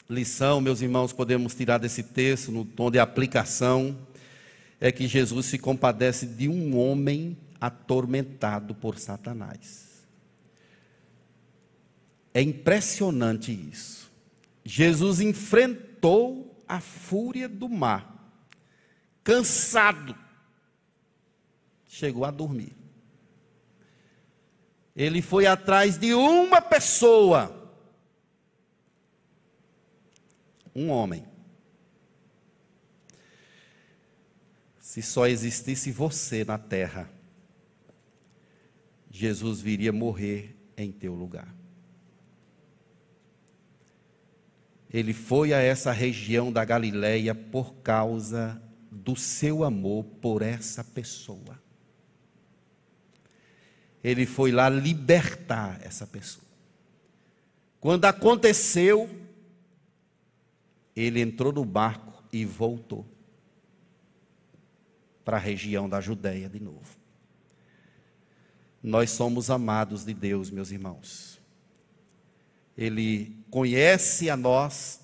lição, 0.08 0.60
meus 0.60 0.82
irmãos, 0.82 1.12
podemos 1.12 1.54
tirar 1.54 1.78
desse 1.78 2.02
texto, 2.02 2.52
no 2.52 2.64
tom 2.64 2.90
de 2.90 2.98
aplicação, 2.98 3.96
é 4.80 4.90
que 4.92 5.06
Jesus 5.06 5.46
se 5.46 5.58
compadece 5.58 6.26
de 6.26 6.48
um 6.48 6.76
homem 6.76 7.36
atormentado 7.60 8.74
por 8.74 8.98
Satanás. 8.98 10.02
É 12.34 12.42
impressionante 12.42 13.52
isso. 13.52 14.10
Jesus 14.64 15.20
enfrentou 15.20 16.62
a 16.66 16.80
fúria 16.80 17.48
do 17.48 17.68
mar, 17.68 18.21
cansado, 19.22 20.16
chegou 21.86 22.24
a 22.24 22.30
dormir. 22.30 22.76
Ele 24.94 25.22
foi 25.22 25.46
atrás 25.46 25.96
de 25.96 26.14
uma 26.14 26.60
pessoa, 26.60 27.72
um 30.74 30.90
homem. 30.90 31.26
Se 34.78 35.00
só 35.00 35.26
existisse 35.26 35.90
você 35.90 36.44
na 36.44 36.58
terra, 36.58 37.10
Jesus 39.10 39.60
viria 39.60 39.92
morrer 39.92 40.54
em 40.76 40.92
teu 40.92 41.14
lugar. 41.14 41.62
ele 44.92 45.14
foi 45.14 45.54
a 45.54 45.58
essa 45.58 45.90
região 45.90 46.52
da 46.52 46.64
Galileia 46.64 47.34
por 47.34 47.74
causa 47.76 48.60
do 48.94 49.16
seu 49.16 49.64
amor 49.64 50.04
por 50.20 50.42
essa 50.42 50.84
pessoa. 50.84 51.58
Ele 54.04 54.26
foi 54.26 54.52
lá 54.52 54.68
libertar 54.68 55.80
essa 55.82 56.06
pessoa. 56.06 56.44
Quando 57.80 58.04
aconteceu, 58.04 59.08
ele 60.94 61.20
entrou 61.20 61.52
no 61.52 61.64
barco 61.64 62.22
e 62.30 62.44
voltou 62.44 63.06
para 65.24 65.38
a 65.38 65.40
região 65.40 65.88
da 65.88 66.00
Judéia 66.00 66.48
de 66.48 66.60
novo. 66.60 66.96
Nós 68.82 69.10
somos 69.10 69.48
amados 69.48 70.04
de 70.04 70.12
Deus, 70.12 70.50
meus 70.50 70.70
irmãos. 70.70 71.40
Ele 72.76 73.36
conhece 73.50 74.28
a 74.28 74.36
nós 74.36 75.00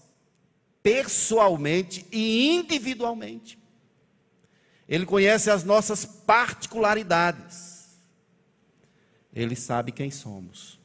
pessoalmente 0.82 2.04
e 2.12 2.50
individualmente. 2.50 3.58
Ele 4.88 5.04
conhece 5.04 5.50
as 5.50 5.64
nossas 5.64 6.04
particularidades. 6.04 7.98
Ele 9.34 9.54
sabe 9.54 9.92
quem 9.92 10.10
somos. 10.10 10.78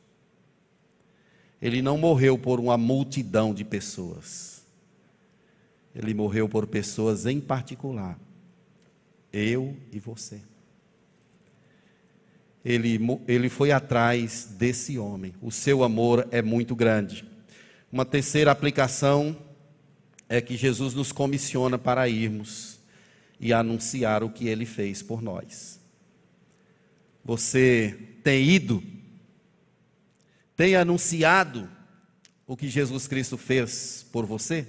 Ele 1.61 1.81
não 1.81 1.97
morreu 1.97 2.37
por 2.37 2.59
uma 2.59 2.77
multidão 2.77 3.53
de 3.53 3.63
pessoas. 3.63 4.63
Ele 5.95 6.13
morreu 6.13 6.49
por 6.49 6.67
pessoas 6.67 7.25
em 7.25 7.39
particular. 7.39 8.19
Eu 9.31 9.77
e 9.91 9.99
você 9.99 10.41
ele, 12.63 12.99
ele 13.27 13.49
foi 13.49 13.71
atrás 13.71 14.47
desse 14.57 14.97
homem. 14.97 15.33
O 15.41 15.51
seu 15.51 15.83
amor 15.83 16.27
é 16.31 16.41
muito 16.41 16.75
grande. 16.75 17.25
Uma 17.91 18.05
terceira 18.05 18.51
aplicação 18.51 19.35
é 20.29 20.39
que 20.39 20.55
Jesus 20.55 20.93
nos 20.93 21.11
comissiona 21.11 21.77
para 21.77 22.07
irmos 22.07 22.72
e 23.43 23.51
anunciar 23.51 24.23
o 24.23 24.29
que 24.29 24.47
ele 24.47 24.65
fez 24.65 25.03
por 25.03 25.21
nós. 25.21 25.77
Você 27.25 28.15
tem 28.23 28.49
ido, 28.49 28.81
tem 30.55 30.77
anunciado 30.77 31.69
o 32.47 32.55
que 32.55 32.69
Jesus 32.69 33.05
Cristo 33.05 33.37
fez 33.37 34.07
por 34.13 34.25
você? 34.25 34.65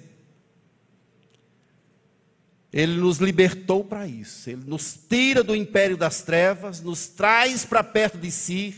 Ele 2.72 2.96
nos 2.96 3.18
libertou 3.18 3.84
para 3.84 4.08
isso. 4.08 4.50
Ele 4.50 4.64
nos 4.66 4.98
tira 5.08 5.44
do 5.44 5.54
império 5.54 5.96
das 5.96 6.22
trevas, 6.22 6.80
nos 6.80 7.06
traz 7.06 7.64
para 7.64 7.84
perto 7.84 8.18
de 8.18 8.32
si, 8.32 8.74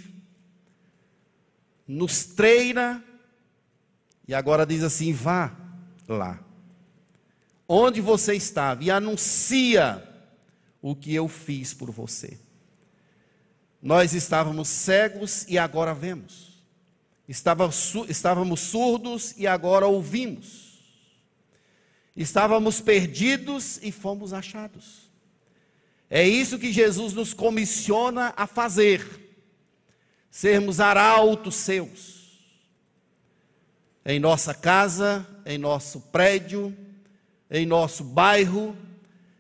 nos 1.89 2.27
treina 2.27 3.03
e 4.29 4.35
agora 4.35 4.67
diz 4.67 4.83
assim: 4.83 5.15
vá 5.15 5.57
lá, 6.07 6.46
onde 7.69 8.01
você 8.01 8.35
estava, 8.35 8.85
e 8.85 8.91
anuncia 8.91 10.03
o 10.81 10.95
que 10.95 11.15
eu 11.15 11.29
fiz 11.29 11.75
por 11.75 11.91
você. 11.91 12.39
Nós 13.83 14.15
estávamos 14.15 14.69
cegos 14.69 15.45
e 15.49 15.59
agora 15.59 15.95
vemos. 15.95 16.63
Estávamos 17.29 18.61
surdos 18.61 19.35
e 19.37 19.47
agora 19.47 19.87
ouvimos. 19.87 20.81
Estávamos 22.17 22.81
perdidos 22.81 23.79
e 23.83 23.93
fomos 23.93 24.33
achados. 24.33 25.11
É 26.09 26.27
isso 26.27 26.59
que 26.59 26.73
Jesus 26.73 27.13
nos 27.13 27.35
comissiona 27.35 28.33
a 28.37 28.47
fazer. 28.47 29.05
Sermos 30.31 30.81
arautos 30.81 31.57
seus. 31.57 32.17
Em 34.05 34.21
nossa 34.21 34.55
casa, 34.55 35.27
em 35.45 35.59
nosso 35.59 36.01
prédio, 36.01 36.77
em 37.51 37.65
nosso 37.65 38.05
bairro, 38.05 38.77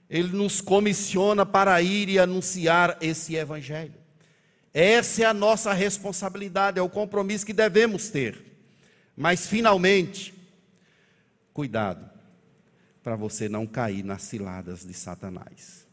ele 0.08 0.28
nos 0.28 0.60
comissiona 0.60 1.44
para 1.44 1.80
ir 1.82 2.08
e 2.08 2.18
anunciar 2.18 2.96
esse 3.00 3.34
evangelho. 3.34 3.94
Essa 4.72 5.22
é 5.22 5.24
a 5.24 5.34
nossa 5.34 5.72
responsabilidade, 5.72 6.78
é 6.78 6.82
o 6.82 6.88
compromisso 6.88 7.46
que 7.46 7.52
devemos 7.52 8.08
ter. 8.08 8.44
Mas, 9.16 9.46
finalmente, 9.46 10.34
cuidado, 11.52 12.08
para 13.02 13.16
você 13.16 13.48
não 13.48 13.66
cair 13.66 14.04
nas 14.04 14.22
ciladas 14.22 14.84
de 14.84 14.92
Satanás. 14.92 15.86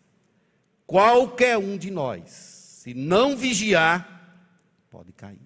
Qualquer 0.86 1.58
um 1.58 1.78
de 1.78 1.90
nós, 1.90 2.30
se 2.30 2.94
não 2.94 3.38
vigiar, 3.38 4.44
pode 4.92 5.14
cair. 5.14 5.40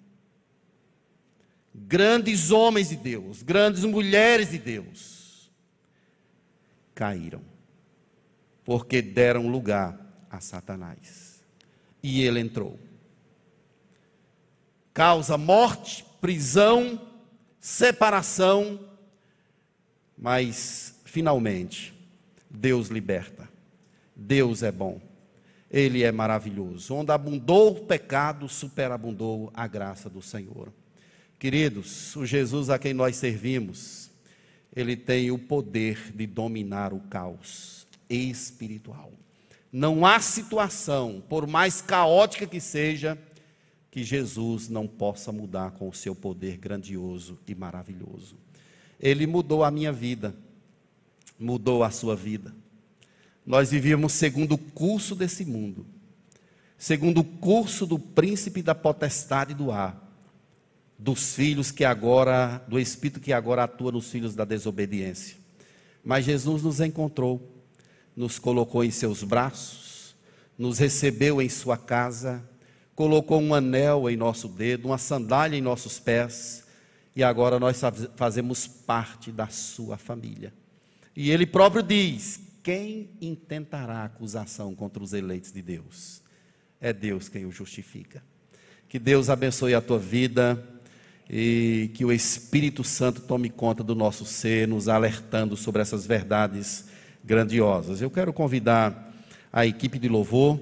Grandes 1.72 2.50
homens 2.50 2.88
de 2.88 2.96
Deus, 2.96 3.42
grandes 3.42 3.84
mulheres 3.84 4.50
de 4.50 4.58
Deus, 4.58 5.17
caíram, 6.98 7.42
porque 8.64 9.00
deram 9.00 9.46
lugar 9.46 9.96
a 10.28 10.40
Satanás. 10.40 11.44
E 12.02 12.22
ele 12.22 12.40
entrou 12.40 12.76
causa 14.92 15.38
morte, 15.38 16.04
prisão, 16.20 17.00
separação, 17.60 18.80
mas 20.16 20.98
finalmente 21.04 21.94
Deus 22.50 22.88
liberta. 22.88 23.48
Deus 24.16 24.64
é 24.64 24.72
bom. 24.72 25.00
Ele 25.70 26.02
é 26.02 26.10
maravilhoso. 26.10 26.96
Onde 26.96 27.12
abundou 27.12 27.76
o 27.76 27.84
pecado, 27.84 28.48
superabundou 28.48 29.52
a 29.54 29.68
graça 29.68 30.10
do 30.10 30.20
Senhor. 30.20 30.72
Queridos, 31.38 32.16
o 32.16 32.26
Jesus 32.26 32.68
a 32.68 32.76
quem 32.76 32.92
nós 32.92 33.14
servimos, 33.14 34.07
ele 34.74 34.96
tem 34.96 35.30
o 35.30 35.38
poder 35.38 36.12
de 36.14 36.26
dominar 36.26 36.92
o 36.92 37.00
caos 37.00 37.86
espiritual. 38.08 39.12
Não 39.72 40.06
há 40.06 40.20
situação, 40.20 41.22
por 41.28 41.46
mais 41.46 41.80
caótica 41.80 42.46
que 42.46 42.60
seja, 42.60 43.18
que 43.90 44.02
Jesus 44.02 44.68
não 44.68 44.86
possa 44.86 45.32
mudar 45.32 45.72
com 45.72 45.88
o 45.88 45.94
seu 45.94 46.14
poder 46.14 46.56
grandioso 46.56 47.38
e 47.46 47.54
maravilhoso. 47.54 48.36
Ele 49.00 49.26
mudou 49.26 49.64
a 49.64 49.70
minha 49.70 49.92
vida, 49.92 50.34
mudou 51.38 51.82
a 51.82 51.90
sua 51.90 52.16
vida. 52.16 52.54
Nós 53.44 53.70
vivíamos 53.70 54.12
segundo 54.12 54.52
o 54.52 54.58
curso 54.58 55.14
desse 55.14 55.44
mundo, 55.44 55.86
segundo 56.76 57.20
o 57.20 57.24
curso 57.24 57.86
do 57.86 57.98
príncipe 57.98 58.62
da 58.62 58.74
potestade 58.74 59.54
do 59.54 59.70
ar, 59.70 60.07
dos 60.98 61.34
filhos 61.34 61.70
que 61.70 61.84
agora, 61.84 62.62
do 62.66 62.78
espírito 62.78 63.20
que 63.20 63.32
agora 63.32 63.64
atua 63.64 63.92
nos 63.92 64.10
filhos 64.10 64.34
da 64.34 64.44
desobediência. 64.44 65.36
Mas 66.02 66.24
Jesus 66.24 66.62
nos 66.62 66.80
encontrou, 66.80 67.62
nos 68.16 68.38
colocou 68.38 68.82
em 68.82 68.90
seus 68.90 69.22
braços, 69.22 70.16
nos 70.58 70.78
recebeu 70.78 71.40
em 71.40 71.48
sua 71.48 71.76
casa, 71.76 72.42
colocou 72.96 73.40
um 73.40 73.54
anel 73.54 74.10
em 74.10 74.16
nosso 74.16 74.48
dedo, 74.48 74.88
uma 74.88 74.98
sandália 74.98 75.56
em 75.56 75.62
nossos 75.62 76.00
pés, 76.00 76.64
e 77.14 77.22
agora 77.22 77.60
nós 77.60 77.80
fazemos 78.16 78.66
parte 78.66 79.30
da 79.30 79.48
sua 79.48 79.96
família. 79.96 80.52
E 81.14 81.30
ele 81.30 81.46
próprio 81.46 81.82
diz: 81.82 82.40
quem 82.62 83.10
intentará 83.20 84.04
acusação 84.04 84.74
contra 84.74 85.02
os 85.02 85.12
eleitos 85.12 85.52
de 85.52 85.62
Deus? 85.62 86.22
É 86.80 86.92
Deus 86.92 87.28
quem 87.28 87.44
o 87.44 87.52
justifica. 87.52 88.22
Que 88.88 88.98
Deus 88.98 89.28
abençoe 89.28 89.74
a 89.74 89.80
tua 89.80 89.98
vida 89.98 90.64
e 91.28 91.90
que 91.94 92.04
o 92.04 92.12
Espírito 92.12 92.82
Santo 92.82 93.20
tome 93.20 93.50
conta 93.50 93.82
do 93.84 93.94
nosso 93.94 94.24
ser, 94.24 94.66
nos 94.66 94.88
alertando 94.88 95.56
sobre 95.56 95.82
essas 95.82 96.06
verdades 96.06 96.86
grandiosas. 97.24 98.00
Eu 98.00 98.10
quero 98.10 98.32
convidar 98.32 99.12
a 99.52 99.66
equipe 99.66 99.98
de 99.98 100.08
louvor 100.08 100.58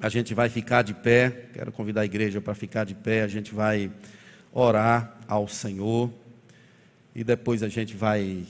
a 0.00 0.08
gente 0.08 0.32
vai 0.32 0.48
ficar 0.48 0.82
de 0.82 0.94
pé, 0.94 1.48
quero 1.52 1.72
convidar 1.72 2.02
a 2.02 2.04
igreja 2.04 2.40
para 2.40 2.54
ficar 2.54 2.84
de 2.84 2.94
pé, 2.94 3.22
a 3.22 3.28
gente 3.28 3.52
vai 3.52 3.90
orar 4.52 5.18
ao 5.26 5.48
Senhor 5.48 6.08
e 7.14 7.24
depois 7.24 7.64
a 7.64 7.68
gente 7.68 7.96
vai 7.96 8.46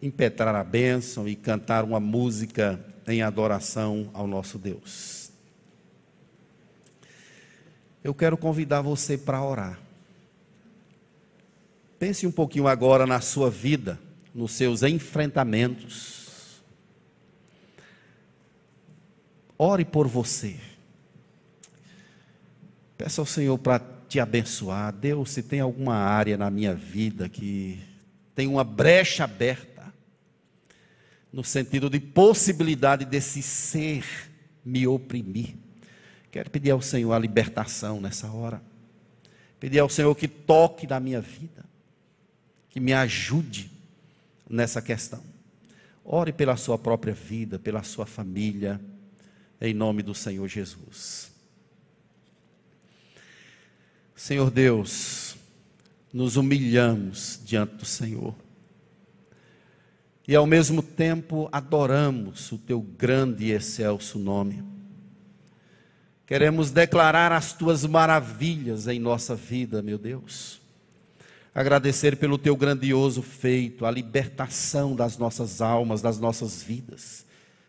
impetrar 0.00 0.54
a 0.54 0.64
bênção 0.64 1.28
e 1.28 1.36
cantar 1.36 1.84
uma 1.84 2.00
música 2.00 2.82
em 3.06 3.20
adoração 3.20 4.08
ao 4.14 4.26
nosso 4.26 4.58
Deus. 4.58 5.30
Eu 8.02 8.14
quero 8.14 8.38
convidar 8.38 8.80
você 8.80 9.18
para 9.18 9.42
orar. 9.42 9.85
Pense 11.98 12.26
um 12.26 12.32
pouquinho 12.32 12.68
agora 12.68 13.06
na 13.06 13.20
sua 13.20 13.50
vida, 13.50 13.98
nos 14.34 14.52
seus 14.52 14.82
enfrentamentos. 14.82 16.62
Ore 19.58 19.84
por 19.84 20.06
você. 20.06 20.56
Peça 22.98 23.20
ao 23.20 23.26
Senhor 23.26 23.56
para 23.58 23.78
te 24.08 24.20
abençoar. 24.20 24.92
Deus, 24.92 25.30
se 25.30 25.42
tem 25.42 25.60
alguma 25.60 25.94
área 25.96 26.36
na 26.36 26.50
minha 26.50 26.74
vida 26.74 27.28
que 27.28 27.80
tem 28.34 28.46
uma 28.46 28.64
brecha 28.64 29.24
aberta, 29.24 29.92
no 31.32 31.42
sentido 31.42 31.90
de 31.90 32.00
possibilidade 32.00 33.04
desse 33.04 33.42
ser 33.42 34.04
me 34.64 34.86
oprimir, 34.86 35.54
quero 36.30 36.50
pedir 36.50 36.70
ao 36.70 36.82
Senhor 36.82 37.12
a 37.12 37.18
libertação 37.18 38.00
nessa 38.00 38.30
hora. 38.30 38.62
Pedir 39.58 39.78
ao 39.78 39.88
Senhor 39.88 40.14
que 40.14 40.28
toque 40.28 40.86
na 40.86 41.00
minha 41.00 41.20
vida, 41.20 41.65
que 42.76 42.80
me 42.80 42.92
ajude 42.92 43.70
nessa 44.50 44.82
questão. 44.82 45.22
Ore 46.04 46.30
pela 46.30 46.58
sua 46.58 46.76
própria 46.76 47.14
vida, 47.14 47.58
pela 47.58 47.82
sua 47.82 48.04
família, 48.04 48.78
em 49.58 49.72
nome 49.72 50.02
do 50.02 50.14
Senhor 50.14 50.46
Jesus. 50.46 51.32
Senhor 54.14 54.50
Deus, 54.50 55.38
nos 56.12 56.36
humilhamos 56.36 57.40
diante 57.46 57.76
do 57.76 57.86
Senhor. 57.86 58.34
E 60.28 60.36
ao 60.36 60.46
mesmo 60.46 60.82
tempo 60.82 61.48
adoramos 61.50 62.52
o 62.52 62.58
teu 62.58 62.82
grande 62.82 63.46
e 63.46 63.52
excelso 63.52 64.18
nome. 64.18 64.62
Queremos 66.26 66.70
declarar 66.70 67.32
as 67.32 67.54
tuas 67.54 67.86
maravilhas 67.86 68.86
em 68.86 69.00
nossa 69.00 69.34
vida, 69.34 69.80
meu 69.80 69.96
Deus. 69.96 70.65
Agradecer 71.58 72.16
pelo 72.16 72.36
teu 72.36 72.56
grandioso 72.56 73.22
feito, 73.22 73.86
a 73.86 73.90
libertação 73.90 74.94
das 74.94 75.16
nossas 75.16 75.60
almas, 75.60 76.02
das 76.02 76.18
nossas 76.18 76.62
vidas. 76.62 77.24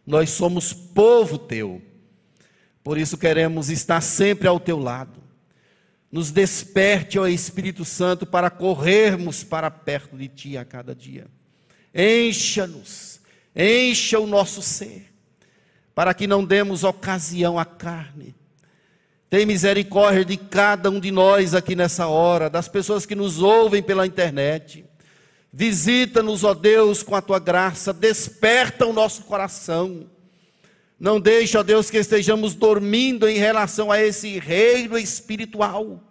Nós 0.05 0.29
somos 0.29 0.73
povo 0.73 1.37
teu. 1.37 1.81
Por 2.83 2.97
isso 2.97 3.17
queremos 3.17 3.69
estar 3.69 4.01
sempre 4.01 4.47
ao 4.47 4.59
teu 4.59 4.77
lado 4.77 5.27
nos 6.11 6.31
desperte, 6.31 7.19
ó 7.19 7.27
Espírito 7.27 7.83
Santo, 7.83 8.25
para 8.25 8.49
corrermos 8.49 9.43
para 9.43 9.69
perto 9.69 10.17
de 10.17 10.27
Ti 10.27 10.57
a 10.57 10.65
cada 10.65 10.95
dia. 10.95 11.27
Encha-nos, 11.93 13.19
encha 13.55 14.19
o 14.19 14.27
nosso 14.27 14.61
ser, 14.61 15.13
para 15.93 16.13
que 16.13 16.27
não 16.27 16.45
demos 16.45 16.83
ocasião 16.83 17.59
à 17.59 17.65
carne. 17.65 18.35
Tem 19.29 19.45
misericórdia 19.45 20.23
de 20.23 20.37
cada 20.37 20.89
um 20.89 20.99
de 20.99 21.11
nós 21.11 21.53
aqui 21.53 21.75
nessa 21.75 22.07
hora, 22.07 22.49
das 22.49 22.69
pessoas 22.69 23.05
que 23.05 23.15
nos 23.15 23.41
ouvem 23.41 23.83
pela 23.83 24.07
internet. 24.07 24.85
Visita-nos, 25.51 26.43
ó 26.45 26.53
Deus, 26.53 27.03
com 27.03 27.13
a 27.15 27.21
tua 27.21 27.39
graça, 27.39 27.91
desperta 27.91 28.85
o 28.85 28.93
nosso 28.93 29.23
coração. 29.23 30.09
Não 30.99 31.19
deixe, 31.19 31.57
ó 31.57 31.63
Deus, 31.63 31.89
que 31.89 31.97
estejamos 31.97 32.55
dormindo 32.55 33.27
em 33.27 33.37
relação 33.37 33.91
a 33.91 34.01
esse 34.01 34.39
reino 34.39 34.97
espiritual 34.97 36.01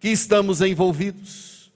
que 0.00 0.08
estamos 0.08 0.60
envolvidos. 0.60 1.70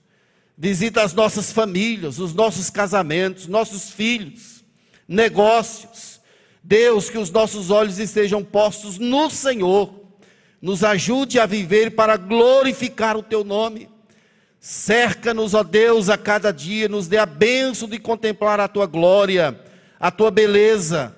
Visita 0.57 1.01
as 1.01 1.13
nossas 1.13 1.51
famílias, 1.51 2.19
os 2.19 2.33
nossos 2.33 2.69
casamentos, 2.69 3.47
nossos 3.47 3.89
filhos, 3.89 4.63
negócios. 5.07 6.21
Deus, 6.61 7.09
que 7.09 7.17
os 7.17 7.29
nossos 7.29 7.69
olhos 7.69 7.99
estejam 7.99 8.43
postos 8.43 8.97
no 8.97 9.29
Senhor, 9.29 10.02
nos 10.63 10.81
ajude 10.81 11.41
a 11.41 11.45
viver 11.45 11.91
para 11.91 12.15
glorificar 12.15 13.17
o 13.17 13.21
Teu 13.21 13.43
nome. 13.43 13.89
Cerca-nos, 14.61 15.53
ó 15.53 15.61
Deus, 15.61 16.09
a 16.09 16.17
cada 16.17 16.53
dia, 16.53 16.87
nos 16.87 17.05
dê 17.05 17.17
a 17.17 17.25
benção 17.25 17.85
de 17.85 17.99
contemplar 17.99 18.61
a 18.61 18.69
Tua 18.69 18.85
glória, 18.85 19.59
a 19.99 20.09
Tua 20.09 20.31
beleza, 20.31 21.13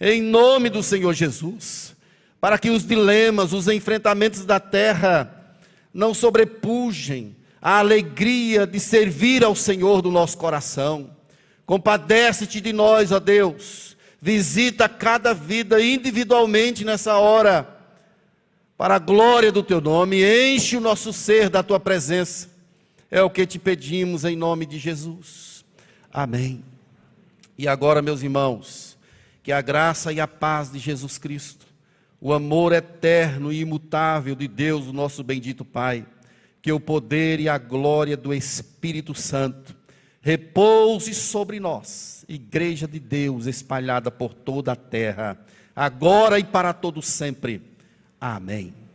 em 0.00 0.22
nome 0.22 0.70
do 0.70 0.80
Senhor 0.80 1.12
Jesus, 1.12 1.96
para 2.40 2.56
que 2.56 2.70
os 2.70 2.86
dilemas, 2.86 3.52
os 3.52 3.66
enfrentamentos 3.66 4.46
da 4.46 4.60
terra 4.60 5.56
não 5.92 6.14
sobrepujem 6.14 7.34
a 7.60 7.80
alegria 7.80 8.64
de 8.64 8.78
servir 8.78 9.42
ao 9.42 9.56
Senhor 9.56 10.02
do 10.02 10.10
nosso 10.12 10.38
coração. 10.38 11.10
Compadece-te 11.66 12.60
de 12.60 12.72
nós, 12.72 13.10
ó 13.10 13.18
Deus. 13.18 13.96
Visita 14.22 14.88
cada 14.88 15.34
vida 15.34 15.82
individualmente 15.82 16.84
nessa 16.84 17.16
hora, 17.16 17.73
para 18.76 18.96
a 18.96 18.98
glória 18.98 19.52
do 19.52 19.62
teu 19.62 19.80
nome. 19.80 20.22
Enche 20.22 20.76
o 20.76 20.80
nosso 20.80 21.12
ser 21.12 21.48
da 21.48 21.62
tua 21.62 21.78
presença. 21.78 22.48
É 23.10 23.22
o 23.22 23.30
que 23.30 23.46
te 23.46 23.58
pedimos 23.58 24.24
em 24.24 24.36
nome 24.36 24.66
de 24.66 24.78
Jesus. 24.78 25.64
Amém. 26.12 26.64
E 27.56 27.68
agora, 27.68 28.02
meus 28.02 28.22
irmãos, 28.22 28.98
que 29.42 29.52
a 29.52 29.60
graça 29.60 30.12
e 30.12 30.20
a 30.20 30.26
paz 30.26 30.72
de 30.72 30.78
Jesus 30.78 31.18
Cristo, 31.18 31.66
o 32.20 32.32
amor 32.32 32.72
eterno 32.72 33.52
e 33.52 33.60
imutável 33.60 34.34
de 34.34 34.48
Deus, 34.48 34.86
o 34.86 34.92
nosso 34.92 35.22
bendito 35.22 35.64
Pai, 35.64 36.06
que 36.60 36.72
o 36.72 36.80
poder 36.80 37.38
e 37.38 37.48
a 37.48 37.58
glória 37.58 38.16
do 38.16 38.32
Espírito 38.32 39.14
Santo 39.14 39.76
repouse 40.22 41.12
sobre 41.12 41.60
nós, 41.60 42.24
Igreja 42.26 42.88
de 42.88 42.98
Deus 42.98 43.46
espalhada 43.46 44.10
por 44.10 44.32
toda 44.32 44.72
a 44.72 44.76
terra, 44.76 45.38
agora 45.76 46.38
e 46.38 46.44
para 46.44 46.72
todo 46.72 47.02
sempre. 47.02 47.73
Amém. 48.24 48.83